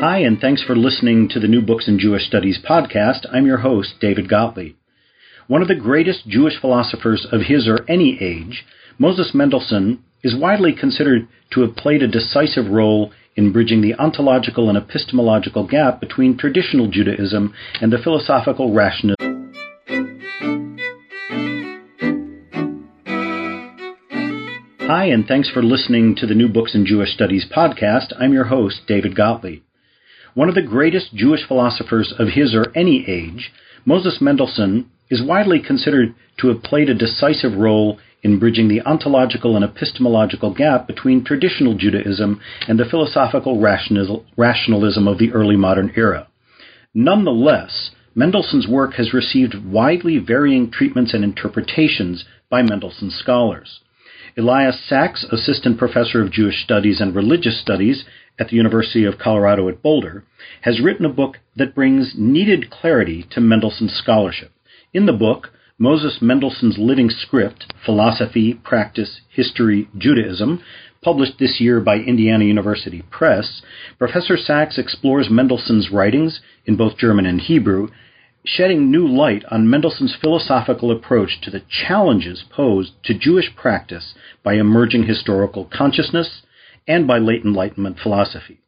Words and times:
Hi, 0.00 0.18
and 0.18 0.38
thanks 0.38 0.62
for 0.62 0.76
listening 0.76 1.26
to 1.30 1.40
the 1.40 1.48
New 1.48 1.62
Books 1.62 1.88
in 1.88 1.98
Jewish 1.98 2.26
Studies 2.26 2.58
podcast. 2.62 3.24
I'm 3.32 3.46
your 3.46 3.56
host, 3.56 3.94
David 3.98 4.28
Gottlieb. 4.28 4.76
One 5.46 5.62
of 5.62 5.68
the 5.68 5.74
greatest 5.74 6.28
Jewish 6.28 6.60
philosophers 6.60 7.26
of 7.32 7.40
his 7.40 7.66
or 7.66 7.78
any 7.88 8.18
age, 8.20 8.66
Moses 8.98 9.30
Mendelssohn 9.32 10.04
is 10.22 10.36
widely 10.36 10.74
considered 10.74 11.26
to 11.54 11.62
have 11.62 11.76
played 11.76 12.02
a 12.02 12.08
decisive 12.08 12.68
role 12.68 13.10
in 13.36 13.52
bridging 13.52 13.80
the 13.80 13.94
ontological 13.94 14.68
and 14.68 14.76
epistemological 14.76 15.66
gap 15.66 15.98
between 15.98 16.36
traditional 16.36 16.88
Judaism 16.88 17.54
and 17.80 17.90
the 17.90 17.98
philosophical 17.98 18.74
rationalism. 18.74 19.16
Hi, 24.80 25.06
and 25.06 25.26
thanks 25.26 25.50
for 25.50 25.62
listening 25.62 26.14
to 26.16 26.26
the 26.26 26.34
New 26.34 26.48
Books 26.48 26.74
in 26.74 26.84
Jewish 26.84 27.14
Studies 27.14 27.46
podcast. 27.50 28.12
I'm 28.20 28.34
your 28.34 28.44
host, 28.44 28.82
David 28.86 29.16
Gottlieb. 29.16 29.62
One 30.36 30.50
of 30.50 30.54
the 30.54 30.60
greatest 30.60 31.14
Jewish 31.14 31.48
philosophers 31.48 32.12
of 32.18 32.28
his 32.28 32.54
or 32.54 32.70
any 32.74 33.08
age, 33.08 33.50
Moses 33.86 34.20
Mendelssohn 34.20 34.84
is 35.08 35.22
widely 35.22 35.60
considered 35.60 36.14
to 36.36 36.48
have 36.48 36.62
played 36.62 36.90
a 36.90 36.94
decisive 36.94 37.56
role 37.56 37.98
in 38.22 38.38
bridging 38.38 38.68
the 38.68 38.82
ontological 38.82 39.56
and 39.56 39.64
epistemological 39.64 40.52
gap 40.52 40.86
between 40.86 41.24
traditional 41.24 41.72
Judaism 41.72 42.38
and 42.68 42.78
the 42.78 42.84
philosophical 42.84 43.58
rationalism 43.58 45.08
of 45.08 45.16
the 45.16 45.32
early 45.32 45.56
modern 45.56 45.90
era. 45.96 46.28
Nonetheless, 46.92 47.92
Mendelssohn's 48.14 48.68
work 48.68 48.92
has 48.96 49.14
received 49.14 49.64
widely 49.64 50.18
varying 50.18 50.70
treatments 50.70 51.14
and 51.14 51.24
interpretations 51.24 52.26
by 52.50 52.60
Mendelssohn 52.60 53.10
scholars. 53.10 53.80
Elias 54.36 54.78
Sacks, 54.86 55.24
assistant 55.32 55.78
professor 55.78 56.20
of 56.20 56.30
Jewish 56.30 56.62
studies 56.62 57.00
and 57.00 57.14
religious 57.14 57.58
studies 57.58 58.04
at 58.38 58.48
the 58.48 58.56
University 58.56 59.04
of 59.04 59.18
Colorado 59.18 59.68
at 59.68 59.82
Boulder, 59.82 60.24
has 60.62 60.80
written 60.80 61.06
a 61.06 61.12
book 61.12 61.38
that 61.56 61.74
brings 61.74 62.14
needed 62.16 62.70
clarity 62.70 63.26
to 63.30 63.40
Mendelssohn's 63.40 63.94
scholarship. 63.94 64.52
In 64.92 65.06
the 65.06 65.12
book, 65.12 65.50
Moses 65.78 66.18
Mendelssohn's 66.22 66.78
Living 66.78 67.10
Script 67.10 67.72
Philosophy, 67.84 68.54
Practice, 68.54 69.20
History, 69.28 69.88
Judaism, 69.96 70.62
published 71.02 71.38
this 71.38 71.60
year 71.60 71.80
by 71.80 71.96
Indiana 71.96 72.44
University 72.44 73.02
Press, 73.10 73.62
Professor 73.98 74.36
Sacks 74.36 74.78
explores 74.78 75.28
Mendelssohn's 75.30 75.90
writings 75.90 76.40
in 76.64 76.76
both 76.76 76.96
German 76.96 77.26
and 77.26 77.40
Hebrew, 77.40 77.88
shedding 78.44 78.90
new 78.90 79.06
light 79.06 79.44
on 79.50 79.68
Mendelssohn's 79.68 80.16
philosophical 80.20 80.90
approach 80.90 81.40
to 81.42 81.50
the 81.50 81.62
challenges 81.68 82.44
posed 82.50 82.92
to 83.04 83.18
Jewish 83.18 83.54
practice 83.54 84.14
by 84.42 84.54
emerging 84.54 85.04
historical 85.04 85.68
consciousness 85.72 86.42
and 86.86 87.06
by 87.06 87.18
late 87.18 87.44
Enlightenment 87.44 87.98
philosophy. 87.98 88.60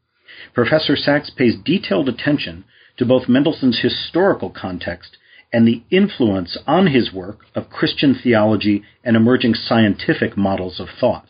Professor 0.54 0.96
Sacks 0.96 1.30
pays 1.30 1.56
detailed 1.64 2.08
attention 2.08 2.64
to 2.96 3.06
both 3.06 3.28
Mendelssohn's 3.28 3.80
historical 3.80 4.50
context 4.50 5.16
and 5.52 5.66
the 5.66 5.82
influence 5.90 6.58
on 6.66 6.88
his 6.88 7.12
work 7.12 7.40
of 7.54 7.70
Christian 7.70 8.14
theology 8.14 8.82
and 9.02 9.16
emerging 9.16 9.54
scientific 9.54 10.36
models 10.36 10.78
of 10.78 10.88
thought. 11.00 11.26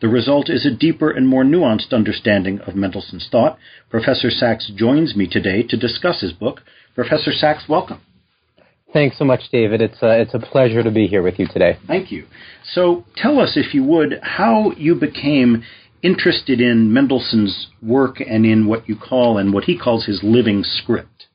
The 0.00 0.08
result 0.08 0.50
is 0.50 0.66
a 0.66 0.76
deeper 0.76 1.10
and 1.10 1.28
more 1.28 1.44
nuanced 1.44 1.92
understanding 1.92 2.60
of 2.60 2.74
Mendelssohn's 2.74 3.28
thought. 3.30 3.56
Professor 3.88 4.30
Sacks 4.30 4.70
joins 4.74 5.14
me 5.14 5.28
today 5.28 5.62
to 5.62 5.76
discuss 5.76 6.20
his 6.20 6.32
book. 6.32 6.62
Professor 6.94 7.32
Sacks, 7.32 7.64
welcome. 7.68 8.00
Thanks 8.92 9.16
so 9.16 9.24
much, 9.24 9.42
David. 9.50 9.80
It's 9.80 10.02
a, 10.02 10.20
it's 10.20 10.34
a 10.34 10.38
pleasure 10.38 10.82
to 10.82 10.90
be 10.90 11.06
here 11.06 11.22
with 11.22 11.38
you 11.38 11.46
today. 11.46 11.78
Thank 11.86 12.12
you. 12.12 12.26
So 12.74 13.04
tell 13.16 13.38
us, 13.38 13.52
if 13.56 13.72
you 13.72 13.84
would, 13.84 14.18
how 14.22 14.72
you 14.72 14.96
became 14.96 15.62
interested 16.02 16.60
in 16.60 16.92
Mendelssohn's 16.92 17.68
work 17.80 18.20
and 18.20 18.44
in 18.44 18.66
what 18.66 18.88
you 18.88 18.96
call 18.96 19.38
and 19.38 19.52
what 19.52 19.64
he 19.64 19.78
calls 19.78 20.04
his 20.06 20.20
living 20.22 20.64
script. 20.64 21.26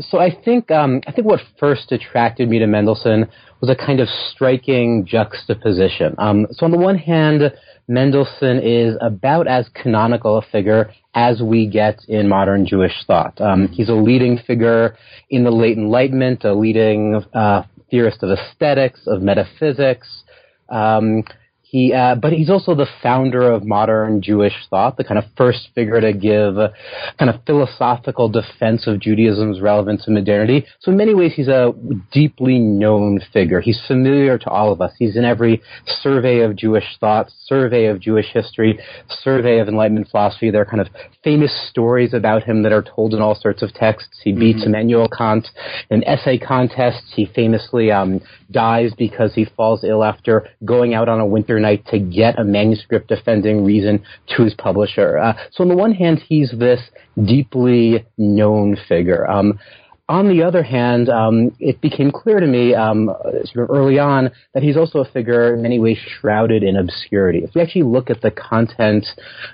So 0.00 0.18
I 0.18 0.30
think 0.44 0.70
um, 0.70 1.00
I 1.06 1.12
think 1.12 1.26
what 1.26 1.40
first 1.58 1.90
attracted 1.90 2.48
me 2.48 2.58
to 2.60 2.66
Mendelssohn 2.66 3.28
was 3.60 3.68
a 3.68 3.74
kind 3.74 4.00
of 4.00 4.08
striking 4.08 5.04
juxtaposition. 5.04 6.14
Um, 6.18 6.46
so 6.52 6.64
on 6.64 6.70
the 6.70 6.78
one 6.78 6.96
hand, 6.96 7.52
Mendelssohn 7.88 8.60
is 8.60 8.96
about 9.00 9.48
as 9.48 9.68
canonical 9.74 10.38
a 10.38 10.42
figure 10.42 10.92
as 11.14 11.42
we 11.42 11.66
get 11.66 11.98
in 12.08 12.28
modern 12.28 12.64
Jewish 12.66 12.92
thought. 13.06 13.40
Um, 13.40 13.68
he's 13.68 13.88
a 13.88 13.94
leading 13.94 14.38
figure 14.38 14.96
in 15.30 15.44
the 15.44 15.50
late 15.50 15.76
Enlightenment, 15.76 16.44
a 16.44 16.54
leading 16.54 17.22
uh, 17.34 17.64
theorist 17.90 18.22
of 18.22 18.30
aesthetics, 18.30 19.00
of 19.06 19.20
metaphysics. 19.20 20.22
Um, 20.68 21.24
he, 21.72 21.94
uh, 21.94 22.16
but 22.16 22.34
he's 22.34 22.50
also 22.50 22.74
the 22.74 22.86
founder 23.02 23.50
of 23.50 23.64
modern 23.64 24.20
Jewish 24.20 24.52
thought, 24.68 24.98
the 24.98 25.04
kind 25.04 25.16
of 25.16 25.24
first 25.38 25.70
figure 25.74 26.02
to 26.02 26.12
give 26.12 26.58
a 26.58 26.74
kind 27.18 27.30
of 27.30 27.40
philosophical 27.46 28.28
defense 28.28 28.86
of 28.86 29.00
Judaism's 29.00 29.58
relevance 29.58 30.06
in 30.06 30.12
modernity. 30.12 30.66
So 30.80 30.90
in 30.90 30.98
many 30.98 31.14
ways, 31.14 31.32
he's 31.34 31.48
a 31.48 31.72
deeply 32.12 32.58
known 32.58 33.20
figure. 33.32 33.62
He's 33.62 33.80
familiar 33.86 34.36
to 34.36 34.50
all 34.50 34.70
of 34.70 34.82
us. 34.82 34.92
He's 34.98 35.16
in 35.16 35.24
every 35.24 35.62
survey 35.86 36.40
of 36.40 36.56
Jewish 36.56 36.84
thought, 37.00 37.32
survey 37.46 37.86
of 37.86 38.00
Jewish 38.00 38.26
history, 38.34 38.78
survey 39.08 39.58
of 39.58 39.66
Enlightenment 39.66 40.08
philosophy. 40.10 40.50
There 40.50 40.60
are 40.60 40.66
kind 40.66 40.82
of 40.82 40.88
famous 41.24 41.58
stories 41.70 42.12
about 42.12 42.42
him 42.42 42.64
that 42.64 42.72
are 42.72 42.82
told 42.82 43.14
in 43.14 43.22
all 43.22 43.34
sorts 43.34 43.62
of 43.62 43.72
texts. 43.72 44.20
He 44.22 44.32
beats 44.32 44.58
mm-hmm. 44.58 44.74
Immanuel 44.74 45.08
Kant 45.08 45.48
in 45.88 46.04
essay 46.04 46.36
contests. 46.36 47.14
He 47.16 47.24
famously 47.24 47.90
um, 47.90 48.20
dies 48.52 48.92
because 48.96 49.34
he 49.34 49.44
falls 49.44 49.84
ill 49.84 50.04
after 50.04 50.48
going 50.64 50.94
out 50.94 51.08
on 51.08 51.20
a 51.20 51.26
winter 51.26 51.58
night 51.58 51.84
to 51.86 51.98
get 51.98 52.38
a 52.38 52.44
manuscript 52.44 53.08
defending 53.08 53.64
reason 53.64 54.04
to 54.36 54.44
his 54.44 54.54
publisher. 54.54 55.18
Uh, 55.18 55.34
so 55.50 55.62
on 55.62 55.68
the 55.68 55.76
one 55.76 55.92
hand, 55.92 56.20
he's 56.28 56.52
this 56.58 56.80
deeply 57.24 58.04
known 58.16 58.76
figure. 58.88 59.28
Um, 59.28 59.58
on 60.08 60.28
the 60.28 60.42
other 60.42 60.62
hand, 60.62 61.08
um, 61.08 61.56
it 61.58 61.80
became 61.80 62.10
clear 62.10 62.38
to 62.40 62.46
me 62.46 62.74
um, 62.74 63.10
sort 63.44 63.64
of 63.64 63.74
early 63.74 63.98
on 63.98 64.30
that 64.52 64.62
he's 64.62 64.76
also 64.76 64.98
a 64.98 65.04
figure 65.10 65.54
in 65.54 65.62
many 65.62 65.78
ways 65.78 65.96
shrouded 65.96 66.62
in 66.62 66.76
obscurity. 66.76 67.38
If 67.44 67.54
we 67.54 67.62
actually 67.62 67.84
look 67.84 68.10
at 68.10 68.20
the 68.20 68.30
content 68.30 69.06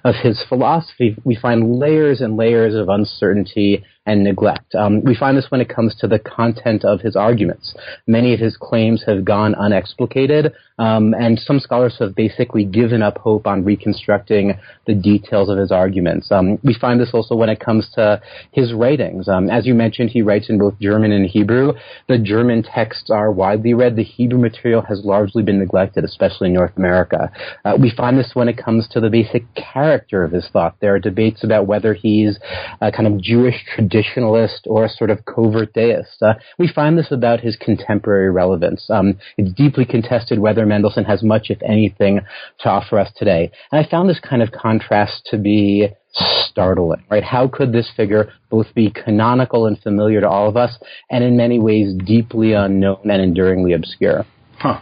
of 0.04 0.14
his 0.16 0.42
philosophy, 0.48 1.16
we 1.22 1.36
find 1.36 1.78
layers 1.78 2.20
and 2.20 2.36
layers 2.36 2.74
of 2.74 2.88
uncertainty 2.88 3.84
and 4.08 4.24
neglect. 4.24 4.74
Um, 4.74 5.04
we 5.04 5.14
find 5.14 5.36
this 5.36 5.50
when 5.50 5.60
it 5.60 5.68
comes 5.68 5.94
to 5.96 6.08
the 6.08 6.18
content 6.18 6.82
of 6.82 7.02
his 7.02 7.14
arguments. 7.14 7.74
Many 8.06 8.32
of 8.32 8.40
his 8.40 8.56
claims 8.56 9.04
have 9.06 9.22
gone 9.22 9.54
unexplicated, 9.54 10.52
um, 10.78 11.12
and 11.12 11.38
some 11.38 11.60
scholars 11.60 11.96
have 11.98 12.14
basically 12.14 12.64
given 12.64 13.02
up 13.02 13.18
hope 13.18 13.46
on 13.46 13.64
reconstructing 13.64 14.58
the 14.86 14.94
details 14.94 15.50
of 15.50 15.58
his 15.58 15.70
arguments. 15.70 16.32
Um, 16.32 16.58
we 16.64 16.72
find 16.72 16.98
this 16.98 17.10
also 17.12 17.34
when 17.36 17.50
it 17.50 17.60
comes 17.60 17.86
to 17.96 18.20
his 18.52 18.72
writings. 18.72 19.28
Um, 19.28 19.50
as 19.50 19.66
you 19.66 19.74
mentioned, 19.74 20.08
he 20.10 20.22
writes 20.22 20.48
in 20.48 20.58
both 20.58 20.78
German 20.80 21.12
and 21.12 21.26
Hebrew. 21.26 21.74
The 22.08 22.18
German 22.18 22.62
texts 22.62 23.10
are 23.10 23.30
widely 23.30 23.74
read. 23.74 23.96
The 23.96 24.04
Hebrew 24.04 24.38
material 24.38 24.80
has 24.82 25.04
largely 25.04 25.42
been 25.42 25.58
neglected, 25.58 26.02
especially 26.04 26.48
in 26.48 26.54
North 26.54 26.76
America. 26.78 27.30
Uh, 27.64 27.76
we 27.78 27.90
find 27.94 28.18
this 28.18 28.30
when 28.32 28.48
it 28.48 28.56
comes 28.56 28.88
to 28.88 29.00
the 29.00 29.10
basic 29.10 29.44
character 29.54 30.24
of 30.24 30.32
his 30.32 30.48
thought. 30.50 30.76
There 30.80 30.94
are 30.94 30.98
debates 30.98 31.44
about 31.44 31.66
whether 31.66 31.92
he's 31.92 32.38
a 32.80 32.90
kind 32.90 33.06
of 33.06 33.20
Jewish 33.20 33.56
tradition 33.74 33.97
traditionalist 33.98 34.60
or 34.66 34.84
a 34.84 34.88
sort 34.88 35.10
of 35.10 35.24
covert 35.24 35.72
deist. 35.72 36.22
Uh, 36.22 36.34
we 36.58 36.68
find 36.68 36.98
this 36.98 37.10
about 37.10 37.40
his 37.40 37.56
contemporary 37.56 38.30
relevance. 38.30 38.88
Um, 38.90 39.18
it's 39.36 39.52
deeply 39.52 39.84
contested 39.84 40.38
whether 40.38 40.64
Mendelssohn 40.66 41.04
has 41.04 41.22
much, 41.22 41.46
if 41.50 41.58
anything, 41.62 42.20
to 42.60 42.68
offer 42.68 42.98
us 42.98 43.10
today. 43.16 43.50
And 43.72 43.84
I 43.84 43.88
found 43.88 44.08
this 44.08 44.20
kind 44.20 44.42
of 44.42 44.50
contrast 44.52 45.26
to 45.30 45.38
be 45.38 45.88
startling, 46.12 47.04
right? 47.10 47.22
How 47.22 47.48
could 47.48 47.72
this 47.72 47.90
figure 47.96 48.32
both 48.50 48.66
be 48.74 48.90
canonical 48.90 49.66
and 49.66 49.78
familiar 49.80 50.20
to 50.20 50.28
all 50.28 50.48
of 50.48 50.56
us, 50.56 50.76
and 51.10 51.22
in 51.22 51.36
many 51.36 51.58
ways 51.58 51.94
deeply 52.04 52.52
unknown 52.54 52.98
and 53.04 53.22
enduringly 53.22 53.72
obscure? 53.72 54.24
Huh. 54.58 54.80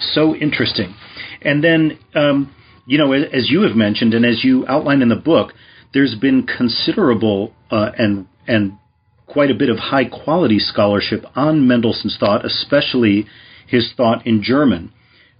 So 0.00 0.34
interesting. 0.34 0.94
And 1.42 1.62
then, 1.62 1.98
um, 2.14 2.54
you 2.86 2.98
know, 2.98 3.12
as 3.12 3.50
you 3.50 3.62
have 3.62 3.76
mentioned 3.76 4.14
and 4.14 4.24
as 4.24 4.44
you 4.44 4.66
outline 4.66 5.02
in 5.02 5.08
the 5.08 5.16
book, 5.16 5.52
there's 5.92 6.14
been 6.14 6.46
considerable 6.46 7.52
uh, 7.70 7.90
and 7.98 8.26
and 8.46 8.78
quite 9.26 9.50
a 9.50 9.54
bit 9.54 9.70
of 9.70 9.78
high 9.78 10.04
quality 10.04 10.58
scholarship 10.58 11.24
on 11.34 11.66
Mendelssohn's 11.66 12.16
thought, 12.18 12.44
especially 12.44 13.26
his 13.66 13.92
thought 13.96 14.26
in 14.26 14.42
German. 14.42 14.92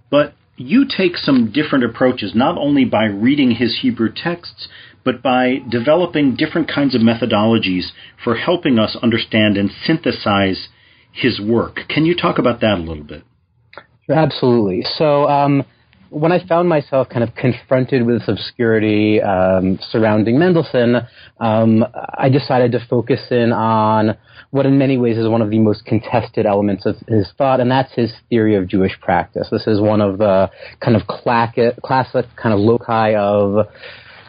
But 0.09 0.33
you 0.55 0.85
take 0.85 1.17
some 1.17 1.51
different 1.51 1.83
approaches, 1.83 2.33
not 2.35 2.57
only 2.57 2.85
by 2.85 3.05
reading 3.05 3.51
his 3.51 3.79
Hebrew 3.81 4.11
texts, 4.13 4.67
but 5.03 5.21
by 5.21 5.57
developing 5.69 6.35
different 6.35 6.71
kinds 6.73 6.95
of 6.95 7.01
methodologies 7.01 7.87
for 8.23 8.35
helping 8.35 8.79
us 8.79 8.95
understand 9.01 9.57
and 9.57 9.69
synthesize 9.85 10.69
his 11.11 11.39
work. 11.39 11.79
Can 11.89 12.05
you 12.05 12.15
talk 12.15 12.39
about 12.39 12.61
that 12.61 12.77
a 12.77 12.81
little 12.81 13.03
bit? 13.03 13.23
Absolutely. 14.09 14.83
So, 14.97 15.27
um, 15.27 15.63
when 16.13 16.31
I 16.31 16.45
found 16.45 16.69
myself 16.69 17.09
kind 17.09 17.23
of 17.23 17.33
confronted 17.35 18.05
with 18.05 18.19
this 18.19 18.27
obscurity 18.27 19.19
um, 19.21 19.79
surrounding 19.89 20.37
Mendelssohn, 20.37 21.07
um, 21.39 21.83
I 22.17 22.29
decided 22.29 22.71
to 22.73 22.85
focus 22.87 23.19
in 23.31 23.51
on 23.51 24.15
what, 24.51 24.67
in 24.67 24.77
many 24.77 24.97
ways, 24.97 25.17
is 25.17 25.27
one 25.27 25.41
of 25.41 25.49
the 25.49 25.57
most 25.57 25.85
contested 25.85 26.45
elements 26.45 26.85
of 26.85 26.95
his 27.07 27.31
thought, 27.37 27.59
and 27.59 27.71
that's 27.71 27.91
his 27.93 28.13
theory 28.29 28.55
of 28.55 28.67
Jewish 28.67 28.99
practice. 29.01 29.47
This 29.51 29.65
is 29.65 29.81
one 29.81 30.01
of 30.01 30.19
the 30.19 30.51
kind 30.79 30.95
of 30.95 31.07
classic, 31.07 31.81
classic 31.83 32.25
kind 32.35 32.53
of 32.53 32.59
loci 32.59 33.15
of 33.15 33.67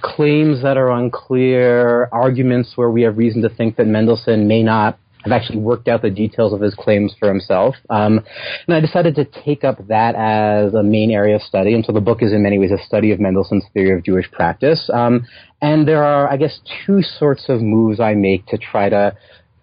claims 0.03 0.63
that 0.63 0.79
are 0.79 0.91
unclear, 0.91 2.09
arguments 2.13 2.73
where 2.77 2.91
we 2.91 3.03
have 3.03 3.19
reason 3.19 3.43
to 3.43 3.51
think 3.51 3.77
that 3.77 3.87
Mendelssohn 3.87 4.49
may 4.49 4.63
not 4.63 4.99
have 5.25 5.33
actually 5.33 5.59
worked 5.59 5.89
out 5.89 6.03
the 6.03 6.11
details 6.11 6.53
of 6.53 6.61
his 6.61 6.75
claims 6.75 7.15
for 7.19 7.29
himself. 7.29 7.75
Um, 7.91 8.25
and 8.67 8.77
I 8.77 8.81
decided 8.81 9.15
to 9.17 9.25
take 9.25 9.65
up 9.65 9.87
that 9.89 10.15
as 10.15 10.75
a 10.75 10.83
main 10.83 11.11
area 11.11 11.37
of 11.37 11.43
study. 11.43 11.75
And 11.75 11.85
so 11.85 11.93
the 11.93 12.01
book 12.01 12.23
is 12.23 12.33
in 12.33 12.43
many 12.43 12.59
ways 12.59 12.71
a 12.71 12.85
study 12.85 13.11
of 13.11 13.21
Mendelssohn's 13.21 13.65
theory 13.73 13.97
of 13.97 14.05
Jewish 14.05 14.31
practice. 14.31 14.91
Um, 14.93 15.27
and 15.63 15.89
there 15.89 16.05
are, 16.05 16.31
I 16.31 16.37
guess, 16.37 16.61
two 16.87 17.03
sorts 17.03 17.47
of 17.49 17.63
moves 17.63 18.01
I 18.01 18.15
make 18.15 18.47
to 18.47 18.59
try 18.59 18.89
to 18.91 19.17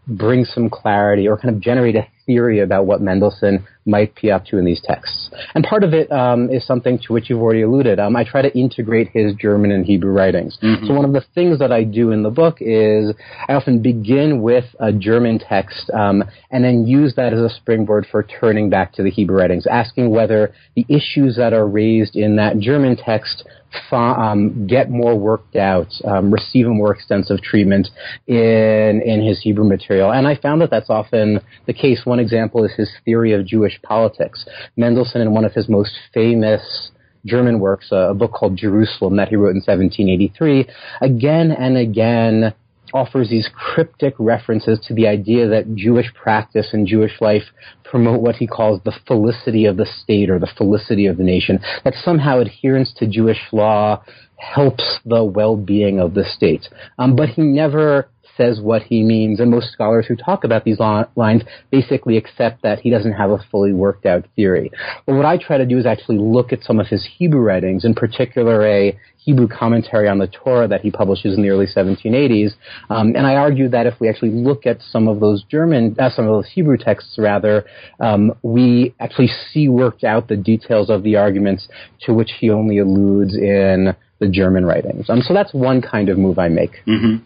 bring 0.08 0.46
some 0.46 0.70
clarity 0.70 1.28
or 1.28 1.38
kind 1.38 1.56
of 1.56 1.62
generate 1.62 1.96
a 1.96 2.08
theory 2.26 2.60
about 2.60 2.86
what 2.86 3.02
Mendelssohn 3.02 3.66
might 3.86 4.14
be 4.22 4.32
up 4.32 4.46
to 4.46 4.58
in 4.58 4.66
these 4.66 4.82
texts. 4.84 5.30
And 5.56 5.64
part 5.64 5.84
of 5.84 5.94
it 5.94 6.12
um, 6.12 6.50
is 6.50 6.66
something 6.66 7.00
to 7.08 7.14
which 7.14 7.30
you've 7.30 7.42
already 7.42 7.64
alluded. 7.64 8.00
Um, 8.00 8.16
I 8.16 8.24
try 8.24 8.42
to 8.42 8.58
integrate 8.58 9.10
his 9.10 9.34
German 9.36 9.72
and 9.72 9.86
Hebrew 9.86 10.12
writings. 10.12 10.58
Mm-hmm. 10.62 10.86
So 10.86 10.94
one 10.94 11.06
of 11.06 11.14
the 11.14 11.24
things 11.34 11.60
that 11.60 11.72
I 11.72 11.84
do 11.84 12.12
in 12.12 12.22
the 12.24 12.30
book 12.30 12.58
is 12.60 13.14
I 13.48 13.54
often 13.54 13.82
begin 13.82 14.42
with 14.42 14.66
a 14.80 14.92
German 14.92 15.40
text 15.40 15.90
um, 15.94 16.24
and 16.52 16.64
then 16.64 16.86
use 16.86 17.16
that 17.16 17.34
as 17.34 17.40
a 17.40 17.50
springboard 17.50 18.06
for 18.12 18.24
turning 18.24 18.70
back 18.70 18.94
to 18.94 19.04
the 19.04 19.10
Hebrew 19.10 19.38
writings, 19.38 19.66
asking 19.66 20.12
whether 20.12 20.54
the 20.76 20.86
issues 20.88 21.36
that 21.38 21.54
are 21.54 21.68
raised 21.68 22.16
in 22.16 22.36
that 22.36 22.60
German 22.60 22.98
text 22.98 23.44
um, 23.92 24.68
get 24.68 24.90
more 24.90 25.18
worked 25.18 25.56
out, 25.56 25.88
um, 26.06 26.32
receive 26.32 26.68
a 26.68 26.70
more 26.70 26.94
extensive 26.94 27.42
treatment 27.42 27.88
in 28.28 29.02
in 29.06 29.26
his 29.26 29.42
Hebrew 29.42 29.68
material. 29.68 30.12
And 30.12 30.28
I 30.28 30.36
found 30.36 30.62
that 30.62 30.70
that's 30.70 30.90
often 30.90 31.40
the 31.68 31.74
case. 31.74 32.02
One 32.12 32.20
example 32.20 32.66
is 32.66 32.74
his 32.74 32.92
theory 33.06 33.32
of 33.32 33.46
Jewish 33.46 33.82
politics. 33.84 34.46
Mendelssohn, 34.76 35.22
in 35.22 35.32
one 35.34 35.46
of 35.46 35.54
his 35.54 35.70
most 35.70 35.94
famous 36.14 36.92
German 37.26 37.62
works, 37.62 37.88
a 37.90 38.14
book 38.14 38.34
called 38.34 38.58
Jerusalem 38.58 39.16
that 39.16 39.30
he 39.30 39.38
wrote 39.38 39.56
in 39.56 39.64
1783, 39.64 40.68
again 41.00 41.54
and 41.54 41.78
again 41.78 42.54
offers 42.94 43.30
these 43.30 43.50
cryptic 43.54 44.14
references 44.20 44.78
to 44.88 44.94
the 44.94 45.08
idea 45.08 45.48
that 45.48 45.74
Jewish 45.74 46.14
practice 46.14 46.74
and 46.74 46.86
Jewish 46.86 47.22
life 47.22 47.44
promote 47.86 48.20
what 48.20 48.36
he 48.36 48.46
calls 48.46 48.82
the 48.84 49.00
felicity 49.08 49.64
of 49.64 49.78
the 49.78 49.86
state 49.86 50.30
or 50.30 50.38
the 50.38 50.52
felicity 50.58 51.06
of 51.06 51.16
the 51.16 51.24
nation, 51.24 51.62
that 51.86 51.94
somehow 52.04 52.40
adherence 52.40 52.94
to 52.98 53.08
Jewish 53.08 53.40
law 53.54 54.04
helps 54.36 55.00
the 55.06 55.24
well-being 55.24 56.02
of 56.02 56.14
the 56.14 56.26
state. 56.26 56.68
Um, 57.00 57.16
but 57.16 57.30
he 57.30 57.42
never 57.42 58.10
says 58.38 58.60
what 58.62 58.84
he 58.84 59.04
means, 59.04 59.40
and 59.40 59.52
most 59.52 59.72
scholars 59.72 60.06
who 60.08 60.16
talk 60.16 60.44
about 60.44 60.64
these 60.64 60.80
lines 60.80 61.44
basically 61.72 62.18
accept 62.18 62.62
that 62.64 62.80
he 62.80 62.90
doesn't 62.90 63.14
have 63.14 63.32
a 63.32 63.40
fully 63.52 63.74
worked 63.74 64.06
out 64.06 64.26
theory. 64.36 64.72
But 65.06 65.16
what 65.16 65.26
I 65.26 65.38
try 65.38 65.58
to 65.58 65.66
do 65.66 65.78
is 65.78 65.86
actually 65.86 66.18
look 66.18 66.52
at 66.54 66.64
some 66.64 66.80
of 66.80 66.88
his 66.88 67.08
Hebrew 67.18 67.42
writings, 67.42 67.86
in 67.86 67.94
particular 67.94 68.66
a 68.66 68.98
Hebrew 69.18 69.48
commentary 69.48 70.08
on 70.08 70.18
the 70.18 70.28
Torah 70.28 70.68
that 70.68 70.82
he 70.82 70.90
publishes 70.90 71.36
in 71.36 71.44
the 71.44 71.50
early 71.50 71.68
1780s. 71.68 72.54
Um, 72.90 73.14
and 73.16 73.28
I 73.28 73.36
argue 73.36 73.70
that 73.70 73.86
if 73.86 74.00
we 74.00 74.10
actually 74.10 74.32
look 74.32 74.66
at 74.66 74.82
some 74.82 75.08
of 75.08 75.20
those 75.20 75.44
German, 75.44 75.96
uh, 76.00 76.10
some 76.10 76.26
of 76.26 76.32
those 76.32 76.52
Hebrew 76.52 76.78
texts 76.78 77.16
rather, 77.20 77.66
um, 78.00 78.34
we 78.42 78.96
actually 79.00 79.30
see 79.52 79.70
worked 79.70 80.04
out 80.04 80.28
the 80.28 80.38
details 80.38 80.90
of 80.90 81.04
the 81.04 81.18
arguments 81.18 81.68
to 82.02 82.14
which 82.14 82.32
he 82.40 82.50
only 82.50 82.80
alludes 82.80 83.36
in 83.36 83.96
the 84.20 84.28
German 84.28 84.66
writings. 84.66 85.10
Um, 85.10 85.22
so 85.22 85.34
that's 85.34 85.54
one 85.54 85.82
kind 85.82 86.10
of 86.10 86.18
move 86.18 86.40
I 86.40 86.48
make. 86.48 86.84
Mm-hmm. 86.88 87.24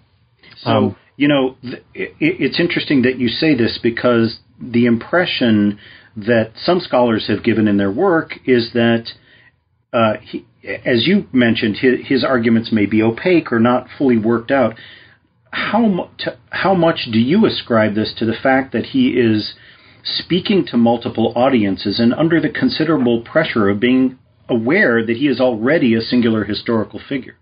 So, 0.64 0.70
um, 0.70 0.96
you 1.18 1.28
know, 1.28 1.56
th- 1.62 1.84
it's 1.94 2.60
interesting 2.60 3.04
that 3.04 3.18
you 3.20 3.28
say 3.28 3.56
this 3.56 3.80
because 3.82 4.40
the 4.60 4.86
impression 4.86 5.80
that 6.18 6.52
some 6.64 6.80
scholars 6.80 7.28
have 7.28 7.44
given 7.44 7.68
in 7.68 7.78
their 7.78 7.92
work 7.92 8.34
is 8.46 8.72
that 8.74 9.08
uh, 9.94 10.14
he, 10.22 10.46
as 10.64 11.08
you 11.08 11.28
mentioned, 11.32 11.78
his, 11.78 12.08
his, 12.08 12.24
arguments 12.24 12.72
may 12.72 12.86
be 12.86 13.02
opaque 13.02 13.52
or 13.52 13.60
not 13.60 13.88
fully 13.98 14.18
worked 14.18 14.52
out. 14.52 14.76
How, 15.52 16.10
to, 16.20 16.38
how 16.50 16.74
much 16.74 17.08
do 17.12 17.20
you 17.20 17.46
ascribe 17.46 17.96
this 17.96 18.14
to 18.18 18.26
the 18.26 18.34
fact 18.34 18.74
that 18.74 18.88
he 18.88 19.10
is 19.10 19.54
speaking 20.04 20.66
to 20.68 20.78
multiple 20.78 21.34
audiences 21.36 22.00
and 22.00 22.14
under 22.14 22.42
the 22.42 22.50
considerable 22.50 23.22
pressure 23.22 23.70
of 23.70 23.80
being 23.80 24.20
aware 24.50 25.06
that 25.06 25.18
he 25.18 25.28
is 25.28 25.40
already 25.40 25.96
a 25.96 26.02
singular 26.02 26.44
historical 26.44 27.00
figure? 27.08 27.38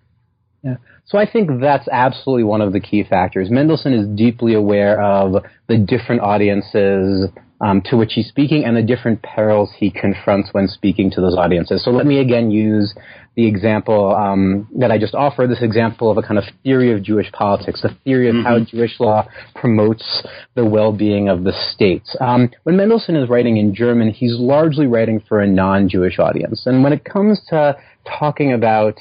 Yeah. 0.64 0.76
So 1.06 1.18
I 1.18 1.30
think 1.30 1.60
that's 1.60 1.88
absolutely 1.90 2.46
one 2.46 2.62
of 2.62 2.72
the 2.72 2.80
key 2.80 3.04
factors. 3.04 3.50
Mendelssohn 3.52 3.94
is 3.94 4.08
deeply 4.08 4.54
aware 4.54 5.02
of 5.02 5.44
the 5.68 5.78
different 5.78 6.22
audiences 6.22 7.30
um, 7.62 7.82
to 7.86 7.98
which 7.98 8.14
he's 8.14 8.28
speaking 8.28 8.66
and 8.66 8.76
the 8.76 8.82
different 8.82 9.22
perils 9.22 9.72
he 9.78 9.90
confronts 9.90 10.50
when 10.52 10.68
speaking 10.68 11.10
to 11.12 11.22
those 11.22 11.36
audiences. 11.36 11.84
So 11.84 11.92
let 11.92 12.06
me 12.06 12.20
again 12.20 12.52
use 12.52 12.94
the 13.36 13.48
example 13.48 14.16
um, 14.16 14.68
that 14.78 14.92
I 14.92 15.00
just 15.00 15.16
offered, 15.16 15.50
this 15.50 15.64
example 15.64 16.12
of 16.12 16.18
a 16.18 16.22
kind 16.22 16.38
of 16.38 16.44
theory 16.64 16.94
of 16.94 17.02
Jewish 17.02 17.32
politics, 17.32 17.82
the 17.82 17.96
theory 18.04 18.30
of 18.30 18.36
mm-hmm. 18.36 18.46
how 18.46 18.60
Jewish 18.60 19.00
law 19.00 19.28
promotes 19.56 20.24
the 20.54 20.66
well-being 20.66 21.30
of 21.30 21.44
the 21.44 21.54
states. 21.74 22.16
Um, 22.22 22.52
when 22.64 22.78
Mendelssohn 22.78 23.16
is 23.16 23.30
writing 23.30 23.58
in 23.58 23.74
German, 23.74 24.12
he's 24.12 24.36
largely 24.38 24.86
writing 24.86 25.20
for 25.28 25.40
a 25.40 25.48
non-Jewish 25.48 26.20
audience. 26.20 26.64
And 26.68 26.84
when 26.84 26.94
it 26.94 27.06
comes 27.06 27.42
to 27.50 27.76
talking 28.06 28.54
about 28.54 29.00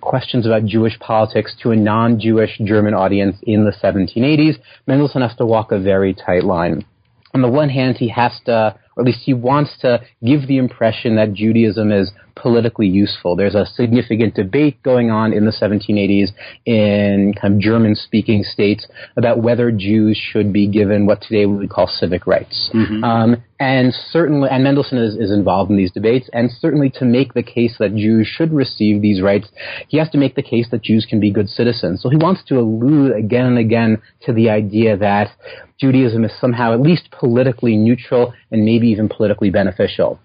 questions 0.00 0.46
about 0.46 0.64
Jewish 0.66 0.98
politics 0.98 1.54
to 1.62 1.70
a 1.70 1.76
non-Jewish 1.76 2.60
German 2.64 2.94
audience 2.94 3.36
in 3.44 3.64
the 3.64 3.72
1780s, 3.72 4.58
Mendelssohn 4.86 5.22
has 5.22 5.36
to 5.36 5.46
walk 5.46 5.72
a 5.72 5.78
very 5.78 6.14
tight 6.14 6.44
line. 6.44 6.84
On 7.34 7.42
the 7.42 7.48
one 7.48 7.68
hand, 7.68 7.96
he 7.98 8.08
has 8.08 8.32
to 8.46 8.76
or 8.96 9.02
at 9.02 9.06
least 9.06 9.20
he 9.24 9.34
wants 9.34 9.78
to 9.78 10.02
give 10.24 10.46
the 10.46 10.58
impression 10.58 11.16
that 11.16 11.32
Judaism 11.32 11.92
is 11.92 12.12
politically 12.40 12.86
useful. 12.86 13.36
There's 13.36 13.54
a 13.54 13.66
significant 13.66 14.34
debate 14.34 14.82
going 14.82 15.10
on 15.10 15.32
in 15.32 15.44
the 15.44 15.52
1780s 15.52 16.30
in 16.64 17.34
kind 17.40 17.54
of 17.54 17.60
German 17.60 17.94
speaking 17.94 18.42
states 18.42 18.86
about 19.16 19.42
whether 19.42 19.70
Jews 19.70 20.16
should 20.16 20.52
be 20.52 20.66
given 20.66 21.06
what 21.06 21.20
today 21.20 21.46
we 21.46 21.56
would 21.56 21.70
call 21.70 21.86
civic 21.86 22.26
rights. 22.26 22.70
Mm-hmm. 22.74 23.04
Um, 23.04 23.44
and 23.58 23.92
certainly, 24.10 24.48
and 24.50 24.64
Mendelssohn 24.64 24.98
is, 24.98 25.16
is 25.16 25.30
involved 25.30 25.70
in 25.70 25.76
these 25.76 25.92
debates, 25.92 26.30
and 26.32 26.50
certainly 26.50 26.88
to 26.94 27.04
make 27.04 27.34
the 27.34 27.42
case 27.42 27.76
that 27.78 27.94
Jews 27.94 28.26
should 28.26 28.54
receive 28.54 29.02
these 29.02 29.20
rights, 29.20 29.48
he 29.88 29.98
has 29.98 30.08
to 30.10 30.18
make 30.18 30.34
the 30.34 30.42
case 30.42 30.68
that 30.70 30.82
Jews 30.82 31.06
can 31.08 31.20
be 31.20 31.30
good 31.30 31.48
citizens. 31.48 32.02
So 32.02 32.08
he 32.08 32.16
wants 32.16 32.42
to 32.44 32.58
allude 32.58 33.14
again 33.14 33.44
and 33.44 33.58
again 33.58 34.00
to 34.22 34.32
the 34.32 34.48
idea 34.48 34.96
that 34.96 35.28
Judaism 35.78 36.24
is 36.24 36.32
somehow 36.40 36.72
at 36.72 36.80
least 36.80 37.10
politically 37.10 37.76
neutral 37.76 38.32
and 38.50 38.64
maybe 38.64 38.88
even 38.88 39.10
politically 39.10 39.50
beneficial. 39.50 40.18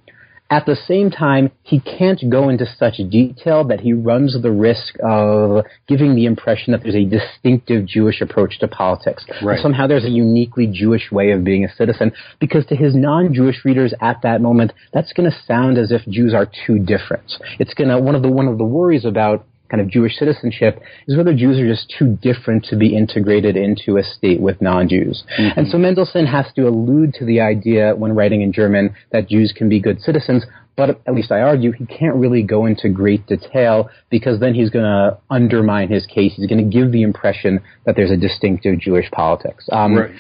At 0.50 0.68
the 0.68 0.76
same 0.76 1.10
time, 1.10 1.52
he 1.64 1.80
can't 1.80 2.22
go 2.30 2.50
into 2.50 2.68
such 2.68 2.98
detail 3.10 3.64
that 3.66 3.80
he 3.80 3.94
runs 3.94 4.40
the 4.40 4.52
risk 4.52 4.96
of 5.04 5.66
giving 5.88 6.16
the 6.16 6.26
impression 6.26 6.72
that 6.72 6.84
there's 6.84 6.96
a 6.96 7.04
distinctive 7.04 7.88
Jewish 7.88 8.22
approach 8.22 8.60
to 8.60 8.68
politics. 8.68 9.26
Right. 9.42 9.60
Somehow 9.60 9.88
there's 9.88 10.06
a 10.06 10.10
uniquely 10.10 10.68
Jewish 10.68 11.12
way 11.12 11.32
of 11.32 11.44
being 11.44 11.66
a 11.66 11.76
citizen, 11.76 12.12
because 12.40 12.64
to 12.68 12.76
his 12.76 12.94
non-Jewish 12.96 13.66
readers 13.66 13.96
at 14.02 14.22
that 14.22 14.40
moment, 14.40 14.74
that's 14.94 15.14
going 15.14 15.30
to 15.30 15.38
sound 15.48 15.80
as 15.80 15.92
if 15.92 16.06
Jews 16.08 16.36
are 16.36 16.48
too 16.68 16.78
different. 16.78 17.34
It's 17.60 17.74
going 17.74 17.90
to, 17.90 18.00
one 18.00 18.14
of 18.14 18.22
the, 18.22 18.30
one 18.30 18.48
of 18.48 18.60
the 18.60 18.66
worries 18.66 19.04
about 19.04 19.46
kind 19.70 19.82
of 19.82 19.90
Jewish 19.90 20.16
citizenship 20.16 20.82
is 21.08 21.18
whether 21.18 21.34
Jews 21.34 21.60
are 21.60 21.68
just 21.68 21.94
too 21.98 22.18
different 22.22 22.66
to 22.66 22.76
be 22.76 22.96
integrated 22.96 23.56
into 23.58 23.98
a 23.98 24.04
state 24.04 24.40
with 24.40 24.62
non-Jews. 24.62 25.24
Mm-hmm. 25.38 25.60
And 25.60 25.68
so 25.68 25.78
Mendelssohn 25.78 26.26
has 26.28 26.46
to 26.56 26.68
allude 26.68 27.14
to 27.16 27.26
the 27.26 27.42
idea 27.42 27.96
when 27.96 28.14
writing 28.14 28.42
in 28.42 28.54
German 28.54 28.96
that 29.12 29.28
Jews 29.30 29.54
can 29.56 29.70
be 29.70 29.80
good 29.80 30.02
citizens, 30.02 30.46
but 30.76 31.02
at 31.08 31.14
least 31.14 31.32
I 31.32 31.42
argue 31.42 31.72
he 31.72 31.86
can't 31.86 32.16
really 32.16 32.44
go 32.44 32.66
into 32.66 32.90
great 32.90 33.26
detail 33.28 33.90
because 34.10 34.40
then 34.40 34.54
he's 34.54 34.70
going 34.70 34.86
to 34.86 35.18
undermine 35.30 35.90
his 35.90 36.06
case. 36.06 36.34
He's 36.36 36.48
going 36.48 36.70
to 36.70 36.78
give 36.78 36.92
the 36.92 37.02
impression 37.02 37.62
that 37.86 37.96
there's 37.96 38.12
a 38.12 38.18
distinctive 38.18 38.80
Jewish 38.80 39.10
politics. 39.12 39.68
Um, 39.72 39.96
right. 39.96 40.12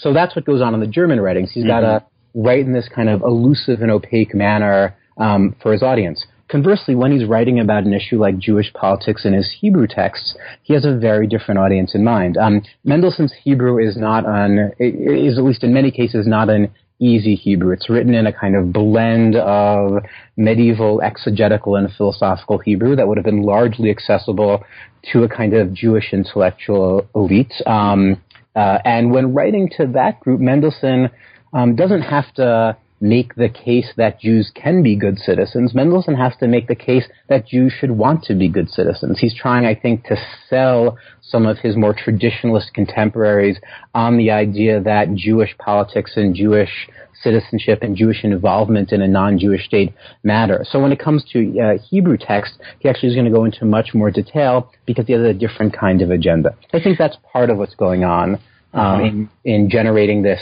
So 0.00 0.12
that's 0.12 0.34
what 0.36 0.44
goes 0.44 0.62
on 0.62 0.74
in 0.74 0.80
the 0.80 0.86
German 0.86 1.20
writings. 1.20 1.50
He's 1.52 1.64
mm-hmm. 1.64 1.70
got 1.70 1.80
to 1.80 2.04
write 2.34 2.60
in 2.60 2.72
this 2.72 2.88
kind 2.94 3.08
of 3.08 3.22
elusive 3.22 3.82
and 3.82 3.90
opaque 3.90 4.34
manner 4.34 4.96
um, 5.16 5.56
for 5.62 5.72
his 5.72 5.82
audience. 5.82 6.24
Conversely, 6.48 6.94
when 6.94 7.12
he's 7.12 7.26
writing 7.26 7.60
about 7.60 7.84
an 7.84 7.92
issue 7.92 8.18
like 8.18 8.38
Jewish 8.38 8.72
politics 8.72 9.26
in 9.26 9.34
his 9.34 9.54
Hebrew 9.60 9.86
texts, 9.86 10.34
he 10.62 10.72
has 10.72 10.86
a 10.86 10.96
very 10.96 11.26
different 11.26 11.60
audience 11.60 11.94
in 11.94 12.02
mind. 12.02 12.38
Um, 12.38 12.62
Mendelssohn's 12.84 13.34
Hebrew 13.44 13.78
is 13.78 13.98
not 13.98 14.24
an, 14.26 14.72
is 14.78 15.38
at 15.38 15.44
least 15.44 15.62
in 15.62 15.74
many 15.74 15.90
cases 15.90 16.26
not 16.26 16.48
an 16.48 16.72
easy 17.00 17.34
Hebrew. 17.34 17.72
It's 17.72 17.90
written 17.90 18.14
in 18.14 18.26
a 18.26 18.32
kind 18.32 18.56
of 18.56 18.72
blend 18.72 19.36
of 19.36 20.02
medieval 20.36 21.00
exegetical 21.02 21.76
and 21.76 21.92
philosophical 21.92 22.58
Hebrew 22.58 22.96
that 22.96 23.06
would 23.06 23.18
have 23.18 23.24
been 23.24 23.42
largely 23.42 23.90
accessible 23.90 24.64
to 25.12 25.24
a 25.24 25.28
kind 25.28 25.54
of 25.54 25.72
Jewish 25.72 26.12
intellectual 26.12 27.06
elite. 27.14 27.52
Um, 27.66 28.20
uh, 28.56 28.78
and 28.84 29.12
when 29.12 29.34
writing 29.34 29.70
to 29.76 29.86
that 29.88 30.18
group, 30.20 30.40
Mendelssohn 30.40 31.10
um, 31.52 31.76
doesn't 31.76 32.02
have 32.02 32.32
to 32.34 32.76
make 33.00 33.34
the 33.34 33.48
case 33.48 33.92
that 33.96 34.20
Jews 34.20 34.50
can 34.54 34.82
be 34.82 34.96
good 34.96 35.18
citizens. 35.18 35.74
Mendelssohn 35.74 36.14
has 36.14 36.36
to 36.38 36.48
make 36.48 36.66
the 36.66 36.74
case 36.74 37.04
that 37.28 37.46
Jews 37.46 37.72
should 37.78 37.92
want 37.92 38.24
to 38.24 38.34
be 38.34 38.48
good 38.48 38.70
citizens. 38.70 39.18
He's 39.20 39.34
trying, 39.34 39.66
I 39.66 39.74
think, 39.74 40.04
to 40.04 40.16
sell 40.48 40.98
some 41.22 41.46
of 41.46 41.58
his 41.58 41.76
more 41.76 41.94
traditionalist 41.94 42.72
contemporaries 42.74 43.58
on 43.94 44.16
the 44.16 44.30
idea 44.30 44.80
that 44.80 45.14
Jewish 45.14 45.56
politics 45.58 46.12
and 46.16 46.34
Jewish 46.34 46.88
citizenship 47.22 47.80
and 47.82 47.96
Jewish 47.96 48.24
involvement 48.24 48.92
in 48.92 49.02
a 49.02 49.08
non-Jewish 49.08 49.64
state 49.64 49.92
matter. 50.22 50.64
So 50.68 50.80
when 50.80 50.92
it 50.92 50.98
comes 50.98 51.24
to 51.32 51.60
uh, 51.60 51.78
Hebrew 51.90 52.16
text, 52.16 52.54
he 52.78 52.88
actually 52.88 53.10
is 53.10 53.14
going 53.14 53.24
to 53.24 53.32
go 53.32 53.44
into 53.44 53.64
much 53.64 53.94
more 53.94 54.10
detail 54.10 54.70
because 54.86 55.06
he 55.06 55.12
has 55.14 55.22
a 55.22 55.34
different 55.34 55.76
kind 55.76 56.00
of 56.00 56.10
agenda. 56.10 56.56
I 56.72 56.80
think 56.80 56.98
that's 56.98 57.16
part 57.32 57.50
of 57.50 57.58
what's 57.58 57.74
going 57.74 58.04
on 58.04 58.34
um, 58.34 58.80
uh-huh. 58.80 59.02
in, 59.02 59.30
in 59.44 59.70
generating 59.70 60.22
this 60.22 60.40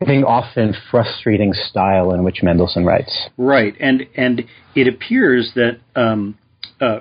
I 0.00 0.04
think 0.04 0.26
often 0.26 0.74
frustrating 0.90 1.52
style 1.54 2.12
in 2.12 2.22
which 2.22 2.42
Mendelssohn 2.42 2.84
writes. 2.84 3.28
Right, 3.36 3.74
and 3.80 4.06
and 4.14 4.44
it 4.74 4.88
appears 4.88 5.52
that 5.54 5.78
um, 5.94 6.36
uh, 6.80 7.00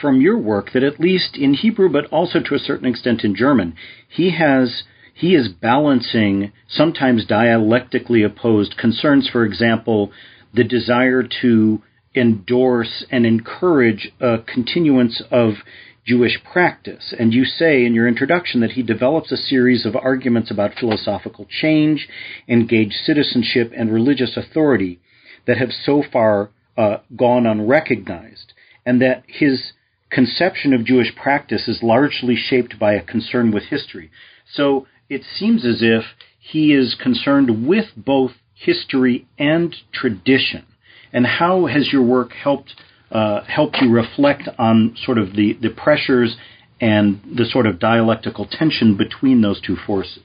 from 0.00 0.20
your 0.20 0.38
work 0.38 0.72
that 0.72 0.82
at 0.82 1.00
least 1.00 1.36
in 1.36 1.54
Hebrew, 1.54 1.88
but 1.88 2.06
also 2.06 2.40
to 2.40 2.54
a 2.54 2.58
certain 2.58 2.86
extent 2.86 3.24
in 3.24 3.34
German, 3.34 3.74
he 4.08 4.36
has 4.36 4.84
he 5.14 5.34
is 5.34 5.48
balancing 5.48 6.52
sometimes 6.68 7.26
dialectically 7.26 8.22
opposed 8.22 8.76
concerns. 8.76 9.28
For 9.30 9.44
example, 9.44 10.12
the 10.54 10.64
desire 10.64 11.22
to 11.42 11.82
endorse 12.14 13.04
and 13.10 13.26
encourage 13.26 14.12
a 14.20 14.38
continuance 14.38 15.22
of 15.30 15.54
Jewish 16.06 16.38
practice. 16.44 17.12
And 17.18 17.34
you 17.34 17.44
say 17.44 17.84
in 17.84 17.94
your 17.94 18.06
introduction 18.06 18.60
that 18.60 18.72
he 18.72 18.82
develops 18.82 19.32
a 19.32 19.36
series 19.36 19.84
of 19.84 19.96
arguments 19.96 20.50
about 20.50 20.78
philosophical 20.78 21.46
change, 21.48 22.08
engaged 22.48 22.94
citizenship, 23.04 23.72
and 23.76 23.92
religious 23.92 24.36
authority 24.36 25.00
that 25.46 25.58
have 25.58 25.70
so 25.72 26.02
far 26.12 26.50
uh, 26.76 26.98
gone 27.16 27.46
unrecognized, 27.46 28.52
and 28.84 29.00
that 29.00 29.24
his 29.26 29.72
conception 30.10 30.72
of 30.72 30.84
Jewish 30.84 31.14
practice 31.16 31.66
is 31.66 31.82
largely 31.82 32.36
shaped 32.36 32.78
by 32.78 32.94
a 32.94 33.02
concern 33.02 33.50
with 33.50 33.64
history. 33.64 34.10
So 34.52 34.86
it 35.08 35.22
seems 35.24 35.64
as 35.64 35.78
if 35.80 36.04
he 36.38 36.72
is 36.72 36.96
concerned 37.00 37.66
with 37.66 37.86
both 37.96 38.32
history 38.54 39.26
and 39.38 39.74
tradition. 39.92 40.64
And 41.12 41.26
how 41.26 41.66
has 41.66 41.92
your 41.92 42.02
work 42.02 42.32
helped 42.32 42.74
uh, 43.10 43.42
helped 43.44 43.78
you 43.80 43.92
reflect 43.92 44.48
on 44.58 44.96
sort 45.04 45.18
of 45.18 45.34
the, 45.34 45.56
the 45.60 45.70
pressures 45.70 46.36
and 46.80 47.20
the 47.36 47.44
sort 47.44 47.66
of 47.66 47.78
dialectical 47.78 48.46
tension 48.46 48.96
between 48.96 49.40
those 49.40 49.60
two 49.60 49.76
forces. 49.86 50.22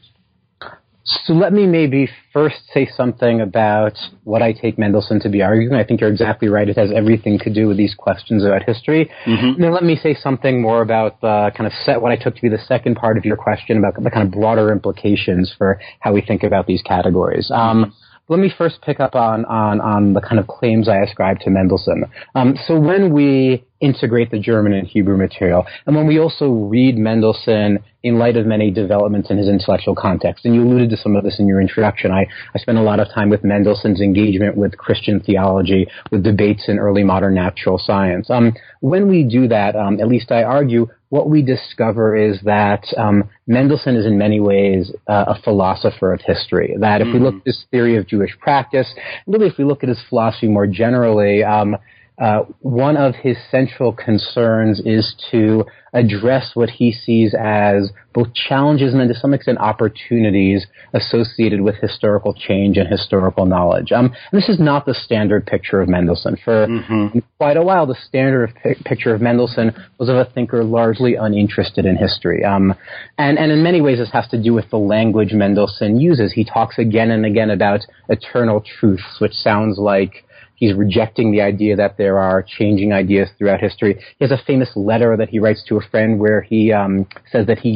So 1.03 1.33
let 1.33 1.51
me 1.51 1.65
maybe 1.65 2.07
first 2.31 2.57
say 2.71 2.87
something 2.95 3.41
about 3.41 3.97
what 4.23 4.43
I 4.43 4.53
take 4.53 4.77
Mendelssohn 4.77 5.19
to 5.21 5.29
be 5.29 5.41
arguing. 5.41 5.73
I 5.73 5.83
think 5.83 5.99
you're 5.99 6.11
exactly 6.11 6.47
right. 6.47 6.69
It 6.69 6.77
has 6.77 6.91
everything 6.95 7.39
to 7.39 7.51
do 7.51 7.67
with 7.67 7.77
these 7.77 7.95
questions 7.95 8.45
about 8.45 8.63
history. 8.63 9.09
Mm-hmm. 9.25 9.45
And 9.45 9.63
then 9.63 9.73
let 9.73 9.83
me 9.83 9.95
say 9.95 10.13
something 10.13 10.61
more 10.61 10.81
about 10.81 11.19
the 11.21 11.51
kind 11.57 11.65
of 11.65 11.73
set 11.85 12.01
what 12.01 12.11
I 12.11 12.17
took 12.17 12.35
to 12.35 12.41
be 12.41 12.49
the 12.49 12.59
second 12.67 12.95
part 12.95 13.17
of 13.17 13.25
your 13.25 13.35
question 13.35 13.77
about 13.77 14.01
the 14.01 14.11
kind 14.11 14.27
of 14.27 14.31
broader 14.31 14.71
implications 14.71 15.53
for 15.57 15.79
how 15.99 16.13
we 16.13 16.21
think 16.21 16.43
about 16.43 16.67
these 16.67 16.83
categories. 16.83 17.49
Um, 17.51 17.93
let 18.31 18.39
me 18.39 18.49
first 18.57 18.81
pick 18.81 19.01
up 19.01 19.13
on, 19.13 19.43
on, 19.43 19.81
on 19.81 20.13
the 20.13 20.21
kind 20.21 20.39
of 20.39 20.47
claims 20.47 20.87
I 20.87 20.99
ascribe 20.99 21.41
to 21.41 21.49
Mendelssohn. 21.49 22.05
Um, 22.33 22.55
so 22.65 22.79
when 22.79 23.13
we 23.13 23.65
integrate 23.81 24.31
the 24.31 24.39
German 24.39 24.73
and 24.73 24.87
Hebrew 24.87 25.17
material, 25.17 25.65
and 25.85 25.95
when 25.95 26.07
we 26.07 26.19
also 26.19 26.49
read 26.49 26.97
Mendelssohn 26.97 27.79
in 28.03 28.17
light 28.17 28.35
of 28.35 28.47
many 28.47 28.71
developments 28.71 29.29
in 29.29 29.37
his 29.37 29.47
intellectual 29.47 29.95
context, 29.95 30.45
and 30.45 30.55
you 30.55 30.63
alluded 30.63 30.89
to 30.89 30.97
some 30.97 31.15
of 31.15 31.23
this 31.23 31.39
in 31.39 31.47
your 31.47 31.61
introduction, 31.61 32.11
I, 32.11 32.25
I 32.55 32.57
spent 32.57 32.77
a 32.77 32.81
lot 32.81 32.99
of 32.99 33.07
time 33.13 33.29
with 33.29 33.43
Mendelssohn's 33.43 34.01
engagement 34.01 34.57
with 34.57 34.77
Christian 34.77 35.19
theology, 35.19 35.87
with 36.11 36.23
debates 36.23 36.67
in 36.67 36.79
early 36.79 37.03
modern 37.03 37.35
natural 37.35 37.77
science. 37.77 38.29
Um, 38.29 38.53
when 38.79 39.07
we 39.07 39.23
do 39.23 39.47
that, 39.49 39.75
um, 39.75 39.99
at 39.99 40.07
least 40.07 40.31
I 40.31 40.43
argue, 40.43 40.87
what 41.09 41.29
we 41.29 41.41
discover 41.41 42.15
is 42.15 42.39
that 42.45 42.85
um, 42.97 43.29
Mendelssohn 43.45 43.97
is 43.97 44.05
in 44.05 44.17
many 44.17 44.39
ways 44.39 44.91
uh, 45.07 45.25
a 45.27 45.41
philosopher 45.41 46.13
of 46.13 46.21
history. 46.21 46.75
That 46.79 47.01
if 47.01 47.07
mm. 47.07 47.13
we 47.13 47.19
look 47.19 47.35
at 47.35 47.41
his 47.45 47.65
theory 47.69 47.97
of 47.97 48.07
Jewish 48.07 48.31
practice, 48.39 48.87
really 49.27 49.47
if 49.47 49.57
we 49.57 49.65
look 49.65 49.83
at 49.83 49.89
his 49.89 50.01
philosophy 50.09 50.47
more 50.47 50.65
generally, 50.65 51.43
um, 51.43 51.75
uh, 52.19 52.43
one 52.59 52.97
of 52.97 53.15
his 53.15 53.37
central 53.49 53.93
concerns 53.93 54.81
is 54.85 55.15
to 55.31 55.65
address 55.93 56.51
what 56.55 56.69
he 56.69 56.91
sees 56.91 57.33
as 57.39 57.91
both 58.13 58.33
challenges 58.33 58.91
and 58.91 59.01
then 59.01 59.07
to 59.07 59.13
some 59.13 59.33
extent 59.33 59.57
opportunities 59.59 60.65
associated 60.93 61.61
with 61.61 61.75
historical 61.75 62.33
change 62.33 62.77
and 62.77 62.87
historical 62.87 63.45
knowledge. 63.45 63.91
Um, 63.91 64.13
this 64.31 64.49
is 64.49 64.59
not 64.59 64.85
the 64.85 64.93
standard 64.93 65.45
picture 65.45 65.81
of 65.81 65.89
Mendelssohn. 65.89 66.37
For 66.43 66.67
mm-hmm. 66.67 67.19
quite 67.37 67.57
a 67.57 67.61
while, 67.61 67.85
the 67.85 67.95
standard 68.07 68.53
picture 68.85 69.13
of 69.13 69.21
Mendelssohn 69.21 69.73
was 69.97 70.09
of 70.09 70.15
a 70.15 70.25
thinker 70.25 70.63
largely 70.63 71.15
uninterested 71.15 71.85
in 71.85 71.95
history. 71.95 72.43
Um, 72.43 72.73
and, 73.17 73.37
and 73.37 73.51
in 73.51 73.63
many 73.63 73.81
ways, 73.81 73.99
this 73.99 74.11
has 74.11 74.27
to 74.29 74.41
do 74.41 74.53
with 74.53 74.69
the 74.69 74.77
language 74.77 75.33
Mendelssohn 75.33 75.99
uses. 75.99 76.33
He 76.33 76.43
talks 76.43 76.77
again 76.77 77.11
and 77.11 77.25
again 77.25 77.49
about 77.49 77.81
eternal 78.09 78.63
truths, 78.79 79.17
which 79.19 79.33
sounds 79.33 79.77
like 79.77 80.25
He's 80.61 80.75
rejecting 80.75 81.31
the 81.31 81.41
idea 81.41 81.75
that 81.77 81.97
there 81.97 82.19
are 82.19 82.45
changing 82.47 82.93
ideas 82.93 83.29
throughout 83.35 83.61
history. 83.61 83.99
He 84.19 84.23
has 84.23 84.31
a 84.31 84.37
famous 84.45 84.69
letter 84.75 85.17
that 85.17 85.29
he 85.29 85.39
writes 85.39 85.63
to 85.67 85.77
a 85.77 85.81
friend 85.81 86.19
where 86.19 86.41
he 86.41 86.71
um, 86.71 87.07
says 87.31 87.47
that 87.47 87.57
he 87.57 87.71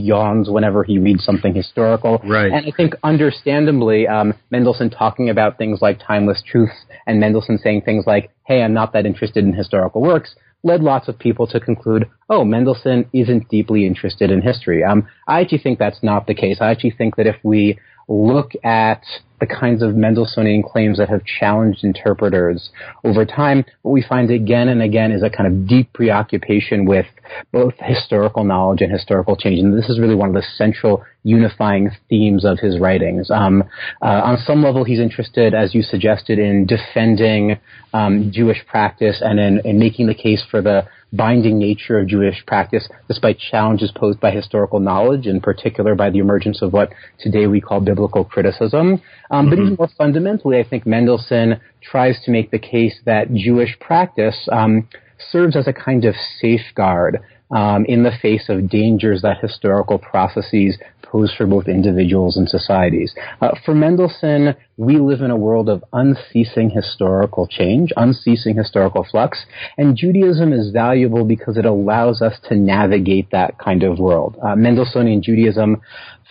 whenever 0.50 0.84
he 0.84 0.98
reads 0.98 1.24
something 1.24 1.54
historical. 1.54 2.22
Right. 2.24 2.52
And 2.52 2.66
I 2.66 2.72
think, 2.76 2.96
understandably, 3.04 4.08
um, 4.08 4.34
Mendelssohn 4.52 4.90
talking 4.90 5.30
about 5.30 5.58
things 5.58 5.82
like 5.82 6.00
timeless 6.06 6.42
truths 6.46 6.86
and 7.08 7.20
Mendelssohn 7.20 7.58
saying 7.58 7.82
things 7.82 8.06
like, 8.08 8.32
"Hey, 8.46 8.62
I'm 8.62 8.74
not 8.74 8.94
that 8.94 9.06
interested 9.06 9.44
in 9.44 9.54
historical 9.54 10.02
works." 10.02 10.36
led 10.66 10.82
lots 10.82 11.08
of 11.08 11.18
people 11.20 11.46
to 11.46 11.60
conclude, 11.60 12.10
oh, 12.28 12.44
Mendelssohn 12.44 13.06
isn't 13.14 13.48
deeply 13.50 13.86
interested 13.86 14.32
in 14.32 14.42
history. 14.42 14.84
Um, 14.84 15.08
I 15.28 15.42
actually 15.42 15.60
think 15.60 15.78
that's 15.78 16.02
not 16.02 16.26
the 16.26 16.34
case. 16.34 16.58
I 16.60 16.72
actually 16.72 16.96
think 16.98 17.16
that 17.18 17.28
if 17.28 17.36
we 17.44 17.78
look 18.08 18.52
at 18.64 19.04
the 19.40 19.48
kinds 19.48 19.82
of 19.82 19.92
Mendelssohnian 19.92 20.64
claims 20.64 20.98
that 20.98 21.10
have 21.10 21.22
challenged 21.26 21.84
interpreters 21.84 22.70
over 23.04 23.26
time, 23.26 23.66
what 23.82 23.92
we 23.92 24.02
find 24.02 24.32
again 24.32 24.70
and 24.70 24.82
again 24.82 25.12
is 25.12 25.24
a 25.24 25.30
kind 25.30 25.48
of 25.48 25.68
deep 25.68 25.92
preoccupation 25.94 26.86
with 26.86 27.06
both 27.52 27.74
historical 27.80 28.44
knowledge 28.44 28.82
and 28.82 28.92
historical 28.92 29.36
change. 29.36 29.60
And 29.60 29.78
this 29.78 29.90
is 29.90 30.00
really 30.00 30.16
one 30.16 30.30
of 30.30 30.36
the 30.36 30.44
central 30.56 31.04
unifying 31.24 31.92
themes 32.08 32.46
of 32.46 32.60
his 32.60 32.80
writings. 32.80 33.30
Um, 33.30 33.64
uh, 34.02 34.22
on 34.24 34.38
some 34.46 34.64
level, 34.64 34.84
he's 34.84 35.00
interested, 35.00 35.54
as 35.54 35.76
you 35.76 35.82
suggested, 35.82 36.40
in 36.40 36.66
defending 36.66 37.60
um, 37.94 38.32
Jewish 38.32 38.66
practice 38.68 39.22
and 39.22 39.40
in, 39.40 39.60
in 39.66 39.80
making 39.80 40.08
the 40.08 40.16
case 40.16 40.44
for 40.50 40.62
the 40.62 40.88
binding 41.16 41.58
nature 41.58 42.00
of 42.00 42.08
Jewish 42.08 42.46
practice, 42.46 42.88
despite 43.08 43.38
challenges 43.40 43.92
posed 43.96 44.20
by 44.20 44.32
historical 44.32 44.80
knowledge, 44.80 45.28
in 45.28 45.42
particular 45.42 45.96
by 45.96 46.10
the 46.10 46.20
emergence 46.20 46.62
of 46.62 46.74
what 46.74 46.92
today 47.20 47.48
we 47.48 47.62
call 47.62 47.80
biblical 47.80 48.24
criticism. 48.24 49.02
Um, 49.32 49.46
mm-hmm. 49.46 49.50
But 49.50 49.60
even 49.60 49.76
more 49.78 49.90
fundamentally, 49.98 50.60
I 50.60 50.64
think 50.68 50.86
Mendelssohn 50.86 51.60
tries 51.82 52.20
to 52.26 52.32
make 52.32 52.52
the 52.52 52.60
case 52.60 53.00
that 53.06 53.34
Jewish 53.34 53.78
practice 53.80 54.48
um, 54.52 54.88
serves 55.32 55.56
as 55.56 55.68
a 55.68 55.74
kind 55.74 56.06
of 56.06 56.16
safeguard 56.40 57.20
um, 57.52 57.86
in 57.86 58.04
the 58.04 58.12
face 58.22 58.50
of 58.50 58.70
dangers 58.70 59.22
that 59.22 59.40
historical 59.42 60.00
processes 60.00 60.78
pose 61.04 61.34
for 61.38 61.46
both 61.46 61.68
individuals 61.68 62.36
and 62.36 62.50
societies. 62.50 63.14
Uh, 63.42 63.52
for 63.64 63.74
Mendelssohn, 63.74 64.56
we 64.78 64.98
live 64.98 65.22
in 65.22 65.32
a 65.32 65.38
world 65.38 65.70
of 65.70 65.84
unceasing 65.94 66.70
historical 66.70 67.48
change, 67.48 67.94
unceasing 67.96 68.58
historical 68.58 69.06
flux, 69.10 69.46
and 69.78 69.96
Judaism 69.96 70.52
is 70.52 70.72
valuable 70.72 71.24
because 71.24 71.58
it 71.58 71.66
allows 71.66 72.22
us 72.22 72.38
to 72.50 72.56
navigate 72.56 73.30
that 73.32 73.58
kind 73.60 73.84
of 73.84 74.00
world. 74.00 74.38
Uh, 74.42 74.56
Mendelssohnian 74.56 75.22
Judaism 75.22 75.82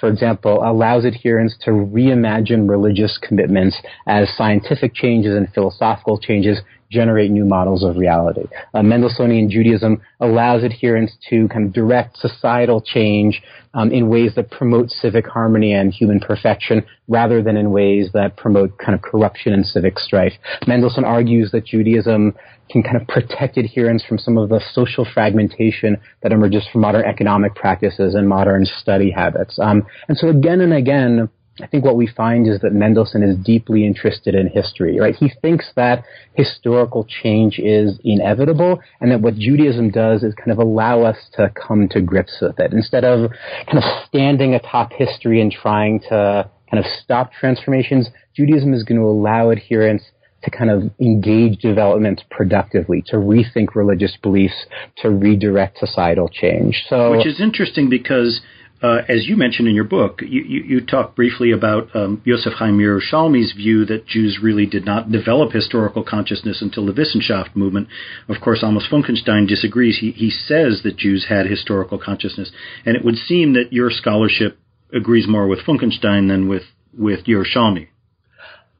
for 0.00 0.08
example, 0.10 0.62
allows 0.62 1.06
adherents 1.06 1.56
to 1.62 1.70
reimagine 1.70 2.68
religious 2.68 3.18
commitments 3.22 3.80
as 4.06 4.28
scientific 4.36 4.92
changes 4.92 5.34
and 5.34 5.50
philosophical 5.54 6.18
changes 6.18 6.60
generate 6.94 7.30
new 7.30 7.44
models 7.44 7.82
of 7.84 7.96
reality. 7.96 8.46
Uh, 8.72 8.80
Mendelssohnian 8.80 9.48
Judaism 9.50 10.00
allows 10.20 10.62
adherents 10.62 11.12
to 11.28 11.48
kind 11.48 11.66
of 11.66 11.72
direct 11.72 12.16
societal 12.16 12.80
change 12.80 13.42
um, 13.74 13.90
in 13.90 14.08
ways 14.08 14.32
that 14.36 14.50
promote 14.50 14.88
civic 14.90 15.26
harmony 15.26 15.72
and 15.72 15.92
human 15.92 16.20
perfection 16.20 16.86
rather 17.08 17.42
than 17.42 17.56
in 17.56 17.70
ways 17.70 18.10
that 18.14 18.36
promote 18.36 18.78
kind 18.78 18.94
of 18.94 19.02
corruption 19.02 19.52
and 19.52 19.66
civic 19.66 19.98
strife. 19.98 20.32
Mendelssohn 20.66 21.04
argues 21.04 21.50
that 21.50 21.66
Judaism 21.66 22.34
can 22.70 22.82
kind 22.82 22.96
of 22.96 23.06
protect 23.08 23.58
adherents 23.58 24.04
from 24.04 24.18
some 24.18 24.38
of 24.38 24.48
the 24.48 24.60
social 24.72 25.06
fragmentation 25.12 25.98
that 26.22 26.32
emerges 26.32 26.66
from 26.72 26.80
modern 26.80 27.04
economic 27.04 27.54
practices 27.54 28.14
and 28.14 28.28
modern 28.28 28.64
study 28.64 29.10
habits. 29.10 29.58
Um, 29.58 29.86
and 30.08 30.16
so 30.16 30.28
again 30.28 30.60
and 30.60 30.72
again, 30.72 31.28
I 31.62 31.68
think 31.68 31.84
what 31.84 31.96
we 31.96 32.08
find 32.08 32.48
is 32.48 32.60
that 32.60 32.72
Mendelssohn 32.72 33.22
is 33.22 33.36
deeply 33.36 33.86
interested 33.86 34.34
in 34.34 34.48
history, 34.48 34.98
right? 34.98 35.14
He 35.14 35.30
thinks 35.40 35.66
that 35.76 36.04
historical 36.32 37.04
change 37.04 37.60
is 37.60 37.98
inevitable 38.02 38.80
and 39.00 39.12
that 39.12 39.20
what 39.20 39.36
Judaism 39.36 39.90
does 39.90 40.24
is 40.24 40.34
kind 40.34 40.50
of 40.50 40.58
allow 40.58 41.02
us 41.02 41.16
to 41.34 41.52
come 41.54 41.88
to 41.90 42.00
grips 42.00 42.38
with 42.40 42.58
it. 42.58 42.72
Instead 42.72 43.04
of 43.04 43.30
kind 43.66 43.78
of 43.78 43.84
standing 44.08 44.54
atop 44.54 44.92
history 44.92 45.40
and 45.40 45.52
trying 45.52 46.00
to 46.08 46.50
kind 46.70 46.84
of 46.84 46.90
stop 47.02 47.32
transformations, 47.32 48.08
Judaism 48.34 48.74
is 48.74 48.82
going 48.82 49.00
to 49.00 49.06
allow 49.06 49.52
adherents 49.52 50.04
to 50.42 50.50
kind 50.50 50.70
of 50.70 50.90
engage 51.00 51.60
development 51.60 52.22
productively, 52.30 53.02
to 53.06 53.16
rethink 53.16 53.74
religious 53.74 54.16
beliefs, 54.22 54.66
to 54.98 55.08
redirect 55.08 55.78
societal 55.78 56.28
change. 56.28 56.84
So, 56.88 57.12
which 57.12 57.26
is 57.26 57.40
interesting 57.40 57.88
because 57.88 58.40
uh, 58.84 59.00
as 59.08 59.26
you 59.26 59.34
mentioned 59.34 59.66
in 59.66 59.74
your 59.74 59.84
book, 59.84 60.20
you, 60.20 60.42
you, 60.42 60.62
you 60.64 60.80
talk 60.84 61.16
briefly 61.16 61.52
about 61.52 61.88
um, 61.96 62.20
Yosef 62.26 62.52
Chaim 62.52 62.76
Yerushalmi's 62.76 63.54
view 63.54 63.86
that 63.86 64.06
Jews 64.06 64.40
really 64.42 64.66
did 64.66 64.84
not 64.84 65.10
develop 65.10 65.52
historical 65.52 66.04
consciousness 66.04 66.60
until 66.60 66.84
the 66.84 66.92
Wissenschaft 66.92 67.56
movement. 67.56 67.88
Of 68.28 68.42
course, 68.42 68.62
Amos 68.62 68.86
Funkenstein 68.92 69.48
disagrees. 69.48 70.00
He, 70.00 70.10
he 70.10 70.28
says 70.28 70.82
that 70.84 70.98
Jews 70.98 71.26
had 71.30 71.46
historical 71.46 71.98
consciousness, 71.98 72.52
and 72.84 72.94
it 72.94 73.02
would 73.02 73.16
seem 73.16 73.54
that 73.54 73.72
your 73.72 73.90
scholarship 73.90 74.58
agrees 74.92 75.26
more 75.26 75.46
with 75.46 75.60
Funkenstein 75.60 76.28
than 76.28 76.46
with 76.46 76.64
with 76.96 77.24
Yerushalmi. 77.24 77.88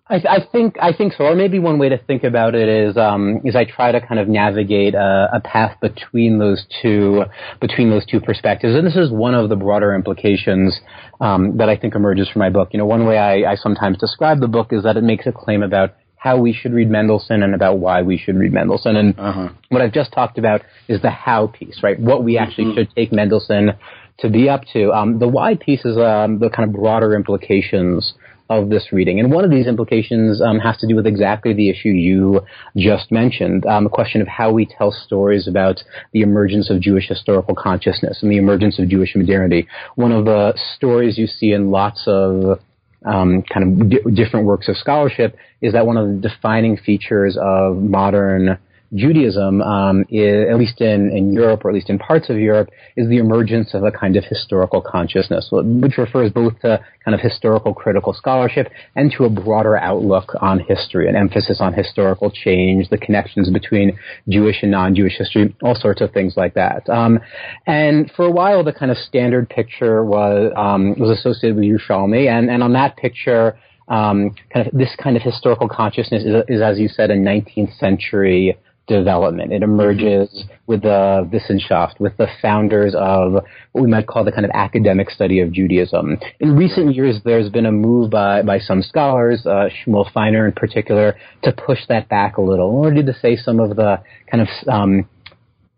I, 0.07 0.17
I, 0.17 0.47
think 0.53 0.77
I 0.83 0.93
think 0.93 1.15
so. 1.15 1.25
Or 1.25 1.35
maybe 1.35 1.59
one 1.59 1.79
way 1.79 1.89
to 1.89 1.97
think 1.97 2.25
about 2.25 2.55
it 2.55 2.69
is 2.69 2.97
um, 2.99 3.41
is 3.43 3.57
I 3.57 3.65
try 3.65 3.91
to 3.91 4.07
kind 4.07 4.21
of 4.21 4.29
navigate 4.29 4.95
a, 4.95 5.29
a, 5.33 5.41
path 5.41 5.81
between 5.81 6.39
those 6.39 6.67
two 6.83 7.23
between 7.59 7.89
those 7.89 8.05
two 8.05 8.21
perspectives, 8.21 8.75
and 8.75 8.87
this 8.87 8.97
is 8.97 9.11
one 9.11 9.35
of 9.35 9.49
the 9.49 9.57
broader 9.57 9.95
implications 9.95 10.79
um, 11.23 11.57
that 11.57 11.71
I 11.71 11.77
think 11.79 11.95
emerges 11.95 12.29
from 12.29 12.41
my 12.41 12.51
book. 12.51 12.69
You 12.73 12.79
know, 12.79 12.87
one 12.87 13.07
way 13.07 13.17
I, 13.17 13.53
I 13.53 13.55
sometimes 13.57 13.97
describe 13.97 14.41
the 14.41 14.49
book 14.49 14.73
is 14.73 14.83
that 14.83 14.99
it 14.99 15.05
makes 15.05 15.27
a 15.27 15.33
claim 15.33 15.63
about 15.63 15.95
how 16.17 16.39
we 16.39 16.53
should 16.53 16.75
read 16.75 16.91
Mendelssohn 16.91 17.43
and 17.43 17.55
about 17.55 17.79
why 17.79 18.03
we 18.03 18.19
should 18.19 18.37
read 18.37 18.53
Mendelssohn. 18.53 18.97
And 18.97 19.19
uh-huh. 19.19 19.49
what 19.69 19.81
I've 19.83 19.93
just 19.93 20.13
talked 20.13 20.39
about 20.39 20.63
is 20.89 21.01
the 21.03 21.11
how 21.11 21.47
piece, 21.49 21.83
right? 21.83 21.99
What 21.99 22.25
we 22.25 22.37
actually 22.37 22.65
mm-hmm. 22.65 22.77
should 22.77 22.95
take 22.95 23.13
Mendelssohn 23.13 23.73
to 24.19 24.31
be 24.31 24.49
up 24.49 24.63
to. 24.73 24.93
Um, 24.93 25.19
the 25.19 25.29
why 25.29 25.55
piece 25.55 25.85
is 25.85 25.97
um, 25.97 26.39
the 26.39 26.51
kind 26.51 26.69
of 26.69 26.75
broader 26.75 27.15
implications 27.15 28.15
of 28.51 28.69
this 28.69 28.93
reading. 28.93 29.21
And 29.21 29.33
one 29.33 29.45
of 29.45 29.51
these 29.51 29.67
implications 29.67 30.43
um, 30.43 30.59
has 30.59 30.77
to 30.79 30.87
do 30.87 30.95
with 30.95 31.07
exactly 31.07 31.55
the 31.55 31.71
issue 31.71 31.89
you 31.89 32.45
just 32.77 33.11
mentioned, 33.11 33.65
um, 33.65 33.85
the 33.85 33.91
question 33.91 34.21
of 34.21 34.29
how 34.29 34.53
we 34.53 34.67
tell 34.67 34.93
stories 34.93 35.49
about 35.49 35.83
the 36.13 36.21
emergence 36.21 36.69
of 36.69 36.81
Jewish 36.81 37.09
historical 37.09 37.55
consciousness 37.55 38.23
and 38.23 38.31
the 38.31 38.37
emergence 38.37 38.79
of 38.79 38.89
Jewish 38.89 39.15
modernity. 39.17 39.67
One 39.95 40.13
of 40.13 40.27
the 40.27 40.53
stories 40.77 41.17
you 41.17 41.27
see 41.27 41.53
in 41.53 41.71
lots 41.71 42.05
of 42.07 42.61
um, 43.07 43.43
kind 43.43 43.83
of 43.83 43.91
di- 43.91 44.11
different 44.15 44.47
works 44.47 44.69
of 44.69 44.77
scholarship 44.77 45.37
is 45.63 45.73
that 45.73 45.87
one 45.87 45.97
of 45.97 46.09
the 46.09 46.29
defining 46.29 46.77
features 46.77 47.39
of 47.41 47.77
modern 47.77 48.59
Judaism, 48.95 49.61
um, 49.63 50.05
is, 50.09 50.49
at 50.49 50.57
least 50.57 50.81
in, 50.81 51.11
in 51.11 51.33
Europe 51.33 51.65
or 51.65 51.71
at 51.71 51.75
least 51.75 51.91
in 51.91 51.99
parts 51.99 52.31
of 52.31 52.37
Europe, 52.39 52.71
is 52.97 53.09
the 53.09 53.19
emergence 53.19 53.75
of 53.75 53.83
a 53.83 53.91
kind 53.91 54.17
of 54.17 54.25
historical 54.25 54.81
consciousness, 54.81 55.49
which 55.51 55.99
refers 55.99 56.31
both 56.31 56.59
to 56.61 56.81
kind 57.05 57.15
of 57.15 57.21
historical 57.21 57.75
critical 57.75 58.13
scholarship 58.13 58.71
and 58.95 59.13
to 59.17 59.25
a 59.25 59.31
broader 59.31 59.77
outlook 59.77 60.33
on 60.41 60.61
history, 60.61 61.09
an 61.09 61.17
emphasis 61.17 61.59
on 61.61 61.73
historical 61.73 62.31
change, 62.31 62.89
the 62.89 62.99
connections 62.99 63.51
between 63.51 63.99
Jewish 64.29 64.63
and 64.63 64.71
non-Jewish 64.71 65.17
history, 65.19 65.55
all 65.63 65.75
sorts 65.75 66.01
of 66.01 66.13
things 66.13 66.35
like 66.37 66.55
that. 66.55 66.89
Um, 66.89 67.19
and 67.67 68.11
for 68.15 68.27
a 68.27 68.31
while, 68.31 68.63
the 68.63 68.73
kind 68.73 68.91
of 68.91 68.97
standard 68.99 69.49
picture 69.49 70.05
was 70.05 70.53
um, 70.57 70.95
was 70.99 71.19
associated 71.19 71.57
with 71.57 71.65
Yerushalmi, 71.65 72.29
and 72.29 72.51
and 72.51 72.63
on 72.63 72.73
that 72.75 72.97
picture. 72.97 73.59
Um, 73.87 74.35
kind 74.51 74.67
of 74.67 74.73
this 74.73 74.97
kind 74.97 75.15
of 75.15 75.21
historical 75.21 75.69
consciousness 75.69 76.25
is, 76.25 76.43
is, 76.49 76.63
as 76.63 76.79
you 76.79 76.89
said, 76.89 77.11
a 77.11 77.17
19th 77.17 77.77
century 77.79 78.57
development. 78.87 79.53
It 79.53 79.63
emerges 79.63 80.45
with 80.67 80.83
the 80.83 81.29
Wissenschaft, 81.33 82.01
with 82.01 82.17
the 82.17 82.27
founders 82.43 82.95
of 82.95 83.33
what 83.73 83.83
we 83.83 83.89
might 83.89 84.07
call 84.07 84.25
the 84.25 84.33
kind 84.33 84.45
of 84.45 84.51
academic 84.55 85.11
study 85.11 85.41
of 85.41 85.53
Judaism. 85.53 86.19
In 86.41 86.57
recent 86.57 86.95
years, 86.95 87.21
there's 87.25 87.49
been 87.49 87.67
a 87.67 87.73
move 87.73 88.11
by, 88.11 88.43
by 88.43 88.59
some 88.59 88.83
scholars, 88.83 89.47
uh, 89.47 89.69
Shmuel 89.87 90.11
Feiner 90.13 90.47
in 90.47 90.53
particular, 90.53 91.17
to 91.43 91.53
push 91.53 91.81
that 91.89 92.09
back 92.09 92.37
a 92.37 92.43
little 92.43 92.69
in 92.71 92.77
order 92.77 93.03
to 93.03 93.19
say 93.21 93.37
some 93.37 93.61
of 93.61 93.77
the 93.77 94.03
kind 94.31 94.43
of 94.43 94.49
um, 94.69 95.09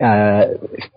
uh, 0.00 0.44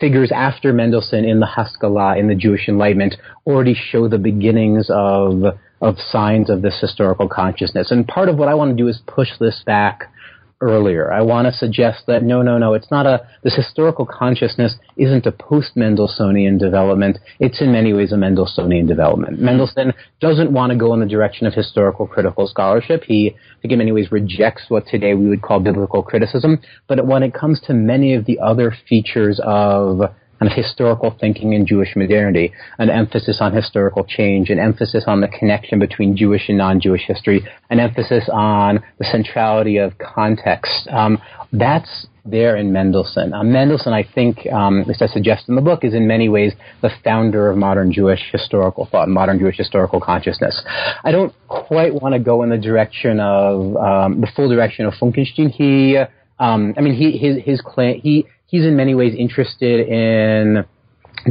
figures 0.02 0.32
after 0.34 0.74
Mendelssohn 0.74 1.26
in 1.26 1.40
the 1.40 1.46
Haskalah, 1.46 2.18
in 2.18 2.28
the 2.28 2.36
Jewish 2.36 2.68
Enlightenment, 2.68 3.16
already 3.46 3.74
show 3.74 4.08
the 4.08 4.18
beginnings 4.18 4.90
of 4.90 5.58
of 5.82 5.96
signs 6.12 6.50
of 6.50 6.62
this 6.62 6.78
historical 6.82 7.30
consciousness. 7.30 7.90
And 7.90 8.06
part 8.06 8.28
of 8.28 8.36
what 8.36 8.50
I 8.50 8.54
want 8.54 8.72
to 8.72 8.76
do 8.76 8.90
is 8.90 9.00
push 9.08 9.30
this 9.40 9.64
back 9.66 10.12
earlier. 10.62 11.12
I 11.12 11.22
want 11.22 11.48
to 11.48 11.54
suggest 11.54 12.04
that 12.08 12.24
no, 12.24 12.42
no, 12.42 12.58
no, 12.58 12.74
it's 12.74 12.92
not 12.92 13.06
a, 13.06 13.28
this 13.44 13.56
historical 13.56 14.06
consciousness 14.06 14.76
isn't 14.98 15.26
a 15.26 15.32
post-Mendelssohnian 15.32 16.60
development. 16.60 17.18
It's 17.40 17.62
in 17.62 17.72
many 17.72 17.94
ways 17.94 18.12
a 18.12 18.16
Mendelssohnian 18.16 18.88
development. 18.88 19.40
Mendelssohn 19.40 19.94
doesn't 20.20 20.52
want 20.52 20.72
to 20.72 20.78
go 20.78 20.94
in 20.94 21.00
the 21.00 21.06
direction 21.06 21.48
of 21.48 21.54
historical 21.54 22.08
critical 22.08 22.48
scholarship. 22.48 23.04
He, 23.06 23.36
I 23.36 23.62
think 23.62 23.72
in 23.72 23.78
many 23.78 23.92
ways 23.92 24.12
rejects 24.12 24.64
what 24.68 24.86
today 24.88 25.14
we 25.14 25.30
would 25.30 25.42
call 25.42 25.60
biblical 25.60 26.04
criticism. 26.04 26.60
But 26.88 27.06
when 27.06 27.24
it 27.24 27.34
comes 27.34 27.62
to 27.68 27.74
many 27.74 28.14
of 28.14 28.26
the 28.26 28.40
other 28.40 28.76
features 28.88 29.40
of 29.44 30.02
kind 30.40 30.52
of 30.52 30.56
historical 30.56 31.16
thinking 31.20 31.54
in 31.54 31.66
Jewish 31.66 31.96
modernity, 31.96 32.54
an 32.78 32.90
emphasis 32.90 33.40
on 33.42 33.54
historical 33.54 34.06
change, 34.06 34.50
an 34.50 34.60
emphasis 34.60 35.04
on 35.06 35.22
the 35.22 35.28
connection 35.28 35.80
between 35.80 36.16
Jewish 36.16 36.48
and 36.48 36.58
non-Jewish 36.58 37.04
history, 37.06 37.46
an 37.70 37.80
emphasis 37.80 38.30
on 38.32 38.84
the 38.98 39.06
centrality 39.06 39.78
of 39.78 39.98
context. 39.98 40.88
Um, 40.90 41.22
that's 41.52 42.08
there 42.26 42.56
in 42.56 42.72
Mendelssohn. 42.72 43.34
Uh, 43.34 43.44
Mendelssohn, 43.44 43.92
I 43.94 44.04
think, 44.04 44.46
um, 44.52 44.86
as 44.90 45.02
I 45.02 45.08
suggest 45.08 45.50
in 45.50 45.56
the 45.56 45.62
book, 45.62 45.84
is 45.84 45.94
in 45.94 46.08
many 46.08 46.30
ways 46.30 46.54
the 46.82 46.92
founder 47.04 47.50
of 47.50 47.58
modern 47.58 47.92
Jewish 47.92 48.22
historical 48.32 48.86
thought, 48.86 49.10
modern 49.10 49.40
Jewish 49.40 49.58
historical 49.58 50.00
consciousness. 50.00 50.62
I 51.04 51.12
don't 51.12 51.34
quite 51.48 51.94
want 51.94 52.14
to 52.14 52.20
go 52.20 52.44
in 52.44 52.50
the 52.50 52.58
direction 52.58 53.20
of 53.20 53.76
um, 53.76 54.22
the 54.22 54.28
full 54.36 54.48
direction 54.48 54.86
of 54.86 54.94
Funkenstein. 54.94 55.50
He, 55.50 55.98
um, 56.40 56.74
I 56.78 56.82
mean, 56.82 56.94
he 56.94 57.18
his 57.18 57.44
his 57.44 57.62
claim 57.62 58.00
he 58.00 58.28
he's 58.50 58.66
in 58.66 58.76
many 58.76 58.96
ways 58.96 59.14
interested 59.18 59.88
in 59.88 60.66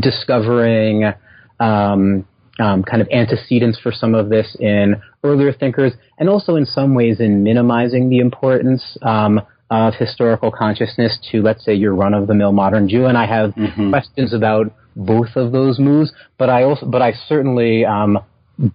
discovering 0.01 1.13
um, 1.61 2.27
um, 2.61 2.83
kind 2.83 3.01
of 3.01 3.09
antecedents 3.13 3.79
for 3.79 3.93
some 3.93 4.15
of 4.15 4.29
this 4.29 4.57
in 4.59 5.01
earlier 5.25 5.53
thinkers, 5.53 5.93
and 6.19 6.29
also 6.29 6.57
in 6.57 6.65
some 6.65 6.95
ways 6.95 7.21
in 7.21 7.43
minimizing 7.43 8.11
the 8.11 8.19
importance 8.19 8.97
um, 9.03 9.41
of 9.71 9.95
historical 9.95 10.51
consciousness 10.51 11.19
to, 11.31 11.43
let's 11.43 11.65
say, 11.65 11.75
your 11.75 11.95
run-of-the-mill 11.95 12.53
modern 12.53 12.89
Jew. 12.89 13.07
And 13.07 13.19
I 13.19 13.27
have 13.27 13.51
mm-hmm. 13.51 13.91
questions 13.91 14.33
about 14.33 14.73
both 14.97 15.37
of 15.37 15.53
those 15.53 15.79
moves, 15.79 16.13
but 16.39 16.49
I 16.51 16.65
also, 16.65 16.87
but 16.87 17.03
I 17.03 17.13
certainly 17.13 17.85
um, 17.85 18.19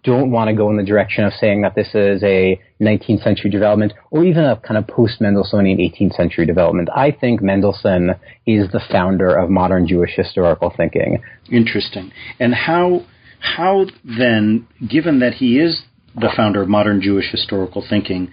don't 0.03 0.31
want 0.31 0.47
to 0.47 0.55
go 0.55 0.69
in 0.69 0.77
the 0.77 0.83
direction 0.83 1.25
of 1.25 1.33
saying 1.33 1.61
that 1.61 1.75
this 1.75 1.89
is 1.93 2.23
a 2.23 2.59
19th 2.79 3.23
century 3.23 3.49
development 3.49 3.93
or 4.11 4.23
even 4.23 4.45
a 4.45 4.55
kind 4.57 4.77
of 4.77 4.87
post 4.87 5.19
Mendelssohnian 5.19 5.77
18th 5.77 6.15
century 6.15 6.45
development. 6.45 6.89
I 6.95 7.11
think 7.11 7.41
Mendelssohn 7.41 8.11
is 8.45 8.71
the 8.71 8.81
founder 8.91 9.35
of 9.35 9.49
modern 9.49 9.87
Jewish 9.87 10.11
historical 10.15 10.73
thinking. 10.75 11.21
Interesting. 11.51 12.11
And 12.39 12.53
how 12.53 13.05
how 13.39 13.87
then, 14.05 14.67
given 14.89 15.19
that 15.19 15.33
he 15.33 15.59
is 15.59 15.83
the 16.15 16.31
founder 16.35 16.61
of 16.61 16.69
modern 16.69 17.01
Jewish 17.01 17.29
historical 17.29 17.85
thinking, 17.87 18.31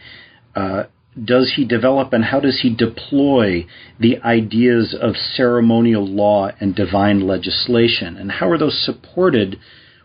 uh, 0.54 0.84
does 1.22 1.54
he 1.56 1.64
develop 1.64 2.12
and 2.12 2.24
how 2.24 2.38
does 2.38 2.60
he 2.60 2.72
deploy 2.72 3.66
the 3.98 4.18
ideas 4.22 4.94
of 4.98 5.16
ceremonial 5.16 6.06
law 6.06 6.50
and 6.60 6.76
divine 6.76 7.26
legislation? 7.26 8.16
And 8.16 8.30
how 8.30 8.48
are 8.50 8.58
those 8.58 8.80
supported 8.84 9.58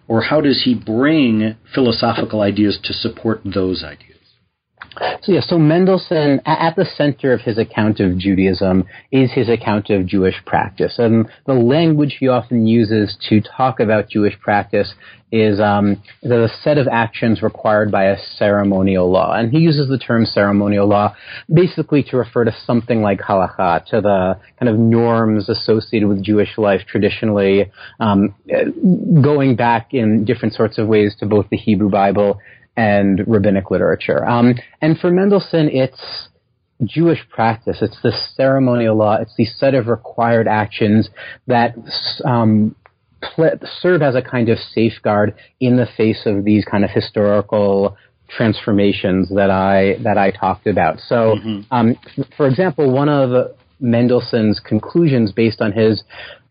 or 0.08 0.22
how 0.22 0.42
does 0.42 0.64
he 0.66 0.76
bring 0.76 1.56
philosophical 1.74 2.42
ideas 2.42 2.80
to 2.84 2.94
support 2.94 3.42
those 3.44 3.84
ideas? 3.84 4.15
So 5.22 5.32
yeah, 5.32 5.42
so 5.42 5.58
Mendelssohn, 5.58 6.42
at 6.46 6.76
the 6.76 6.86
center 6.86 7.34
of 7.34 7.42
his 7.42 7.58
account 7.58 8.00
of 8.00 8.18
Judaism 8.18 8.86
is 9.12 9.32
his 9.32 9.50
account 9.50 9.90
of 9.90 10.06
Jewish 10.06 10.36
practice, 10.46 11.00
and 11.00 11.28
the 11.46 11.54
language 11.54 12.18
he 12.20 12.28
often 12.28 12.66
uses 12.66 13.18
to 13.30 13.42
talk 13.42 13.80
about 13.80 14.10
Jewish 14.10 14.40
practice 14.40 14.94
is 15.32 15.60
um, 15.60 16.02
the 16.22 16.50
set 16.64 16.78
of 16.78 16.88
actions 16.88 17.42
required 17.42 17.92
by 17.92 18.06
a 18.06 18.18
ceremonial 18.38 19.12
law, 19.12 19.34
and 19.34 19.52
he 19.52 19.60
uses 19.60 19.90
the 19.90 19.98
term 19.98 20.26
ceremonial 20.26 20.88
law 20.88 21.14
basically 21.54 22.04
to 22.04 22.16
refer 22.16 22.46
to 22.46 22.56
something 22.66 23.02
like 23.02 23.20
halacha, 23.20 23.86
to 23.86 24.00
the 24.00 24.40
kind 24.60 24.70
of 24.70 24.78
norms 24.78 25.50
associated 25.50 26.08
with 26.08 26.24
Jewish 26.24 26.58
life 26.58 26.82
traditionally, 26.88 27.72
um, 28.00 28.34
going 29.22 29.56
back 29.56 29.94
in 29.94 30.24
different 30.24 30.54
sorts 30.54 30.78
of 30.78 30.88
ways 30.88 31.16
to 31.20 31.26
both 31.26 31.50
the 31.50 31.58
Hebrew 31.58 31.90
Bible 31.90 32.40
and 32.78 33.24
rabbinic 33.28 33.72
literature. 33.72 34.26
Um, 34.26 34.56
and 34.82 34.98
for 35.00 35.12
Mendelssohn, 35.12 35.70
it's 35.70 36.30
Jewish 36.84 37.20
practice. 37.30 37.78
It's 37.82 38.02
the 38.02 38.12
ceremonial 38.36 38.98
law. 38.98 39.16
It's 39.16 39.36
the 39.38 39.46
set 39.46 39.74
of 39.74 39.88
required 39.88 40.48
actions 40.48 41.10
that 41.48 41.76
um, 42.26 42.76
pl- 43.22 43.60
serve 43.80 44.02
as 44.02 44.16
a 44.16 44.22
kind 44.22 44.50
of 44.50 44.58
safeguard 44.60 45.36
in 45.60 45.78
the 45.78 45.88
face 45.98 46.24
of 46.26 46.44
these 46.44 46.66
kind 46.66 46.84
of 46.84 46.90
historical 46.90 47.98
transformations 48.28 49.30
that 49.30 49.52
I 49.52 49.98
that 50.04 50.18
I 50.18 50.32
talked 50.32 50.68
about. 50.68 51.00
So, 51.00 51.36
mm-hmm. 51.38 51.62
um, 51.72 51.96
f- 52.18 52.26
for 52.36 52.48
example, 52.48 52.92
one 52.92 53.08
of 53.08 53.56
Mendelssohn's 53.80 54.60
conclusions 54.60 55.32
based 55.32 55.62
on 55.62 55.72
his 55.72 56.04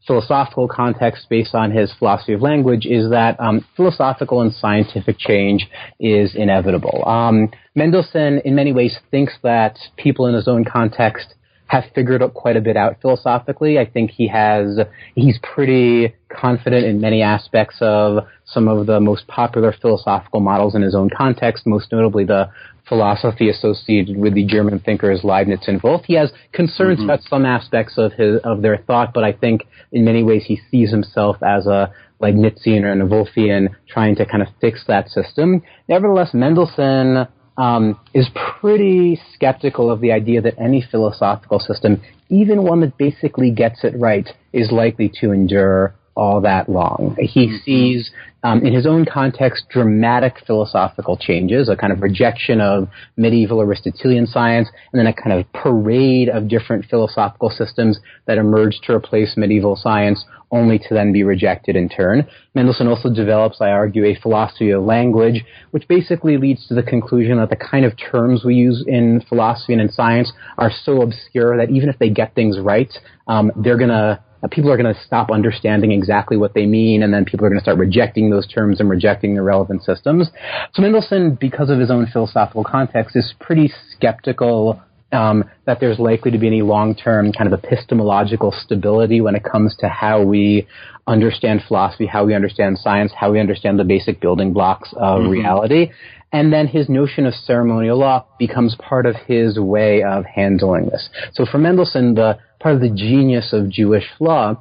philosophical 0.07 0.69
context 0.69 1.27
based 1.31 1.55
on 1.55 1.71
his 1.71 1.93
philosophy 1.99 2.35
of 2.35 2.43
language 2.43 2.87
is 2.87 3.11
that 3.11 3.39
um, 3.41 3.65
philosophical 3.77 4.43
and 4.43 4.53
scientific 4.53 5.19
change 5.19 5.69
is 5.99 6.35
inevitable. 6.35 7.07
Um, 7.09 7.51
Mendelssohn, 7.75 8.41
in 8.45 8.55
many 8.55 8.73
ways, 8.73 8.99
thinks 9.11 9.35
that 9.43 9.79
people 9.97 10.27
in 10.27 10.35
his 10.35 10.47
own 10.47 10.65
context 10.65 11.35
have 11.67 11.85
figured 11.95 12.23
out 12.23 12.35
quite 12.35 12.57
a 12.57 12.61
bit 12.61 12.77
out 12.77 13.01
philosophically. 13.01 13.79
I 13.79 13.87
think 13.87 14.11
he 14.11 14.29
has, 14.29 14.79
he's 15.15 15.39
pretty 15.43 16.15
confident 16.29 16.85
in 16.85 17.01
many 17.01 17.23
aspects 17.23 17.77
of 17.81 18.25
some 18.45 18.69
of 18.69 18.87
the 18.87 19.01
most 19.01 19.27
popular 19.27 19.73
philosophical 19.73 20.41
models 20.41 20.75
in 20.75 20.83
his 20.83 20.95
own 20.95 21.09
context, 21.17 21.67
most 21.67 21.91
notably 21.91 22.25
the 22.25 22.51
philosophy 22.88 23.49
associated 23.49 24.16
with 24.16 24.35
the 24.35 24.44
German 24.44 24.79
thinkers 24.81 25.25
Leibniz 25.25 25.66
and 25.66 25.83
Wolff. 25.83 26.03
He 26.05 26.14
has 26.14 26.33
concerns 26.53 26.99
mm-hmm. 26.99 27.11
about 27.11 27.23
some 27.23 27.47
aspects 27.47 27.94
of 27.97 28.12
his, 28.12 28.40
of 28.44 28.62
their 28.62 28.77
thought, 28.77 29.14
but 29.14 29.25
I 29.25 29.33
think 29.33 29.62
in 29.92 30.05
many 30.05 30.23
ways 30.23 30.44
he 30.47 30.61
sees 30.70 30.90
himself 30.90 31.37
as 31.42 31.66
a 31.66 31.92
Leibnizian 32.20 32.85
or 32.85 32.92
a 32.92 33.07
Wolffian 33.07 33.75
trying 33.88 34.16
to 34.16 34.27
kind 34.27 34.42
of 34.42 34.49
fix 34.61 34.85
that 34.87 35.09
system. 35.09 35.62
Nevertheless, 35.88 36.33
Mendelssohn 36.35 37.29
um, 37.57 38.01
is 38.12 38.29
pretty 38.61 39.20
skeptical 39.35 39.90
of 39.90 40.01
the 40.01 40.12
idea 40.12 40.40
that 40.40 40.55
any 40.59 40.83
philosophical 40.83 41.59
system, 41.61 42.03
even 42.29 42.62
one 42.62 42.81
that 42.81 42.97
basically 42.99 43.51
gets 43.51 43.85
it 43.85 43.94
right, 43.99 44.29
is 44.53 44.70
likely 44.70 45.11
to 45.20 45.33
endure 45.33 45.94
all 46.16 46.40
that 46.40 46.68
long. 46.68 47.16
He 47.18 47.47
mm-hmm. 47.47 47.57
sees, 47.64 48.11
um, 48.45 48.65
in 48.65 48.75
his 48.75 48.87
own 48.87 49.07
context, 49.07 49.65
dramatic 49.71 50.35
philosophical 50.47 51.17
changes, 51.17 51.69
a 51.69 51.77
kind 51.77 51.93
of 51.93 52.03
rejection 52.03 52.61
of 52.61 52.89
medieval 53.17 53.61
Aristotelian 53.61 54.27
science, 54.27 54.69
and 54.93 55.01
then 55.01 55.07
a 55.07 55.15
kind 55.15 55.33
of 55.33 55.51
parade 55.53 56.29
of 56.29 56.47
different 56.47 56.85
philosophical 56.85 57.49
systems 57.49 57.99
that 58.27 58.37
emerge 58.37 58.79
to 58.83 58.93
replace 58.93 59.37
medieval 59.37 59.77
science, 59.77 60.25
only 60.51 60.79
to 60.79 60.89
then 60.91 61.11
be 61.13 61.25
rejected 61.25 61.75
in 61.75 61.89
turn. 61.89 62.27
Mendelssohn 62.55 62.87
also 62.87 63.13
develops, 63.13 63.61
I 63.61 63.71
argue, 63.71 64.05
a 64.05 64.15
philosophy 64.15 64.71
of 64.71 64.85
language, 64.85 65.43
which 65.73 65.89
basically 65.89 66.37
leads 66.37 66.69
to 66.69 66.75
the 66.75 66.83
conclusion 66.83 67.39
that 67.39 67.49
the 67.49 67.57
kind 67.57 67.85
of 67.85 67.95
terms 67.97 68.45
we 68.45 68.55
use 68.55 68.85
in 68.87 69.23
philosophy 69.29 69.73
and 69.73 69.83
in 69.83 69.91
science 69.91 70.31
are 70.59 70.71
so 70.71 71.01
obscure 71.01 71.57
that 71.57 71.71
even 71.71 71.89
if 71.89 71.99
they 71.99 72.11
get 72.11 72.35
things 72.35 72.61
right, 72.61 72.93
um, 73.27 73.51
they're 73.57 73.79
gonna 73.79 73.95
uh, 73.95 74.21
people 74.51 74.71
are 74.71 74.77
going 74.77 74.93
to 74.93 75.01
stop 75.03 75.31
understanding 75.31 75.93
exactly 75.93 76.37
what 76.37 76.55
they 76.55 76.67
mean, 76.67 77.03
and 77.03 77.13
then 77.13 77.25
people 77.25 77.47
are 77.47 77.49
going 77.49 77.59
to 77.59 77.65
start 77.65 77.79
rejecting 77.79 78.31
those 78.31 78.47
terms 78.47 78.81
and 78.81 78.91
rejecting 78.91 79.35
the 79.35 79.43
relevant 79.43 79.83
systems. 79.83 80.31
So 80.73 80.83
Mendelssohn, 80.83 81.37
because 81.41 81.71
of 81.71 81.79
his 81.79 81.91
own 81.91 82.07
philosophical 82.07 82.65
context, 82.65 83.17
is 83.17 83.35
pretty 83.41 83.73
skeptical 83.93 84.83
um, 85.13 85.45
that 85.67 85.81
there's 85.81 85.99
likely 85.99 86.31
to 86.33 86.39
be 86.39 86.47
any 86.47 86.63
long-term 86.63 87.33
kind 87.33 87.53
of 87.53 87.59
epistemological 87.65 88.53
stability 88.53 89.21
when 89.21 89.35
it 89.37 89.45
comes 89.45 89.77
to 89.79 89.89
how 89.89 90.23
we 90.23 90.67
understand 91.07 91.63
philosophy, 91.69 92.07
how 92.07 92.25
we 92.25 92.35
understand 92.35 92.79
science, 92.79 93.13
how 93.17 93.31
we 93.31 93.39
understand 93.39 93.79
the 93.79 93.85
basic 93.85 94.21
building 94.21 94.53
blocks 94.53 94.93
of 94.97 95.21
mm-hmm. 95.21 95.31
reality. 95.31 95.93
And 96.33 96.53
then 96.53 96.67
his 96.67 96.89
notion 96.89 97.27
of 97.27 97.35
ceremonial 97.35 97.99
law 97.99 98.27
becomes 98.41 98.75
part 98.77 99.07
of 99.07 99.15
his 99.15 99.59
way 99.59 100.03
of 100.03 100.25
handling 100.25 100.87
this. 100.87 101.09
So 101.35 101.47
for 101.47 101.59
Mendelssohn, 101.59 102.15
the 102.15 102.39
part 102.64 102.77
of 102.77 102.81
the 102.81 102.88
genius 102.88 103.53
of 103.53 103.68
Jewish 103.68 104.07
law 104.18 104.57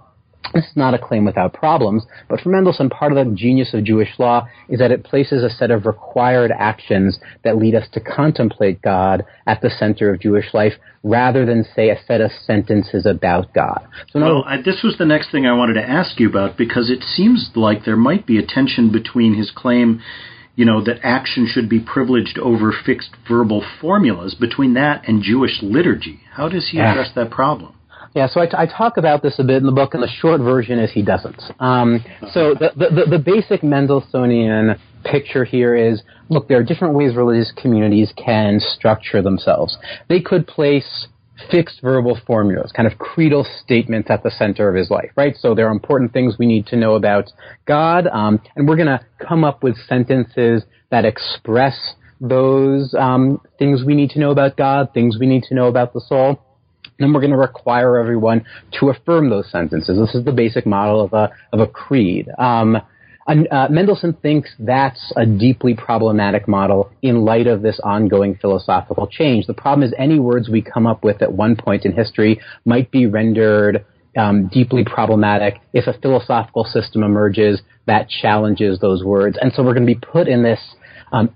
this 0.53 0.65
is 0.65 0.75
not 0.75 0.93
a 0.93 0.99
claim 0.99 1.25
without 1.25 1.53
problems, 1.53 2.03
but 2.29 2.39
for 2.41 2.49
Mendelssohn, 2.49 2.89
part 2.89 3.11
of 3.11 3.25
the 3.25 3.33
genius 3.33 3.73
of 3.73 3.85
Jewish 3.85 4.09
law 4.19 4.47
is 4.69 4.77
that 4.79 4.91
it 4.91 5.03
places 5.03 5.41
a 5.41 5.49
set 5.49 5.71
of 5.71 5.85
required 5.85 6.51
actions 6.55 7.17
that 7.43 7.57
lead 7.57 7.73
us 7.73 7.87
to 7.93 7.99
contemplate 7.99 8.81
God 8.81 9.25
at 9.47 9.61
the 9.61 9.69
center 9.69 10.13
of 10.13 10.19
Jewish 10.19 10.53
life, 10.53 10.73
rather 11.01 11.45
than, 11.45 11.65
say, 11.75 11.89
a 11.89 11.99
set 12.05 12.21
of 12.21 12.29
sentences 12.45 13.05
about 13.07 13.53
God. 13.53 13.87
So 14.11 14.19
well, 14.19 14.43
I, 14.45 14.61
this 14.61 14.83
was 14.83 14.97
the 14.99 15.05
next 15.05 15.31
thing 15.31 15.47
I 15.47 15.53
wanted 15.53 15.75
to 15.75 15.89
ask 15.89 16.19
you 16.19 16.29
about, 16.29 16.55
because 16.55 16.91
it 16.91 17.03
seems 17.03 17.49
like 17.55 17.85
there 17.85 17.97
might 17.97 18.27
be 18.27 18.37
a 18.37 18.45
tension 18.45 18.91
between 18.91 19.35
his 19.35 19.49
claim 19.49 20.01
you 20.55 20.65
know, 20.65 20.83
that 20.83 20.99
action 21.01 21.47
should 21.51 21.67
be 21.67 21.79
privileged 21.79 22.37
over 22.37 22.71
fixed 22.85 23.09
verbal 23.27 23.65
formulas 23.81 24.35
between 24.35 24.75
that 24.75 25.07
and 25.07 25.23
Jewish 25.23 25.63
liturgy. 25.63 26.19
How 26.31 26.47
does 26.47 26.69
he 26.69 26.79
address 26.79 27.09
that 27.15 27.31
problem? 27.31 27.73
Yeah, 28.15 28.27
so 28.27 28.41
I, 28.41 28.45
t- 28.45 28.55
I 28.55 28.67
talk 28.67 28.97
about 28.97 29.23
this 29.23 29.39
a 29.39 29.43
bit 29.43 29.57
in 29.57 29.65
the 29.65 29.71
book, 29.71 29.95
and 29.95 30.03
the 30.03 30.07
short 30.07 30.39
version 30.39 30.77
is 30.77 30.91
he 30.91 31.01
doesn't. 31.01 31.41
Um, 31.59 32.03
so 32.31 32.53
the, 32.53 32.71
the, 32.75 33.17
the 33.17 33.19
basic 33.19 33.61
Mendelssohnian 33.61 34.79
picture 35.03 35.43
here 35.43 35.75
is 35.75 36.01
look, 36.29 36.47
there 36.47 36.59
are 36.59 36.63
different 36.63 36.93
ways 36.93 37.15
religious 37.15 37.51
communities 37.59 38.13
can 38.15 38.59
structure 38.59 39.21
themselves. 39.21 39.77
They 40.09 40.21
could 40.21 40.47
place 40.47 41.07
fixed 41.49 41.81
verbal 41.81 42.19
formulas, 42.27 42.71
kind 42.71 42.91
of 42.91 42.99
creedal 42.99 43.45
statements 43.63 44.09
at 44.09 44.21
the 44.21 44.29
center 44.29 44.69
of 44.69 44.75
his 44.75 44.91
life, 44.91 45.11
right? 45.15 45.35
So 45.35 45.55
there 45.55 45.67
are 45.67 45.71
important 45.71 46.13
things 46.13 46.35
we 46.37 46.45
need 46.45 46.67
to 46.67 46.75
know 46.75 46.93
about 46.93 47.31
God, 47.65 48.07
um, 48.07 48.39
and 48.55 48.67
we're 48.67 48.75
going 48.75 48.87
to 48.87 49.03
come 49.19 49.43
up 49.43 49.63
with 49.63 49.75
sentences 49.87 50.63
that 50.91 51.05
express 51.05 51.95
those 52.21 52.93
um, 52.97 53.41
things 53.57 53.83
we 53.83 53.95
need 53.95 54.11
to 54.11 54.19
know 54.19 54.31
about 54.31 54.55
God, 54.55 54.93
things 54.93 55.17
we 55.19 55.25
need 55.25 55.43
to 55.43 55.55
know 55.55 55.67
about 55.67 55.93
the 55.93 56.01
soul. 56.01 56.39
Then 56.99 57.13
we're 57.13 57.21
going 57.21 57.31
to 57.31 57.37
require 57.37 57.97
everyone 57.97 58.45
to 58.79 58.89
affirm 58.89 59.29
those 59.29 59.49
sentences. 59.51 59.97
This 59.97 60.15
is 60.15 60.25
the 60.25 60.31
basic 60.31 60.65
model 60.65 61.01
of 61.01 61.13
a 61.13 61.31
of 61.51 61.59
a 61.59 61.67
creed. 61.67 62.29
Um, 62.37 62.77
uh, 63.25 63.67
Mendelssohn 63.69 64.13
thinks 64.21 64.49
that's 64.59 65.13
a 65.15 65.25
deeply 65.25 65.73
problematic 65.75 66.47
model 66.47 66.91
in 67.01 67.23
light 67.23 67.47
of 67.47 67.61
this 67.61 67.79
ongoing 67.81 68.35
philosophical 68.35 69.07
change. 69.07 69.47
The 69.47 69.53
problem 69.53 69.87
is 69.87 69.93
any 69.97 70.19
words 70.19 70.49
we 70.49 70.61
come 70.61 70.85
up 70.85 71.05
with 71.05 71.21
at 71.21 71.31
one 71.31 71.55
point 71.55 71.85
in 71.85 71.93
history 71.93 72.41
might 72.65 72.91
be 72.91 73.05
rendered 73.05 73.85
um, 74.17 74.47
deeply 74.47 74.83
problematic 74.83 75.55
if 75.73 75.87
a 75.87 75.97
philosophical 75.99 76.65
system 76.65 77.01
emerges 77.01 77.61
that 77.87 78.09
challenges 78.09 78.79
those 78.79 79.03
words. 79.03 79.37
And 79.41 79.53
so 79.53 79.63
we're 79.63 79.73
going 79.73 79.87
to 79.87 79.93
be 79.93 79.99
put 79.99 80.27
in 80.27 80.43
this 80.43 80.59
um, 81.11 81.33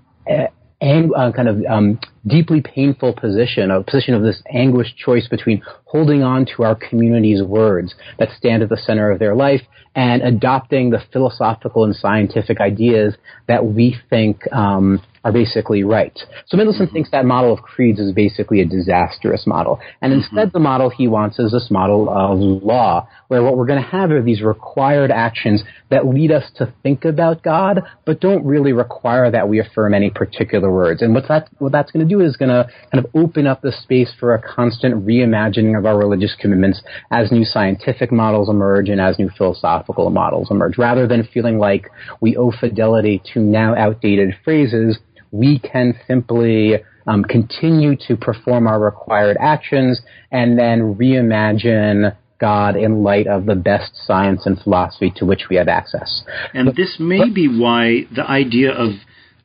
ang- 0.80 1.12
uh, 1.14 1.32
kind 1.32 1.48
of 1.48 1.64
um, 1.68 1.98
deeply 2.26 2.60
painful 2.60 3.12
position, 3.14 3.70
a 3.70 3.82
position 3.82 4.14
of 4.14 4.22
this 4.22 4.42
anguished 4.52 4.96
choice 4.96 5.26
between 5.28 5.62
holding 5.84 6.22
on 6.22 6.46
to 6.56 6.62
our 6.62 6.74
community's 6.74 7.42
words 7.42 7.94
that 8.18 8.28
stand 8.36 8.62
at 8.62 8.68
the 8.68 8.76
center 8.76 9.10
of 9.10 9.18
their 9.18 9.34
life 9.34 9.62
and 9.94 10.22
adopting 10.22 10.90
the 10.90 11.00
philosophical 11.12 11.84
and 11.84 11.96
scientific 11.96 12.60
ideas 12.60 13.16
that 13.48 13.64
we 13.64 13.96
think 14.10 14.40
um, 14.52 15.00
are 15.28 15.32
basically 15.32 15.84
right. 15.84 16.18
So 16.46 16.56
Mendelssohn 16.56 16.86
mm-hmm. 16.86 16.94
thinks 16.94 17.10
that 17.10 17.24
model 17.24 17.52
of 17.52 17.60
creeds 17.60 18.00
is 18.00 18.12
basically 18.12 18.60
a 18.60 18.64
disastrous 18.64 19.46
model. 19.46 19.78
And 20.00 20.12
mm-hmm. 20.12 20.20
instead, 20.22 20.52
the 20.52 20.58
model 20.58 20.88
he 20.88 21.06
wants 21.06 21.38
is 21.38 21.52
this 21.52 21.68
model 21.70 22.08
of 22.08 22.38
law, 22.38 23.06
where 23.28 23.42
what 23.42 23.56
we're 23.56 23.66
going 23.66 23.82
to 23.82 23.88
have 23.88 24.10
are 24.10 24.22
these 24.22 24.42
required 24.42 25.10
actions 25.10 25.62
that 25.90 26.06
lead 26.06 26.32
us 26.32 26.44
to 26.56 26.72
think 26.82 27.04
about 27.04 27.42
God, 27.42 27.82
but 28.06 28.20
don't 28.20 28.44
really 28.44 28.72
require 28.72 29.30
that 29.30 29.48
we 29.48 29.60
affirm 29.60 29.92
any 29.92 30.10
particular 30.10 30.72
words. 30.72 31.02
And 31.02 31.14
what, 31.14 31.28
that, 31.28 31.48
what 31.58 31.72
that's 31.72 31.90
going 31.90 32.08
to 32.08 32.14
do 32.14 32.22
is 32.22 32.36
going 32.36 32.48
to 32.48 32.68
kind 32.90 33.04
of 33.04 33.10
open 33.14 33.46
up 33.46 33.60
the 33.60 33.72
space 33.72 34.12
for 34.18 34.34
a 34.34 34.42
constant 34.42 35.06
reimagining 35.06 35.78
of 35.78 35.84
our 35.84 35.98
religious 35.98 36.34
commitments 36.40 36.82
as 37.10 37.30
new 37.30 37.44
scientific 37.44 38.10
models 38.10 38.48
emerge 38.48 38.88
and 38.88 39.00
as 39.00 39.18
new 39.18 39.30
philosophical 39.36 40.08
models 40.10 40.48
emerge, 40.50 40.78
rather 40.78 41.06
than 41.06 41.28
feeling 41.34 41.58
like 41.58 41.90
we 42.20 42.36
owe 42.36 42.52
fidelity 42.58 43.22
to 43.34 43.40
now 43.40 43.74
outdated 43.76 44.34
phrases 44.44 44.98
we 45.30 45.58
can 45.58 45.94
simply 46.06 46.76
um, 47.06 47.24
continue 47.24 47.96
to 48.06 48.16
perform 48.16 48.66
our 48.66 48.78
required 48.80 49.36
actions 49.40 50.00
and 50.30 50.58
then 50.58 50.94
reimagine 50.94 52.14
God 52.38 52.76
in 52.76 53.02
light 53.02 53.26
of 53.26 53.46
the 53.46 53.54
best 53.54 53.92
science 54.06 54.46
and 54.46 54.60
philosophy 54.60 55.12
to 55.16 55.26
which 55.26 55.48
we 55.50 55.56
have 55.56 55.68
access. 55.68 56.22
And 56.54 56.66
but, 56.66 56.76
this 56.76 56.96
may 57.00 57.18
but, 57.18 57.34
be 57.34 57.48
why 57.48 58.06
the 58.14 58.24
idea 58.28 58.72
of 58.72 58.90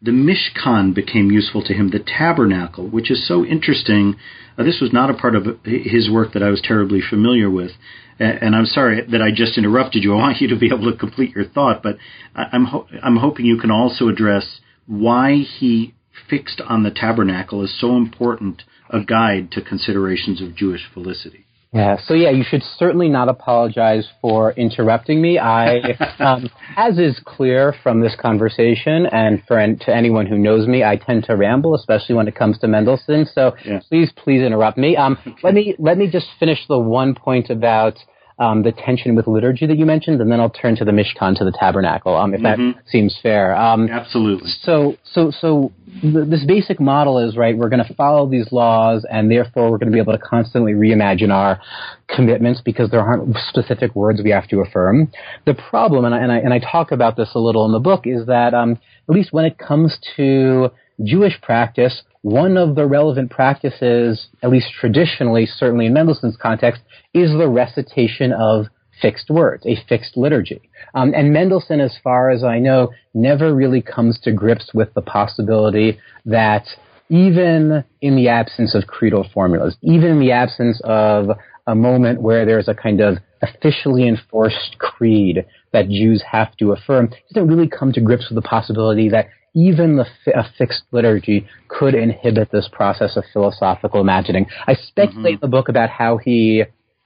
the 0.01 0.11
Mishkan 0.11 0.93
became 0.93 1.31
useful 1.31 1.63
to 1.63 1.73
him, 1.73 1.89
the 1.89 1.99
tabernacle, 1.99 2.87
which 2.89 3.09
is 3.09 3.25
so 3.25 3.45
interesting. 3.45 4.15
Uh, 4.57 4.63
this 4.63 4.79
was 4.81 4.91
not 4.91 5.09
a 5.09 5.13
part 5.13 5.35
of 5.35 5.45
his 5.63 6.11
work 6.11 6.33
that 6.33 6.43
I 6.43 6.49
was 6.49 6.61
terribly 6.61 7.01
familiar 7.01 7.49
with. 7.49 7.71
And 8.19 8.55
I'm 8.55 8.67
sorry 8.67 9.01
that 9.09 9.21
I 9.23 9.31
just 9.31 9.57
interrupted 9.57 10.03
you. 10.03 10.13
I 10.13 10.17
want 10.17 10.39
you 10.39 10.47
to 10.49 10.55
be 10.55 10.67
able 10.67 10.91
to 10.91 10.97
complete 10.97 11.35
your 11.35 11.45
thought, 11.45 11.81
but 11.81 11.97
I'm 12.35 12.65
ho- 12.65 12.87
I'm 13.01 13.15
hoping 13.17 13.45
you 13.45 13.57
can 13.57 13.71
also 13.71 14.07
address 14.07 14.59
why 14.85 15.37
he 15.37 15.93
fixed 16.29 16.61
on 16.61 16.83
the 16.83 16.91
tabernacle 16.91 17.63
is 17.63 17.79
so 17.79 17.95
important 17.97 18.63
a 18.89 19.01
guide 19.01 19.51
to 19.51 19.61
considerations 19.61 20.41
of 20.41 20.55
Jewish 20.55 20.81
felicity. 20.93 21.45
Yeah, 21.73 21.97
so 22.05 22.13
yeah, 22.13 22.29
you 22.29 22.43
should 22.47 22.61
certainly 22.77 23.09
not 23.09 23.29
apologize 23.29 24.07
for 24.21 24.51
interrupting 24.51 25.19
me. 25.19 25.39
I, 25.39 25.97
um, 26.19 26.47
as 26.77 26.99
is 26.99 27.19
clear 27.25 27.73
from 27.81 27.99
this 27.99 28.15
conversation, 28.19 29.07
and 29.07 29.41
for 29.47 29.55
to 29.57 29.95
anyone 29.95 30.27
who 30.27 30.37
knows 30.37 30.67
me, 30.67 30.83
I 30.83 30.97
tend 30.97 31.23
to 31.25 31.35
ramble, 31.35 31.73
especially 31.73 32.13
when 32.13 32.27
it 32.27 32.35
comes 32.35 32.59
to 32.59 32.67
Mendelssohn. 32.67 33.25
So 33.33 33.55
yeah. 33.65 33.79
please, 33.89 34.11
please 34.15 34.43
interrupt 34.43 34.77
me. 34.77 34.95
Um, 34.95 35.17
okay. 35.25 35.35
Let 35.41 35.55
me 35.55 35.75
let 35.79 35.97
me 35.97 36.07
just 36.07 36.27
finish 36.39 36.59
the 36.67 36.77
one 36.77 37.15
point 37.15 37.49
about 37.49 37.97
um, 38.39 38.63
the 38.63 38.71
tension 38.71 39.15
with 39.15 39.27
liturgy 39.27 39.65
that 39.67 39.77
you 39.77 39.85
mentioned, 39.85 40.21
and 40.21 40.31
then 40.31 40.39
I'll 40.39 40.49
turn 40.49 40.75
to 40.77 40.85
the 40.85 40.91
Mishkan, 40.91 41.37
to 41.37 41.45
the 41.45 41.51
tabernacle, 41.51 42.15
um, 42.15 42.33
if 42.33 42.41
mm-hmm. 42.41 42.71
that 42.71 42.89
seems 42.89 43.17
fair. 43.21 43.55
Um, 43.55 43.89
Absolutely. 43.89 44.49
So, 44.61 44.97
so, 45.03 45.31
so 45.31 45.71
th- 46.01 46.27
this 46.27 46.43
basic 46.45 46.79
model 46.79 47.19
is 47.19 47.37
right. 47.37 47.55
We're 47.57 47.69
going 47.69 47.85
to 47.85 47.93
follow 47.93 48.29
these 48.29 48.51
laws, 48.51 49.05
and 49.09 49.29
therefore 49.29 49.71
we're 49.71 49.77
going 49.77 49.91
to 49.91 49.93
be 49.93 49.99
able 49.99 50.13
to 50.13 50.19
constantly 50.19 50.73
reimagine 50.73 51.31
our 51.31 51.59
commitments 52.07 52.61
because 52.63 52.89
there 52.89 53.01
aren't 53.01 53.35
specific 53.49 53.95
words 53.95 54.21
we 54.23 54.31
have 54.31 54.47
to 54.49 54.61
affirm. 54.61 55.11
The 55.45 55.53
problem, 55.53 56.05
and 56.05 56.15
I, 56.15 56.19
and 56.19 56.31
I, 56.31 56.37
and 56.37 56.53
I 56.53 56.59
talk 56.59 56.91
about 56.91 57.15
this 57.15 57.29
a 57.35 57.39
little 57.39 57.65
in 57.65 57.71
the 57.71 57.79
book, 57.79 58.01
is 58.05 58.25
that 58.27 58.53
um, 58.53 58.79
at 59.07 59.15
least 59.15 59.31
when 59.31 59.45
it 59.45 59.57
comes 59.57 59.97
to 60.15 60.69
Jewish 61.03 61.39
practice, 61.41 62.03
one 62.23 62.57
of 62.57 62.75
the 62.75 62.85
relevant 62.85 63.29
practices, 63.29 64.27
at 64.41 64.49
least 64.49 64.71
traditionally, 64.79 65.45
certainly 65.45 65.85
in 65.85 65.93
Mendelssohn's 65.93 66.37
context, 66.37 66.81
is 67.13 67.31
the 67.31 67.49
recitation 67.49 68.31
of 68.31 68.65
fixed 69.01 69.29
words, 69.29 69.65
a 69.65 69.75
fixed 69.89 70.15
liturgy. 70.15 70.61
Um, 70.93 71.13
and 71.13 71.33
Mendelssohn, 71.33 71.81
as 71.81 71.97
far 72.01 72.29
as 72.29 72.43
I 72.43 72.59
know, 72.59 72.91
never 73.13 73.53
really 73.53 73.81
comes 73.81 74.19
to 74.21 74.31
grips 74.31 74.71
with 74.73 74.93
the 74.93 75.01
possibility 75.01 75.99
that 76.25 76.65
even 77.09 77.83
in 78.01 78.15
the 78.15 78.29
absence 78.29 78.73
of 78.73 78.87
creedal 78.87 79.27
formulas, 79.33 79.75
even 79.81 80.11
in 80.11 80.19
the 80.19 80.31
absence 80.31 80.79
of 80.85 81.27
a 81.67 81.75
moment 81.75 82.21
where 82.21 82.45
there's 82.45 82.69
a 82.69 82.73
kind 82.73 83.01
of 83.01 83.17
officially 83.41 84.07
enforced 84.07 84.77
creed 84.79 85.45
that 85.73 85.89
Jews 85.89 86.23
have 86.31 86.55
to 86.57 86.71
affirm, 86.71 87.09
he 87.09 87.33
doesn't 87.33 87.49
really 87.49 87.67
come 87.67 87.91
to 87.91 88.01
grips 88.01 88.29
with 88.29 88.41
the 88.41 88.47
possibility 88.47 89.09
that 89.09 89.27
even 89.53 89.97
the, 89.97 90.05
a 90.33 90.45
fixed 90.57 90.83
liturgy 90.91 91.47
could 91.67 91.95
inhibit 91.95 92.51
this 92.51 92.69
process 92.71 93.15
of 93.15 93.23
philosophical 93.31 94.01
imagining. 94.01 94.47
I 94.67 94.73
speculate 94.73 95.35
mm-hmm. 95.35 95.45
in 95.45 95.51
the 95.51 95.55
book 95.55 95.69
about 95.69 95.89
how 95.89 96.17
he 96.17 96.63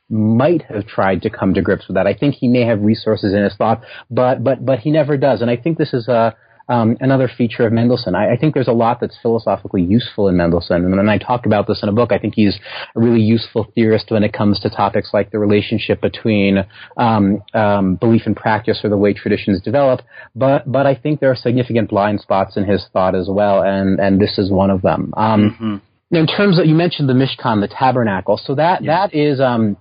might 0.10 0.62
have 0.64 0.88
tried 0.88 1.22
to 1.22 1.30
come 1.30 1.54
to 1.54 1.62
grips 1.62 1.88
with 1.88 1.96
that. 1.96 2.08
I 2.08 2.14
think 2.14 2.36
he 2.36 2.48
may 2.48 2.62
have 2.62 2.82
resources 2.82 3.34
in 3.34 3.44
his 3.44 3.56
thought, 3.56 3.84
but 4.10 4.44
but 4.44 4.66
but 4.66 4.80
he 4.80 4.92
never 4.92 5.18
does. 5.18 5.42
And 5.42 5.52
I 5.52 5.58
think 5.58 5.78
this 5.78 5.94
is 5.94 6.08
a 6.08 6.36
um, 6.70 6.98
another 7.00 7.30
feature 7.30 7.66
of 7.66 7.74
Mendelssohn. 7.74 8.16
I, 8.16 8.34
I, 8.34 8.38
think 8.38 8.54
there's 8.54 8.68
a 8.68 8.74
lot 8.74 9.00
that's 9.00 9.18
philosophically 9.22 9.84
useful 9.84 10.28
in 10.28 10.38
Mendelssohn, 10.38 10.84
and 10.84 10.96
when 10.96 11.10
I 11.10 11.18
talk 11.18 11.46
about 11.46 11.68
this 11.68 11.82
in 11.82 11.90
a 11.90 11.92
book, 11.92 12.12
I 12.12 12.18
think 12.18 12.34
he's 12.36 12.58
a 12.96 13.00
really 13.00 13.22
useful 13.22 13.72
theorist 13.74 14.12
when 14.12 14.24
it 14.24 14.34
comes 14.34 14.60
to 14.62 14.70
topics 14.70 15.12
like 15.14 15.32
the 15.32 15.40
relationship 15.40 16.02
between 16.02 16.66
um, 16.98 17.42
um, 17.54 17.96
belief 17.96 18.24
and 18.26 18.36
practice 18.36 18.82
or 18.84 18.90
the 18.90 18.98
way 18.98 19.14
traditions 19.14 19.62
develop. 19.62 20.02
But 20.36 20.70
but 20.70 20.86
I 20.86 20.96
think 20.96 21.20
there 21.20 21.32
are 21.32 21.36
significant 21.36 21.90
blind 21.90 22.20
spots 22.22 22.58
in 22.58 22.66
his 22.66 22.86
thought 22.92 23.16
as 23.16 23.28
well, 23.30 23.62
and 23.64 24.00
and 24.00 24.20
this 24.20 24.38
is 24.38 24.52
one 24.52 24.70
of 24.70 24.82
them. 24.82 25.14
Um, 25.16 25.52
mm-hmm. 25.52 26.16
In 26.16 26.28
terms 26.28 26.60
of 26.60 26.66
you 26.66 26.76
mentioned 26.76 27.10
the 27.10 27.14
Mishkan, 27.14 27.62
the 27.62 27.68
tabernacle, 27.68 28.40
so 28.42 28.56
that 28.56 28.84
that 28.86 29.14
is 29.14 29.40
um, 29.40 29.78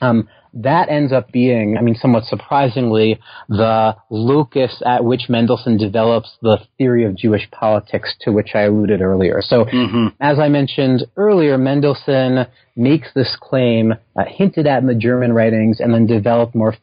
um, 0.00 0.28
that 0.54 0.88
ends 0.88 1.12
up 1.12 1.32
being, 1.32 1.76
I 1.76 1.82
mean, 1.82 1.96
somewhat 1.96 2.24
surprisingly, 2.24 3.18
the 3.48 3.96
locus 4.10 4.82
at 4.86 5.04
which 5.04 5.28
Mendelssohn 5.28 5.76
develops 5.76 6.36
the 6.42 6.58
theory 6.78 7.04
of 7.04 7.16
Jewish 7.16 7.50
politics 7.50 8.14
to 8.20 8.32
which 8.32 8.50
I 8.54 8.62
alluded 8.62 9.00
earlier. 9.00 9.42
So, 9.42 9.64
mm-hmm. 9.64 10.08
as 10.20 10.38
I 10.38 10.48
mentioned 10.48 11.04
earlier, 11.16 11.58
Mendelssohn 11.58 12.46
makes 12.76 13.08
this 13.14 13.36
claim, 13.40 13.94
uh, 14.16 14.24
hinted 14.26 14.66
at 14.66 14.82
in 14.82 14.88
the 14.88 14.94
German 14.94 15.32
writings, 15.32 15.80
and 15.80 15.94
then 15.94 16.06
developed 16.06 16.54
more 16.54 16.74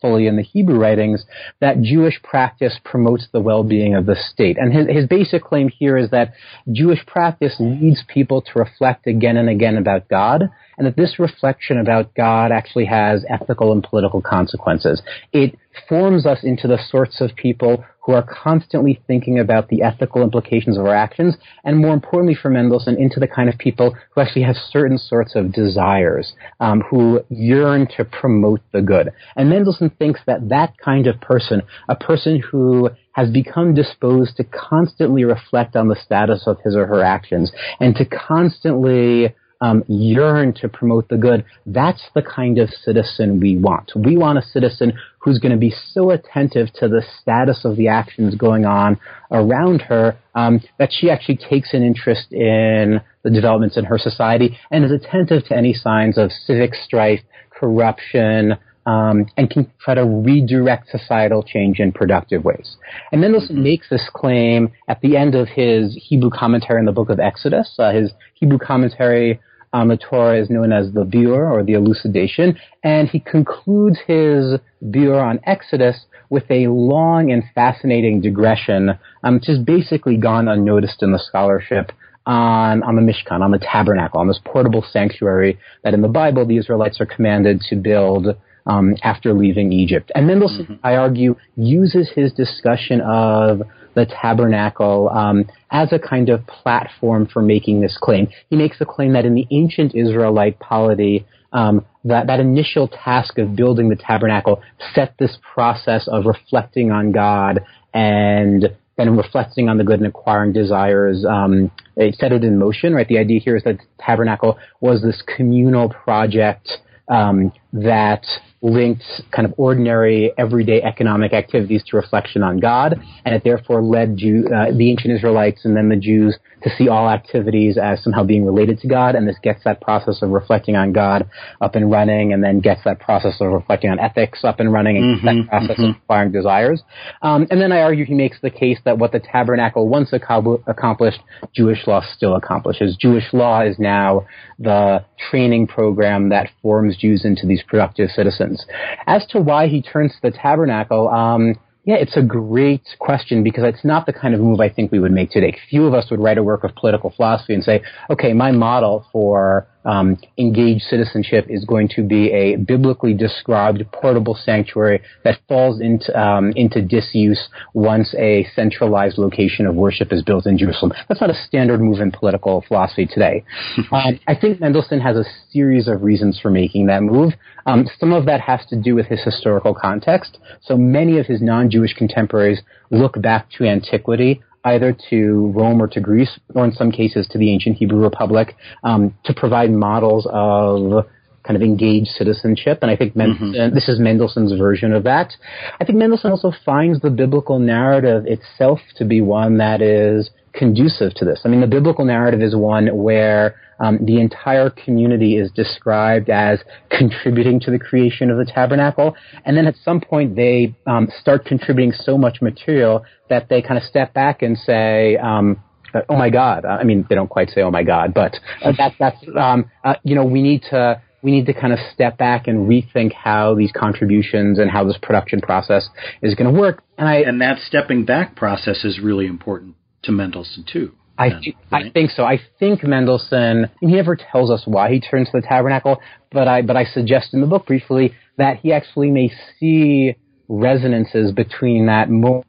fully 0.00 0.26
in 0.26 0.36
the 0.36 0.42
Hebrew 0.42 0.78
writings, 0.78 1.24
that 1.60 1.80
Jewish 1.80 2.20
practice 2.22 2.78
promotes 2.84 3.28
the 3.32 3.40
well-being 3.40 3.94
of 3.94 4.06
the 4.06 4.14
state. 4.14 4.58
And 4.58 4.72
his, 4.72 4.86
his 4.88 5.06
basic 5.06 5.42
claim 5.42 5.68
here 5.68 5.96
is 5.96 6.10
that 6.10 6.34
Jewish 6.70 7.04
practice 7.06 7.56
leads 7.58 8.04
people 8.08 8.42
to 8.42 8.58
reflect 8.58 9.06
again 9.06 9.36
and 9.36 9.48
again 9.48 9.76
about 9.76 10.08
God, 10.08 10.50
and 10.76 10.86
that 10.86 10.96
this 10.96 11.18
reflection 11.18 11.78
about 11.78 12.14
God 12.14 12.52
actually 12.52 12.84
has 12.84 13.24
ethical 13.28 13.72
and 13.72 13.82
political 13.82 14.20
consequences. 14.20 15.02
It 15.32 15.58
forms 15.88 16.26
us 16.26 16.42
into 16.42 16.66
the 16.66 16.78
sorts 16.90 17.20
of 17.20 17.34
people 17.36 17.84
who 18.08 18.14
are 18.14 18.22
constantly 18.22 18.98
thinking 19.06 19.38
about 19.38 19.68
the 19.68 19.82
ethical 19.82 20.22
implications 20.22 20.78
of 20.78 20.86
our 20.86 20.94
actions, 20.94 21.36
and 21.62 21.76
more 21.76 21.92
importantly 21.92 22.34
for 22.34 22.48
Mendelssohn, 22.48 22.96
into 22.96 23.20
the 23.20 23.26
kind 23.26 23.50
of 23.50 23.58
people 23.58 23.94
who 24.10 24.22
actually 24.22 24.42
have 24.42 24.56
certain 24.56 24.96
sorts 24.96 25.36
of 25.36 25.52
desires, 25.52 26.32
um, 26.58 26.80
who 26.80 27.20
yearn 27.28 27.86
to 27.98 28.06
promote 28.06 28.62
the 28.72 28.80
good. 28.80 29.10
And 29.36 29.50
Mendelssohn 29.50 29.90
thinks 29.90 30.20
that 30.26 30.48
that 30.48 30.72
kind 30.82 31.06
of 31.06 31.20
person, 31.20 31.60
a 31.90 31.96
person 31.96 32.40
who 32.50 32.88
has 33.12 33.30
become 33.30 33.74
disposed 33.74 34.36
to 34.38 34.44
constantly 34.44 35.24
reflect 35.24 35.76
on 35.76 35.88
the 35.88 35.96
status 36.02 36.44
of 36.46 36.56
his 36.64 36.74
or 36.74 36.86
her 36.86 37.02
actions 37.02 37.52
and 37.78 37.94
to 37.96 38.06
constantly 38.06 39.34
um, 39.60 39.84
yearn 39.88 40.52
to 40.54 40.68
promote 40.68 41.08
the 41.08 41.16
good, 41.16 41.44
that's 41.66 42.02
the 42.14 42.22
kind 42.22 42.58
of 42.58 42.70
citizen 42.70 43.40
we 43.40 43.56
want. 43.56 43.92
We 43.96 44.16
want 44.16 44.38
a 44.38 44.42
citizen 44.42 44.92
who's 45.20 45.38
going 45.38 45.52
to 45.52 45.58
be 45.58 45.74
so 45.92 46.10
attentive 46.10 46.72
to 46.74 46.88
the 46.88 47.02
status 47.20 47.64
of 47.64 47.76
the 47.76 47.88
actions 47.88 48.34
going 48.34 48.64
on 48.64 48.98
around 49.30 49.82
her 49.82 50.16
um, 50.34 50.60
that 50.78 50.90
she 50.92 51.10
actually 51.10 51.36
takes 51.36 51.74
an 51.74 51.82
interest 51.82 52.32
in 52.32 53.00
the 53.24 53.30
developments 53.30 53.76
in 53.76 53.84
her 53.84 53.98
society 53.98 54.56
and 54.70 54.84
is 54.84 54.92
attentive 54.92 55.44
to 55.46 55.56
any 55.56 55.74
signs 55.74 56.16
of 56.16 56.30
civic 56.30 56.74
strife, 56.74 57.20
corruption, 57.50 58.56
um, 58.86 59.26
and 59.36 59.50
can 59.50 59.70
try 59.78 59.94
to 59.94 60.04
redirect 60.04 60.88
societal 60.88 61.42
change 61.42 61.78
in 61.78 61.92
productive 61.92 62.42
ways. 62.42 62.76
And 63.12 63.20
Mendelssohn 63.20 63.56
mm-hmm. 63.56 63.64
makes 63.64 63.90
this 63.90 64.08
claim 64.14 64.72
at 64.88 65.00
the 65.02 65.16
end 65.16 65.34
of 65.34 65.48
his 65.48 65.94
Hebrew 65.94 66.30
commentary 66.30 66.78
on 66.78 66.86
the 66.86 66.92
book 66.92 67.10
of 67.10 67.20
Exodus. 67.20 67.74
Uh, 67.78 67.92
his 67.92 68.12
Hebrew 68.34 68.58
commentary 68.58 69.40
on 69.72 69.88
the 69.88 69.96
Torah 69.96 70.40
is 70.40 70.50
known 70.50 70.72
as 70.72 70.92
the 70.92 71.04
Biur 71.04 71.50
or 71.50 71.62
the 71.62 71.74
elucidation, 71.74 72.58
and 72.82 73.08
he 73.08 73.20
concludes 73.20 73.98
his 74.06 74.58
Biur 74.82 75.22
on 75.22 75.40
Exodus 75.44 76.06
with 76.30 76.44
a 76.50 76.66
long 76.66 77.30
and 77.32 77.42
fascinating 77.54 78.20
digression, 78.20 78.98
um, 79.24 79.34
which 79.34 79.46
has 79.46 79.58
basically 79.58 80.16
gone 80.16 80.48
unnoticed 80.48 81.02
in 81.02 81.12
the 81.12 81.18
scholarship 81.18 81.92
on, 82.26 82.82
on 82.82 82.96
the 82.96 83.02
Mishkan, 83.02 83.40
on 83.40 83.50
the 83.50 83.58
tabernacle, 83.58 84.20
on 84.20 84.28
this 84.28 84.40
portable 84.44 84.84
sanctuary 84.92 85.58
that 85.82 85.94
in 85.94 86.02
the 86.02 86.08
Bible 86.08 86.46
the 86.46 86.58
Israelites 86.58 87.00
are 87.00 87.06
commanded 87.06 87.60
to 87.62 87.76
build 87.76 88.36
um, 88.66 88.94
after 89.02 89.32
leaving 89.32 89.72
Egypt. 89.72 90.12
And 90.14 90.26
Mendelssohn, 90.26 90.66
mm-hmm. 90.66 90.86
I 90.86 90.96
argue, 90.96 91.36
uses 91.56 92.10
his 92.14 92.32
discussion 92.32 93.00
of 93.00 93.62
the 93.98 94.06
tabernacle 94.06 95.08
um, 95.08 95.44
as 95.70 95.92
a 95.92 95.98
kind 95.98 96.28
of 96.28 96.46
platform 96.46 97.26
for 97.26 97.42
making 97.42 97.80
this 97.80 97.98
claim. 98.00 98.28
He 98.48 98.56
makes 98.56 98.78
the 98.78 98.86
claim 98.86 99.12
that 99.14 99.26
in 99.26 99.34
the 99.34 99.46
ancient 99.50 99.94
Israelite 99.94 100.58
polity, 100.60 101.26
um, 101.52 101.84
that, 102.04 102.28
that 102.28 102.38
initial 102.38 102.86
task 102.88 103.38
of 103.38 103.56
building 103.56 103.88
the 103.88 103.96
tabernacle 103.96 104.62
set 104.94 105.14
this 105.18 105.36
process 105.54 106.06
of 106.08 106.26
reflecting 106.26 106.90
on 106.90 107.12
God 107.12 107.60
and 107.92 108.68
and 109.00 109.16
reflecting 109.16 109.68
on 109.68 109.78
the 109.78 109.84
good 109.84 110.00
and 110.00 110.08
acquiring 110.08 110.52
desires, 110.52 111.24
um, 111.24 111.70
it 111.96 112.16
set 112.16 112.32
it 112.32 112.42
in 112.42 112.58
motion, 112.58 112.92
right? 112.92 113.06
The 113.06 113.18
idea 113.18 113.38
here 113.38 113.54
is 113.54 113.62
that 113.62 113.78
the 113.78 113.84
tabernacle 114.00 114.58
was 114.80 115.02
this 115.02 115.22
communal 115.36 115.88
project 115.88 116.68
um, 117.08 117.52
that 117.72 118.26
linked 118.60 119.04
kind 119.34 119.46
of 119.46 119.54
ordinary, 119.56 120.32
everyday 120.36 120.82
economic 120.82 121.32
activities 121.32 121.82
to 121.84 121.96
reflection 121.96 122.42
on 122.42 122.58
God, 122.58 123.00
and 123.24 123.34
it 123.34 123.44
therefore 123.44 123.82
led 123.82 124.16
Jew, 124.16 124.46
uh, 124.46 124.72
the 124.72 124.90
ancient 124.90 125.14
Israelites 125.14 125.64
and 125.64 125.76
then 125.76 125.88
the 125.88 125.96
Jews 125.96 126.36
to 126.62 126.70
see 126.76 126.88
all 126.88 127.08
activities 127.08 127.78
as 127.78 128.02
somehow 128.02 128.24
being 128.24 128.44
related 128.44 128.78
to 128.80 128.88
God, 128.88 129.14
and 129.14 129.28
this 129.28 129.36
gets 129.42 129.64
that 129.64 129.80
process 129.80 130.22
of 130.22 130.30
reflecting 130.30 130.76
on 130.76 130.92
God 130.92 131.28
up 131.60 131.74
and 131.74 131.90
running, 131.90 132.32
and 132.32 132.42
then 132.42 132.60
gets 132.60 132.82
that 132.84 133.00
process 133.00 133.40
of 133.40 133.52
reflecting 133.52 133.90
on 133.90 133.98
ethics 133.98 134.44
up 134.44 134.60
and 134.60 134.72
running, 134.72 134.96
and 134.96 135.18
mm-hmm, 135.18 135.26
that 135.26 135.48
process 135.48 135.76
mm-hmm. 135.78 135.90
of 135.90 135.96
acquiring 135.96 136.32
desires. 136.32 136.82
Um, 137.22 137.46
and 137.50 137.60
then 137.60 137.72
I 137.72 137.82
argue 137.82 138.04
he 138.04 138.14
makes 138.14 138.40
the 138.40 138.50
case 138.50 138.78
that 138.84 138.98
what 138.98 139.12
the 139.12 139.20
tabernacle 139.20 139.88
once 139.88 140.12
accomplished, 140.12 141.20
Jewish 141.54 141.86
law 141.86 142.02
still 142.16 142.36
accomplishes. 142.36 142.96
Jewish 142.96 143.32
law 143.32 143.62
is 143.62 143.78
now 143.78 144.26
the 144.58 145.04
training 145.30 145.66
program 145.66 146.28
that 146.30 146.50
forms 146.62 146.96
Jews 146.96 147.24
into 147.24 147.46
these 147.46 147.62
productive 147.62 148.10
citizens. 148.10 148.64
As 149.06 149.26
to 149.28 149.40
why 149.40 149.68
he 149.68 149.82
turns 149.82 150.12
to 150.12 150.30
the 150.30 150.36
tabernacle, 150.36 151.08
um, 151.08 151.54
yeah, 151.88 151.94
it's 151.94 152.18
a 152.18 152.22
great 152.22 152.86
question 152.98 153.42
because 153.42 153.64
it's 153.64 153.82
not 153.82 154.04
the 154.04 154.12
kind 154.12 154.34
of 154.34 154.42
move 154.42 154.60
I 154.60 154.68
think 154.68 154.92
we 154.92 154.98
would 154.98 155.10
make 155.10 155.30
today. 155.30 155.56
Few 155.70 155.86
of 155.86 155.94
us 155.94 156.10
would 156.10 156.20
write 156.20 156.36
a 156.36 156.42
work 156.42 156.62
of 156.62 156.74
political 156.74 157.08
philosophy 157.08 157.54
and 157.54 157.64
say, 157.64 157.80
okay, 158.10 158.34
my 158.34 158.52
model 158.52 159.06
for 159.10 159.66
um, 159.88 160.18
engaged 160.36 160.82
citizenship 160.82 161.46
is 161.48 161.64
going 161.64 161.88
to 161.96 162.02
be 162.02 162.30
a 162.30 162.56
biblically 162.56 163.14
described 163.14 163.82
portable 163.90 164.34
sanctuary 164.34 165.00
that 165.24 165.40
falls 165.48 165.80
into 165.80 166.14
um, 166.18 166.52
into 166.56 166.82
disuse 166.82 167.48
once 167.72 168.14
a 168.18 168.46
centralized 168.54 169.16
location 169.16 169.66
of 169.66 169.74
worship 169.74 170.12
is 170.12 170.22
built 170.22 170.46
in 170.46 170.58
Jerusalem. 170.58 170.92
That's 171.08 171.22
not 171.22 171.30
a 171.30 171.46
standard 171.46 171.80
move 171.80 172.00
in 172.00 172.12
political 172.12 172.62
philosophy 172.68 173.06
today. 173.06 173.44
um, 173.92 174.20
I 174.28 174.34
think 174.38 174.60
Mendelssohn 174.60 175.00
has 175.00 175.16
a 175.16 175.24
series 175.50 175.88
of 175.88 176.02
reasons 176.02 176.38
for 176.38 176.50
making 176.50 176.86
that 176.86 177.02
move. 177.02 177.32
Um, 177.64 177.86
some 177.98 178.12
of 178.12 178.26
that 178.26 178.42
has 178.42 178.60
to 178.66 178.76
do 178.76 178.94
with 178.94 179.06
his 179.06 179.22
historical 179.22 179.74
context. 179.74 180.38
So 180.62 180.76
many 180.76 181.18
of 181.18 181.26
his 181.26 181.40
non-Jewish 181.40 181.94
contemporaries 181.94 182.60
look 182.90 183.20
back 183.20 183.50
to 183.52 183.64
antiquity 183.64 184.42
either 184.74 184.96
to 185.10 185.52
Rome 185.54 185.80
or 185.80 185.88
to 185.88 186.00
Greece, 186.00 186.38
or 186.54 186.64
in 186.64 186.72
some 186.72 186.90
cases 186.90 187.26
to 187.28 187.38
the 187.38 187.52
ancient 187.52 187.76
Hebrew 187.76 188.02
Republic, 188.02 188.56
um, 188.84 189.14
to 189.24 189.34
provide 189.34 189.70
models 189.70 190.26
of 190.30 191.06
kind 191.44 191.56
of 191.56 191.62
engaged 191.62 192.08
citizenship. 192.08 192.80
And 192.82 192.90
I 192.90 192.96
think 192.96 193.14
mm-hmm. 193.14 193.74
this 193.74 193.88
is 193.88 193.98
Mendelssohn's 193.98 194.52
version 194.58 194.92
of 194.92 195.04
that. 195.04 195.32
I 195.80 195.84
think 195.84 195.98
Mendelssohn 195.98 196.30
also 196.30 196.52
finds 196.64 197.00
the 197.00 197.10
biblical 197.10 197.58
narrative 197.58 198.26
itself 198.26 198.80
to 198.96 199.04
be 199.04 199.20
one 199.22 199.58
that 199.58 199.80
is 199.80 200.30
conducive 200.58 201.14
to 201.14 201.24
this. 201.24 201.40
I 201.44 201.48
mean, 201.48 201.60
the 201.60 201.66
biblical 201.66 202.04
narrative 202.04 202.42
is 202.42 202.54
one 202.54 202.88
where 202.88 203.58
um, 203.80 204.04
the 204.04 204.20
entire 204.20 204.70
community 204.70 205.36
is 205.36 205.50
described 205.52 206.28
as 206.28 206.58
contributing 206.90 207.60
to 207.60 207.70
the 207.70 207.78
creation 207.78 208.30
of 208.30 208.38
the 208.38 208.44
tabernacle, 208.44 209.14
and 209.44 209.56
then 209.56 209.66
at 209.66 209.76
some 209.84 210.00
point 210.00 210.34
they 210.34 210.74
um, 210.86 211.08
start 211.20 211.44
contributing 211.44 211.92
so 211.92 212.18
much 212.18 212.42
material 212.42 213.04
that 213.30 213.48
they 213.48 213.62
kind 213.62 213.78
of 213.78 213.84
step 213.84 214.12
back 214.12 214.42
and 214.42 214.58
say, 214.58 215.16
um, 215.16 215.62
"Oh 216.08 216.16
my 216.16 216.28
God!" 216.28 216.64
I 216.64 216.82
mean, 216.82 217.06
they 217.08 217.14
don't 217.14 217.30
quite 217.30 217.50
say 217.50 217.62
"Oh 217.62 217.70
my 217.70 217.84
God," 217.84 218.12
but 218.12 218.34
uh, 218.62 218.72
that, 218.76 218.94
that's 218.98 219.24
um, 219.38 219.70
uh, 219.84 219.94
you 220.02 220.16
know 220.16 220.24
we 220.24 220.42
need 220.42 220.62
to 220.70 221.00
we 221.22 221.30
need 221.30 221.46
to 221.46 221.54
kind 221.54 221.72
of 221.72 221.78
step 221.94 222.18
back 222.18 222.48
and 222.48 222.68
rethink 222.68 223.12
how 223.12 223.54
these 223.54 223.72
contributions 223.72 224.58
and 224.58 224.70
how 224.70 224.84
this 224.84 224.98
production 225.00 225.40
process 225.40 225.88
is 226.22 226.34
going 226.34 226.52
to 226.52 226.60
work. 226.60 226.82
And 226.96 227.08
I 227.08 227.16
and 227.18 227.40
that 227.42 227.58
stepping 227.60 228.04
back 228.04 228.34
process 228.34 228.84
is 228.84 228.98
really 229.00 229.26
important 229.26 229.76
to 230.02 230.12
Mendelssohn 230.12 230.64
too. 230.70 230.92
I, 231.18 231.30
th- 231.30 231.56
right? 231.72 231.86
I 231.86 231.90
think 231.90 232.10
so. 232.10 232.24
I 232.24 232.38
think 232.60 232.84
Mendelssohn. 232.84 233.70
He 233.80 233.86
never 233.86 234.16
tells 234.16 234.50
us 234.50 234.62
why 234.66 234.90
he 234.92 235.00
turns 235.00 235.30
to 235.30 235.40
the 235.40 235.46
tabernacle, 235.46 236.00
but 236.30 236.46
I 236.46 236.62
but 236.62 236.76
I 236.76 236.84
suggest 236.84 237.34
in 237.34 237.40
the 237.40 237.46
book 237.46 237.66
briefly 237.66 238.14
that 238.36 238.58
he 238.58 238.72
actually 238.72 239.10
may 239.10 239.32
see 239.58 240.14
resonances 240.48 241.32
between 241.32 241.86
that 241.86 242.08
moment 242.08 242.44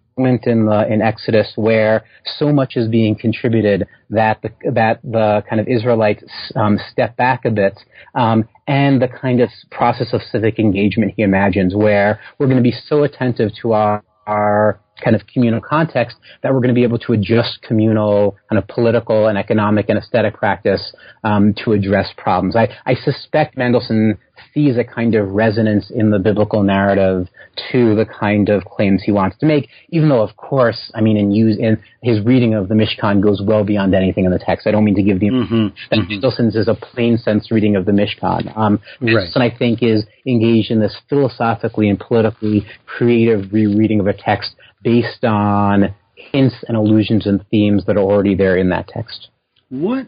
in 0.46 0.66
the 0.66 0.86
in 0.92 1.02
Exodus 1.02 1.52
where 1.56 2.06
so 2.38 2.54
much 2.54 2.76
is 2.76 2.88
being 2.88 3.16
contributed 3.16 3.88
that 4.12 4.42
the 4.44 4.52
that 4.72 5.02
the 5.04 5.44
kind 5.50 5.60
of 5.60 5.68
Israelites 5.68 6.24
um, 6.56 6.78
step 6.92 7.18
back 7.18 7.46
a 7.46 7.52
bit, 7.52 7.80
um, 8.14 8.48
and 8.68 9.02
the 9.02 9.08
kind 9.08 9.42
of 9.42 9.50
process 9.72 10.14
of 10.14 10.22
civic 10.32 10.60
engagement 10.60 11.14
he 11.16 11.24
imagines, 11.24 11.76
where 11.76 12.20
we're 12.38 12.48
going 12.48 12.58
to 12.58 12.64
be 12.64 12.76
so 12.88 13.04
attentive 13.04 13.52
to 13.62 13.72
our 13.74 14.04
our 14.28 14.80
kind 15.04 15.16
of 15.16 15.26
communal 15.28 15.62
context 15.62 16.18
that 16.44 16.54
we're 16.54 16.60
going 16.60 16.74
to 16.74 16.76
be 16.76 16.84
able 16.84 17.00
to 17.00 17.14
adjust 17.14 17.62
communal 17.62 18.38
kind 18.50 18.62
of 18.62 18.68
political 18.68 19.28
and 19.28 19.38
economic 19.38 19.90
and 19.90 19.98
aesthetic 19.98 20.34
practice 20.34 20.94
um, 21.24 21.54
to 21.64 21.74
address 21.74 22.08
problems. 22.18 22.56
I, 22.56 22.70
I 22.86 22.96
suspect 22.96 23.58
Mendelssohn 23.58 24.18
sees 24.54 24.78
a 24.78 24.84
kind 24.84 25.16
of 25.16 25.30
resonance 25.30 25.92
in 25.94 26.12
the 26.12 26.20
biblical 26.20 26.64
narrative 26.64 27.28
to 27.72 27.96
the 27.96 28.06
kind 28.06 28.50
of 28.50 28.64
claims 28.66 29.04
he 29.04 29.12
wants 29.12 29.38
to 29.38 29.46
make, 29.46 29.70
even 29.90 30.10
though, 30.10 30.22
of 30.22 30.36
course, 30.38 30.92
I 30.96 31.02
mean, 31.02 31.18
in, 31.18 31.32
use, 31.32 31.58
in 31.60 31.82
his 32.02 32.24
reading 32.26 32.54
of 32.54 32.70
the 32.70 32.76
Mishkan 32.76 33.22
goes 33.22 33.42
well 33.46 33.64
beyond 33.64 33.94
anything 33.94 34.26
in 34.26 34.32
the 34.32 34.40
text. 34.40 34.66
I 34.66 34.72
don't 34.72 34.86
mean 34.86 34.96
to 34.96 35.04
give 35.04 35.20
the 35.20 35.30
mm-hmm, 35.30 35.68
that 35.90 36.00
mm-hmm. 36.00 36.10
Mendelssohn's 36.10 36.56
is 36.56 36.68
a 36.68 36.74
plain 36.74 37.18
sense 37.18 37.52
reading 37.52 37.76
of 37.76 37.86
the 37.86 37.92
Mishkan. 37.92 38.56
Um, 38.58 38.80
right. 39.02 39.28
I 39.36 39.56
think, 39.56 39.84
is 39.84 40.06
engaged 40.26 40.72
in 40.72 40.80
this 40.80 40.96
philosophically 41.08 41.90
and 41.90 42.00
politically 42.00 42.66
creative 42.86 43.52
rereading 43.52 44.00
of 44.00 44.08
a 44.08 44.14
text 44.14 44.56
based 44.82 45.24
on 45.24 45.94
hints 46.16 46.56
and 46.68 46.78
allusions 46.78 47.26
and 47.26 47.46
themes 47.50 47.86
that 47.86 47.98
are 47.98 48.02
already 48.04 48.36
there 48.36 48.58
in 48.58 48.70
that 48.70 48.88
text. 48.88 49.30
What 49.70 50.08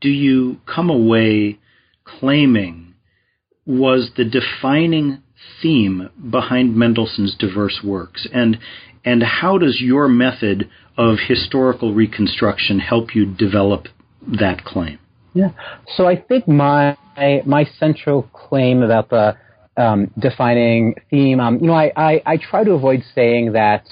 do 0.00 0.08
you 0.08 0.58
come 0.66 0.90
away 0.90 1.58
claiming 2.04 2.94
was 3.66 4.10
the 4.16 4.24
defining 4.24 5.22
theme 5.62 6.10
behind 6.30 6.76
Mendelssohn's 6.76 7.36
diverse 7.38 7.80
works? 7.82 8.28
And, 8.32 8.58
and 9.04 9.22
how 9.22 9.58
does 9.58 9.80
your 9.80 10.08
method 10.08 10.70
of 10.96 11.16
historical 11.26 11.94
reconstruction 11.94 12.78
help 12.78 13.14
you 13.14 13.26
develop 13.26 13.86
that 14.26 14.64
claim? 14.64 14.98
Yeah. 15.32 15.50
So 15.96 16.06
I 16.06 16.16
think 16.16 16.46
my 16.46 16.96
my 17.16 17.64
central 17.78 18.22
claim 18.32 18.82
about 18.82 19.10
the 19.10 19.36
um, 19.76 20.10
defining 20.18 20.94
theme. 21.10 21.40
Um, 21.40 21.58
you 21.60 21.66
know, 21.66 21.74
I, 21.74 21.92
I, 21.96 22.22
I, 22.26 22.36
try 22.36 22.64
to 22.64 22.72
avoid 22.72 23.02
saying 23.14 23.52
that 23.52 23.84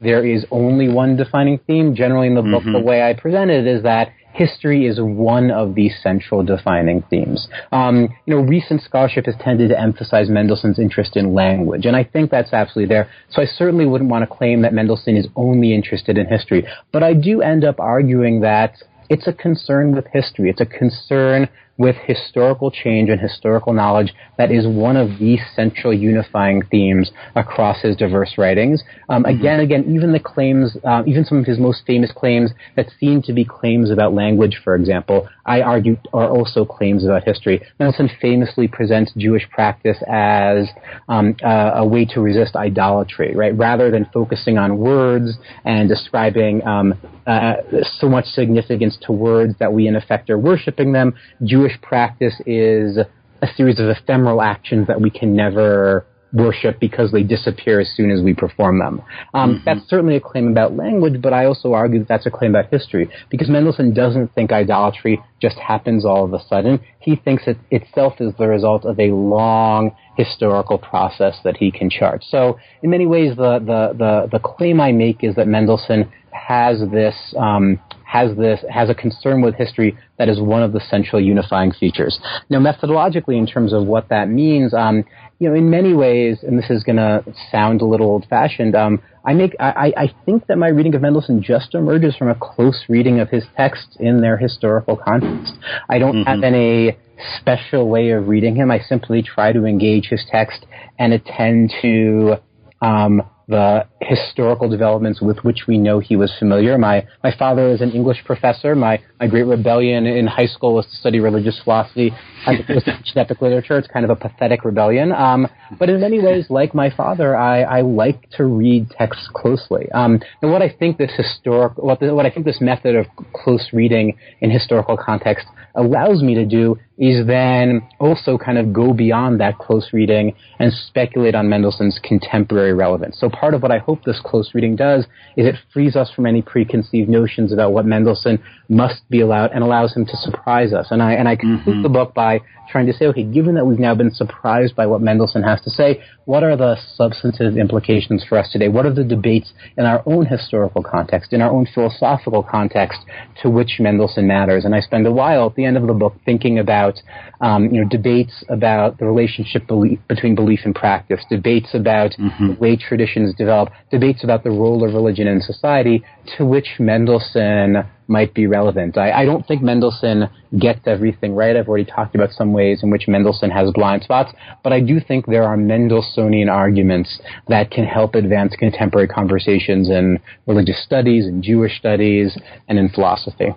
there 0.00 0.26
is 0.26 0.44
only 0.50 0.88
one 0.88 1.16
defining 1.16 1.58
theme. 1.66 1.94
Generally, 1.94 2.28
in 2.28 2.34
the 2.34 2.42
book, 2.42 2.62
mm-hmm. 2.62 2.72
the 2.72 2.80
way 2.80 3.02
I 3.02 3.14
present 3.14 3.50
it 3.50 3.66
is 3.66 3.82
that 3.84 4.12
history 4.32 4.86
is 4.86 4.98
one 5.00 5.50
of 5.50 5.74
the 5.74 5.90
central 6.02 6.42
defining 6.42 7.02
themes. 7.10 7.48
Um, 7.70 8.08
you 8.26 8.34
know, 8.34 8.42
recent 8.42 8.82
scholarship 8.82 9.26
has 9.26 9.34
tended 9.40 9.70
to 9.70 9.80
emphasize 9.80 10.28
Mendelssohn's 10.28 10.78
interest 10.78 11.16
in 11.16 11.34
language, 11.34 11.86
and 11.86 11.96
I 11.96 12.04
think 12.04 12.30
that's 12.30 12.52
absolutely 12.52 12.94
there. 12.94 13.10
So 13.30 13.42
I 13.42 13.46
certainly 13.46 13.86
wouldn't 13.86 14.10
want 14.10 14.28
to 14.28 14.34
claim 14.34 14.62
that 14.62 14.72
Mendelssohn 14.72 15.16
is 15.16 15.28
only 15.36 15.74
interested 15.74 16.18
in 16.18 16.26
history, 16.26 16.66
but 16.92 17.02
I 17.02 17.14
do 17.14 17.42
end 17.42 17.64
up 17.64 17.78
arguing 17.78 18.40
that 18.40 18.74
it's 19.08 19.26
a 19.26 19.32
concern 19.32 19.94
with 19.94 20.06
history. 20.12 20.48
It's 20.48 20.60
a 20.60 20.66
concern 20.66 21.48
with 21.78 21.96
historical 22.06 22.70
change 22.70 23.08
and 23.08 23.20
historical 23.20 23.72
knowledge 23.72 24.12
that 24.38 24.50
is 24.50 24.66
one 24.66 24.96
of 24.96 25.08
the 25.18 25.38
central 25.56 25.92
unifying 25.92 26.62
themes 26.70 27.10
across 27.34 27.80
his 27.80 27.96
diverse 27.96 28.34
writings. 28.36 28.82
Um, 29.08 29.22
mm-hmm. 29.22 29.38
Again, 29.38 29.60
again, 29.60 29.84
even 29.94 30.12
the 30.12 30.20
claims, 30.20 30.76
uh, 30.84 31.02
even 31.06 31.24
some 31.24 31.38
of 31.38 31.46
his 31.46 31.58
most 31.58 31.82
famous 31.86 32.12
claims 32.12 32.50
that 32.76 32.86
seem 33.00 33.22
to 33.22 33.32
be 33.32 33.44
claims 33.44 33.90
about 33.90 34.12
language, 34.12 34.60
for 34.62 34.74
example, 34.74 35.28
I 35.46 35.62
argue 35.62 35.96
are 36.12 36.28
also 36.28 36.64
claims 36.64 37.04
about 37.04 37.24
history. 37.24 37.60
Mendelssohn 37.78 38.10
famously 38.20 38.68
presents 38.68 39.12
Jewish 39.16 39.48
practice 39.50 39.96
as 40.08 40.68
um, 41.08 41.36
uh, 41.42 41.72
a 41.76 41.86
way 41.86 42.04
to 42.06 42.20
resist 42.20 42.54
idolatry, 42.54 43.34
right? 43.34 43.56
Rather 43.56 43.90
than 43.90 44.08
focusing 44.12 44.58
on 44.58 44.78
words 44.78 45.38
and 45.64 45.88
describing 45.88 46.64
um, 46.66 46.94
uh, 47.26 47.54
so 47.98 48.08
much 48.08 48.26
significance 48.26 48.98
to 49.02 49.12
words 49.12 49.54
that 49.58 49.72
we 49.72 49.86
in 49.86 49.96
effect 49.96 50.30
are 50.30 50.38
worshiping 50.38 50.92
them, 50.92 51.14
Jewish 51.44 51.61
Jewish 51.62 51.80
practice 51.80 52.34
is 52.44 52.98
a 53.40 53.46
series 53.56 53.78
of 53.78 53.88
ephemeral 53.88 54.42
actions 54.42 54.88
that 54.88 55.00
we 55.00 55.10
can 55.10 55.36
never 55.36 56.04
worship 56.32 56.80
because 56.80 57.12
they 57.12 57.22
disappear 57.22 57.78
as 57.78 57.88
soon 57.94 58.10
as 58.10 58.20
we 58.20 58.34
perform 58.34 58.80
them. 58.80 59.00
Um, 59.32 59.54
mm-hmm. 59.54 59.64
That's 59.64 59.88
certainly 59.88 60.16
a 60.16 60.20
claim 60.20 60.48
about 60.48 60.74
language, 60.74 61.22
but 61.22 61.32
I 61.32 61.44
also 61.44 61.72
argue 61.72 62.00
that 62.00 62.08
that's 62.08 62.26
a 62.26 62.32
claim 62.32 62.56
about 62.56 62.68
history 62.72 63.08
because 63.30 63.48
Mendelssohn 63.48 63.94
doesn't 63.94 64.34
think 64.34 64.50
idolatry 64.50 65.22
just 65.40 65.56
happens 65.56 66.04
all 66.04 66.24
of 66.24 66.32
a 66.32 66.44
sudden. 66.48 66.80
He 66.98 67.14
thinks 67.14 67.44
it 67.46 67.58
itself 67.70 68.14
is 68.18 68.32
the 68.38 68.48
result 68.48 68.84
of 68.84 68.98
a 68.98 69.12
long 69.12 69.94
historical 70.16 70.78
process 70.78 71.36
that 71.44 71.58
he 71.58 71.70
can 71.70 71.90
chart. 71.90 72.24
So, 72.28 72.58
in 72.82 72.90
many 72.90 73.06
ways, 73.06 73.36
the 73.36 73.60
the 73.60 73.94
the, 73.96 74.28
the 74.32 74.38
claim 74.40 74.80
I 74.80 74.90
make 74.90 75.22
is 75.22 75.36
that 75.36 75.46
Mendelssohn 75.46 76.10
has 76.32 76.80
this 76.90 77.14
um, 77.38 77.78
has 78.12 78.36
this 78.36 78.60
has 78.68 78.90
a 78.90 78.94
concern 78.94 79.40
with 79.40 79.54
history 79.54 79.96
that 80.18 80.28
is 80.28 80.38
one 80.38 80.62
of 80.62 80.72
the 80.72 80.80
central 80.80 81.20
unifying 81.20 81.72
features. 81.72 82.20
Now, 82.50 82.58
methodologically, 82.58 83.38
in 83.38 83.46
terms 83.46 83.72
of 83.72 83.86
what 83.86 84.10
that 84.10 84.28
means, 84.28 84.74
um, 84.74 85.04
you 85.38 85.48
know, 85.48 85.54
in 85.54 85.70
many 85.70 85.94
ways, 85.94 86.40
and 86.42 86.58
this 86.58 86.68
is 86.68 86.84
going 86.84 86.96
to 86.96 87.24
sound 87.50 87.80
a 87.80 87.86
little 87.86 88.08
old-fashioned, 88.08 88.76
um, 88.76 89.02
I 89.24 89.32
make 89.32 89.56
I, 89.58 89.94
I 89.96 90.14
think 90.26 90.46
that 90.48 90.58
my 90.58 90.68
reading 90.68 90.94
of 90.94 91.00
Mendelssohn 91.00 91.42
just 91.42 91.74
emerges 91.74 92.14
from 92.14 92.28
a 92.28 92.34
close 92.34 92.84
reading 92.86 93.18
of 93.18 93.30
his 93.30 93.44
texts 93.56 93.96
in 93.98 94.20
their 94.20 94.36
historical 94.36 94.96
context. 94.96 95.54
I 95.88 95.98
don't 95.98 96.16
mm-hmm. 96.16 96.28
have 96.28 96.42
any 96.42 96.98
special 97.38 97.88
way 97.88 98.10
of 98.10 98.28
reading 98.28 98.56
him. 98.56 98.70
I 98.70 98.80
simply 98.80 99.22
try 99.22 99.52
to 99.52 99.64
engage 99.64 100.06
his 100.08 100.22
text 100.30 100.66
and 100.98 101.14
attend 101.14 101.72
to 101.80 102.36
um, 102.82 103.22
the 103.52 103.86
historical 104.00 104.68
developments 104.68 105.20
with 105.20 105.38
which 105.44 105.66
we 105.68 105.78
know 105.78 106.00
he 106.00 106.16
was 106.16 106.32
familiar. 106.38 106.76
My 106.78 107.06
my 107.22 107.32
father 107.36 107.68
is 107.68 107.80
an 107.80 107.92
English 107.92 108.24
professor. 108.24 108.74
My 108.74 109.00
my 109.20 109.26
great 109.28 109.46
rebellion 109.46 110.06
in 110.06 110.26
high 110.26 110.46
school 110.46 110.74
was 110.74 110.86
to 110.86 110.96
study 110.96 111.20
religious 111.20 111.60
philosophy 111.62 112.10
as 112.46 112.58
opposed 112.58 112.86
to 112.86 113.20
epic 113.20 113.40
literature. 113.40 113.78
It's 113.78 113.88
kind 113.88 114.04
of 114.04 114.10
a 114.10 114.16
pathetic 114.16 114.64
rebellion. 114.64 115.12
Um, 115.12 115.46
but 115.78 115.88
in 115.90 116.00
many 116.00 116.20
ways, 116.20 116.46
like 116.50 116.74
my 116.74 116.90
father, 116.90 117.36
I, 117.36 117.62
I 117.62 117.80
like 117.82 118.28
to 118.38 118.44
read 118.44 118.90
texts 118.90 119.28
closely. 119.32 119.90
Um, 119.92 120.20
and 120.40 120.50
what 120.50 120.62
I 120.62 120.70
think 120.70 120.98
this 120.98 121.12
historic 121.16 121.76
what 121.76 122.00
the, 122.00 122.14
what 122.14 122.26
I 122.26 122.30
think 122.30 122.46
this 122.46 122.60
method 122.60 122.96
of 122.96 123.06
close 123.32 123.68
reading 123.72 124.16
in 124.40 124.50
historical 124.50 124.96
context 124.96 125.46
allows 125.74 126.22
me 126.22 126.34
to 126.34 126.46
do 126.46 126.78
is 126.98 127.26
then 127.26 127.82
also 127.98 128.36
kind 128.36 128.58
of 128.58 128.72
go 128.72 128.92
beyond 128.92 129.40
that 129.40 129.58
close 129.58 129.88
reading 129.92 130.34
and 130.58 130.72
speculate 130.72 131.34
on 131.34 131.48
Mendelssohn's 131.48 131.98
contemporary 132.02 132.74
relevance. 132.74 133.18
So 133.18 133.28
part 133.28 133.54
of 133.54 133.62
what 133.62 133.72
I 133.72 133.78
hope 133.78 134.04
this 134.04 134.20
close 134.24 134.50
reading 134.54 134.76
does 134.76 135.06
is 135.36 135.46
it 135.46 135.56
frees 135.72 135.96
us 135.96 136.12
from 136.14 136.26
any 136.26 136.42
preconceived 136.42 137.08
notions 137.08 137.52
about 137.52 137.72
what 137.72 137.86
Mendelssohn 137.86 138.42
must 138.68 139.08
be 139.08 139.20
allowed 139.20 139.52
and 139.52 139.64
allows 139.64 139.94
him 139.94 140.04
to 140.06 140.16
surprise 140.16 140.72
us. 140.72 140.88
And 140.90 141.02
I 141.02 141.14
and 141.14 141.28
I 141.28 141.36
conclude 141.36 141.76
mm-hmm. 141.76 141.82
the 141.82 141.88
book 141.88 142.14
by 142.14 142.40
trying 142.70 142.86
to 142.86 142.92
say, 142.92 143.06
okay, 143.06 143.22
given 143.22 143.54
that 143.54 143.66
we've 143.66 143.78
now 143.78 143.94
been 143.94 144.10
surprised 144.10 144.74
by 144.74 144.86
what 144.86 145.02
Mendelssohn 145.02 145.42
has 145.42 145.60
to 145.62 145.70
say, 145.70 146.02
what 146.24 146.42
are 146.42 146.56
the 146.56 146.76
substantive 146.94 147.56
implications 147.56 148.24
for 148.26 148.38
us 148.38 148.50
today? 148.50 148.68
What 148.68 148.86
are 148.86 148.94
the 148.94 149.04
debates 149.04 149.52
in 149.76 149.84
our 149.84 150.02
own 150.06 150.26
historical 150.26 150.82
context, 150.82 151.32
in 151.32 151.42
our 151.42 151.50
own 151.50 151.66
philosophical 151.74 152.42
context, 152.42 152.98
to 153.42 153.50
which 153.50 153.78
Mendelssohn 153.78 154.26
matters? 154.26 154.64
And 154.64 154.74
I 154.74 154.80
spend 154.80 155.06
a 155.06 155.12
while 155.12 155.46
at 155.46 155.54
the 155.54 155.64
end 155.64 155.76
of 155.76 155.86
the 155.86 155.92
book 155.92 156.14
thinking 156.24 156.58
about 156.58 156.91
about 156.92 157.46
um, 157.46 157.66
you 157.66 157.80
know 157.80 157.88
debates 157.88 158.44
about 158.48 158.98
the 158.98 159.06
relationship 159.06 159.66
belief, 159.66 159.98
between 160.08 160.34
belief 160.34 160.60
and 160.64 160.74
practice, 160.74 161.24
debates 161.28 161.74
about 161.74 162.12
mm-hmm. 162.12 162.48
the 162.48 162.54
way 162.54 162.76
traditions 162.76 163.34
develop, 163.34 163.70
debates 163.90 164.24
about 164.24 164.44
the 164.44 164.50
role 164.50 164.86
of 164.86 164.94
religion 164.94 165.26
in 165.26 165.40
society, 165.40 166.04
to 166.36 166.44
which 166.44 166.76
Mendelssohn 166.78 167.84
might 168.08 168.34
be 168.34 168.46
relevant. 168.46 168.98
I, 168.98 169.22
I, 169.22 169.24
don't 169.24 169.46
think 169.46 169.62
Mendelssohn 169.62 170.28
gets 170.58 170.80
everything 170.86 171.34
right. 171.34 171.56
I've 171.56 171.68
already 171.68 171.86
talked 171.86 172.14
about 172.14 172.30
some 172.32 172.52
ways 172.52 172.82
in 172.82 172.90
which 172.90 173.08
Mendelssohn 173.08 173.50
has 173.50 173.70
blind 173.72 174.02
spots, 174.02 174.32
but 174.62 174.72
I 174.72 174.80
do 174.80 175.00
think 175.00 175.24
there 175.26 175.44
are 175.44 175.56
Mendelssohnian 175.56 176.50
arguments 176.50 177.20
that 177.48 177.70
can 177.70 177.86
help 177.86 178.14
advance 178.14 178.54
contemporary 178.58 179.08
conversations 179.08 179.88
in 179.88 180.18
religious 180.46 180.82
studies, 180.84 181.26
in 181.26 181.42
Jewish 181.42 181.78
studies, 181.78 182.36
and 182.68 182.78
in 182.78 182.90
philosophy. 182.90 183.54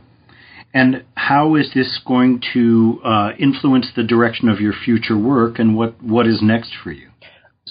And 0.75 1.05
how 1.15 1.55
is 1.55 1.71
this 1.73 1.99
going 2.05 2.43
to 2.53 2.99
uh, 3.03 3.29
influence 3.39 3.87
the 3.95 4.03
direction 4.03 4.49
of 4.49 4.59
your 4.59 4.73
future 4.73 5.17
work, 5.17 5.57
and 5.57 5.75
what, 5.75 6.03
what 6.03 6.27
is 6.27 6.41
next 6.41 6.71
for 6.83 6.91
you? 6.91 7.09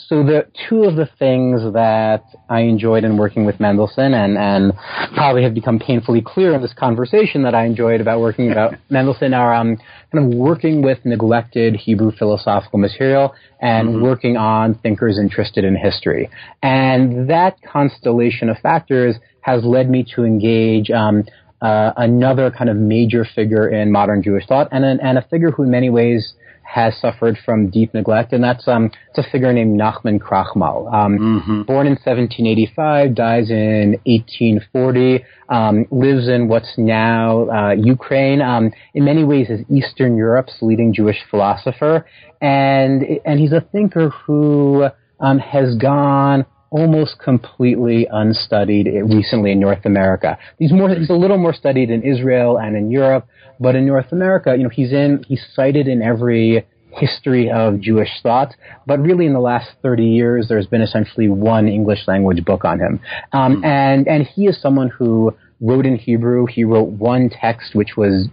so 0.09 0.25
the 0.25 0.47
two 0.69 0.85
of 0.85 0.97
the 0.97 1.09
things 1.19 1.63
that 1.73 2.25
I 2.51 2.61
enjoyed 2.61 3.05
in 3.05 3.17
working 3.17 3.47
with 3.47 3.61
Mendelssohn 3.61 4.13
and, 4.13 4.37
and 4.37 4.73
probably 5.15 5.45
have 5.45 5.55
become 5.55 5.79
painfully 5.79 6.21
clear 6.21 6.53
in 6.55 6.61
this 6.61 6.75
conversation 6.75 7.43
that 7.45 7.55
I 7.55 7.65
enjoyed 7.65 8.01
about 8.01 8.21
working 8.21 8.51
about 8.51 8.75
Mendelssohn 8.91 9.33
are 9.33 9.55
um, 9.55 9.77
kind 10.13 10.25
of 10.25 10.39
working 10.39 10.83
with 10.83 10.99
neglected 11.05 11.77
Hebrew 11.77 12.11
philosophical 12.11 12.79
material 12.79 13.35
and 13.61 13.89
mm-hmm. 13.89 14.03
working 14.03 14.37
on 14.37 14.75
thinkers 14.75 15.19
interested 15.19 15.65
in 15.65 15.77
history. 15.77 16.29
And 16.63 17.31
that 17.31 17.57
constellation 17.63 18.49
of 18.49 18.59
factors 18.59 19.17
has 19.43 19.65
led 19.65 19.89
me 19.89 20.05
to 20.17 20.25
engage 20.25 20.91
um, 20.91 21.25
uh, 21.65 21.93
another 21.97 22.51
kind 22.51 22.69
of 22.69 22.77
major 22.77 23.25
figure 23.25 23.69
in 23.69 23.91
modern 23.91 24.23
Jewish 24.23 24.47
thought 24.47 24.69
and, 24.71 24.85
and 24.85 25.17
a 25.17 25.23
figure 25.23 25.51
who 25.51 25.63
in 25.63 25.71
many 25.71 25.89
ways 25.89 26.35
has 26.63 26.99
suffered 27.01 27.39
from 27.45 27.71
deep 27.71 27.95
neglect, 27.95 28.33
and 28.33 28.43
that's 28.43 28.67
um, 28.67 28.91
it's 29.11 29.19
a 29.19 29.31
figure 29.31 29.53
named 29.53 29.79
Nachman 29.79 30.19
Krochmal. 30.19 30.93
Um, 30.93 31.19
mm-hmm. 31.19 31.63
Born 31.63 31.87
in 31.87 31.93
1785, 31.93 33.15
dies 33.15 33.51
in 33.51 33.99
1840, 34.05 35.25
um, 35.51 35.87
lives 35.91 36.29
in 36.29 36.49
what's 36.49 36.75
now 36.77 37.49
uh, 37.49 37.73
Ukraine. 37.73 38.41
Um, 38.41 38.73
in 38.95 39.05
many 39.05 39.25
ways, 39.25 39.51
is 39.51 39.61
Eastern 39.71 40.17
Europe's 40.17 40.57
leading 40.63 40.93
Jewish 40.93 41.19
philosopher, 41.31 42.07
and 42.41 43.05
and 43.25 43.39
he's 43.39 43.53
a 43.53 43.61
thinker 43.61 44.09
who 44.09 44.87
um, 45.21 45.39
has 45.39 45.77
gone 45.77 46.45
almost 46.75 47.21
completely 47.21 48.09
unstudied 48.11 48.87
recently 49.05 49.53
in 49.53 49.61
North 49.61 49.85
America. 49.85 50.37
He's 50.59 50.73
more 50.73 50.89
he's 50.89 51.09
a 51.09 51.15
little 51.15 51.39
more 51.39 51.55
studied 51.55 51.89
in 51.89 52.03
Israel 52.03 52.59
and 52.59 52.77
in 52.77 52.91
Europe, 52.91 53.29
but 53.61 53.77
in 53.77 53.87
North 53.87 54.11
America, 54.11 54.57
you 54.57 54.65
know, 54.65 54.71
he's 54.71 54.93
in 54.93 55.25
he's 55.29 55.43
cited 55.55 55.87
in 55.87 56.03
every 56.03 56.67
history 56.91 57.49
of 57.49 57.81
Jewish 57.81 58.09
thought, 58.23 58.55
but 58.87 58.99
really 59.01 59.27
in 59.27 59.33
the 59.33 59.41
last 59.41 59.71
30 59.83 60.05
years, 60.05 60.47
there's 60.49 60.67
been 60.67 60.83
essentially 60.83 61.29
one 61.29 61.69
English 61.69 62.09
language 62.09 62.45
book 62.45 62.65
on 62.65 62.79
him. 62.81 63.01
Um, 63.33 63.63
mm. 63.63 63.65
And, 63.65 64.07
and 64.07 64.27
he 64.27 64.47
is 64.47 64.61
someone 64.61 64.89
who 64.89 65.35
wrote 65.61 65.87
in 65.87 65.97
Hebrew. 65.97 66.47
He 66.47 66.63
wrote 66.63 66.89
one 66.89 67.31
text 67.31 67.75
which 67.75 67.97
was 67.97 68.29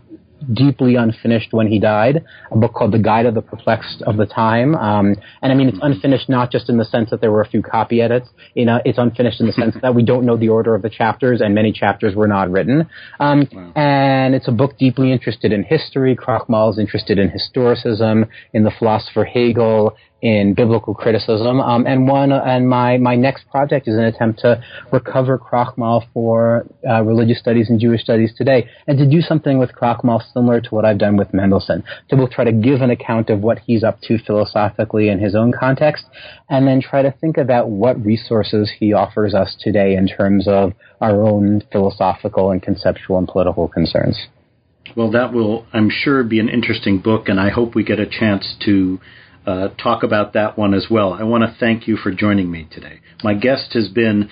deeply 0.53 0.95
unfinished 0.95 1.53
when 1.53 1.67
he 1.67 1.79
died, 1.79 2.23
a 2.51 2.57
book 2.57 2.73
called 2.73 2.91
The 2.91 2.99
Guide 2.99 3.25
of 3.25 3.35
the 3.35 3.41
Perplexed 3.41 4.01
of 4.03 4.17
the 4.17 4.25
Time. 4.25 4.75
Um, 4.75 5.15
and 5.41 5.51
I 5.51 5.55
mean, 5.55 5.69
it's 5.69 5.79
unfinished 5.81 6.29
not 6.29 6.51
just 6.51 6.69
in 6.69 6.77
the 6.77 6.85
sense 6.85 7.09
that 7.09 7.21
there 7.21 7.31
were 7.31 7.41
a 7.41 7.47
few 7.47 7.61
copy 7.61 8.01
edits. 8.01 8.29
You 8.53 8.65
know, 8.65 8.79
it's 8.85 8.97
unfinished 8.97 9.39
in 9.39 9.47
the 9.47 9.53
sense 9.53 9.75
that 9.81 9.95
we 9.95 10.03
don't 10.03 10.25
know 10.25 10.37
the 10.37 10.49
order 10.49 10.75
of 10.75 10.81
the 10.81 10.89
chapters, 10.89 11.41
and 11.41 11.53
many 11.53 11.71
chapters 11.71 12.15
were 12.15 12.27
not 12.27 12.49
written. 12.51 12.89
Um, 13.19 13.47
wow. 13.51 13.71
And 13.75 14.35
it's 14.35 14.47
a 14.47 14.51
book 14.51 14.77
deeply 14.77 15.11
interested 15.11 15.51
in 15.51 15.63
history. 15.63 16.15
Krochmal 16.15 16.71
is 16.71 16.79
interested 16.79 17.17
in 17.19 17.29
historicism, 17.29 18.27
in 18.53 18.63
the 18.63 18.71
philosopher 18.77 19.25
Hegel, 19.25 19.95
in 20.21 20.53
biblical 20.53 20.93
criticism. 20.93 21.59
Um, 21.59 21.85
and 21.87 22.07
one, 22.07 22.31
and 22.31 22.69
my, 22.69 22.97
my 22.97 23.15
next 23.15 23.49
project 23.49 23.87
is 23.87 23.95
an 23.95 24.03
attempt 24.03 24.39
to 24.41 24.63
recover 24.91 25.39
Krochmal 25.39 26.05
for 26.13 26.67
uh, 26.87 27.01
religious 27.01 27.39
studies 27.39 27.69
and 27.69 27.79
Jewish 27.79 28.01
studies 28.01 28.31
today, 28.37 28.69
and 28.87 28.97
to 28.99 29.09
do 29.09 29.21
something 29.21 29.57
with 29.57 29.71
Krochmal 29.71 30.21
similar 30.33 30.61
to 30.61 30.69
what 30.69 30.85
I've 30.85 30.99
done 30.99 31.17
with 31.17 31.33
Mendelssohn, 31.33 31.83
to 32.09 32.15
both 32.15 32.31
try 32.31 32.43
to 32.43 32.51
give 32.51 32.81
an 32.81 32.91
account 32.91 33.29
of 33.29 33.41
what 33.41 33.59
he's 33.59 33.83
up 33.83 33.99
to 34.01 34.19
philosophically 34.19 35.09
in 35.09 35.19
his 35.19 35.35
own 35.35 35.51
context, 35.51 36.05
and 36.49 36.67
then 36.67 36.81
try 36.81 37.01
to 37.01 37.11
think 37.11 37.37
about 37.37 37.69
what 37.69 38.03
resources 38.05 38.71
he 38.79 38.93
offers 38.93 39.33
us 39.33 39.55
today 39.59 39.95
in 39.95 40.07
terms 40.07 40.47
of 40.47 40.73
our 40.99 41.21
own 41.21 41.61
philosophical 41.71 42.51
and 42.51 42.61
conceptual 42.61 43.17
and 43.17 43.27
political 43.27 43.67
concerns. 43.67 44.17
Well, 44.95 45.11
that 45.11 45.33
will, 45.33 45.65
I'm 45.73 45.89
sure, 45.89 46.23
be 46.23 46.39
an 46.39 46.49
interesting 46.49 46.99
book, 46.99 47.29
and 47.29 47.39
I 47.39 47.49
hope 47.49 47.75
we 47.75 47.83
get 47.83 47.99
a 47.99 48.05
chance 48.05 48.55
to 48.65 48.99
uh, 49.45 49.69
talk 49.81 50.03
about 50.03 50.33
that 50.33 50.57
one 50.57 50.73
as 50.73 50.87
well. 50.89 51.13
I 51.13 51.23
want 51.23 51.43
to 51.43 51.55
thank 51.59 51.87
you 51.87 51.97
for 51.97 52.11
joining 52.11 52.51
me 52.51 52.67
today. 52.71 52.99
My 53.23 53.33
guest 53.33 53.73
has 53.73 53.87
been 53.89 54.29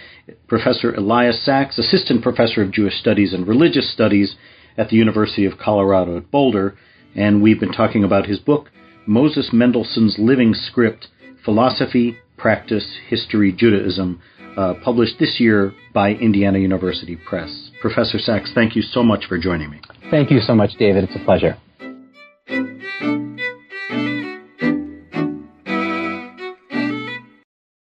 Professor 0.47 0.93
Elias 0.93 1.43
Sacks, 1.43 1.77
Assistant 1.77 2.21
Professor 2.21 2.61
of 2.61 2.71
Jewish 2.71 2.99
Studies 2.99 3.33
and 3.33 3.47
Religious 3.47 3.91
Studies 3.91 4.35
at 4.77 4.89
the 4.89 4.95
University 4.95 5.45
of 5.45 5.57
Colorado 5.57 6.17
at 6.17 6.31
Boulder, 6.31 6.77
and 7.15 7.41
we've 7.41 7.59
been 7.59 7.71
talking 7.71 8.03
about 8.03 8.27
his 8.27 8.39
book, 8.39 8.69
Moses 9.05 9.49
Mendelssohn's 9.51 10.15
Living 10.19 10.53
Script 10.53 11.07
Philosophy, 11.43 12.17
Practice, 12.37 12.97
History, 13.07 13.51
Judaism, 13.51 14.21
uh, 14.57 14.73
published 14.83 15.19
this 15.19 15.37
year 15.39 15.73
by 15.93 16.11
Indiana 16.11 16.59
University 16.59 17.15
Press. 17.15 17.71
Professor 17.81 18.19
Sacks, 18.19 18.51
thank 18.53 18.75
you 18.75 18.81
so 18.81 19.01
much 19.01 19.25
for 19.25 19.37
joining 19.37 19.69
me. 19.69 19.79
Thank 20.11 20.31
you 20.31 20.39
so 20.39 20.53
much, 20.53 20.71
David. 20.77 21.05
It's 21.05 21.15
a 21.15 21.23
pleasure. 21.25 21.57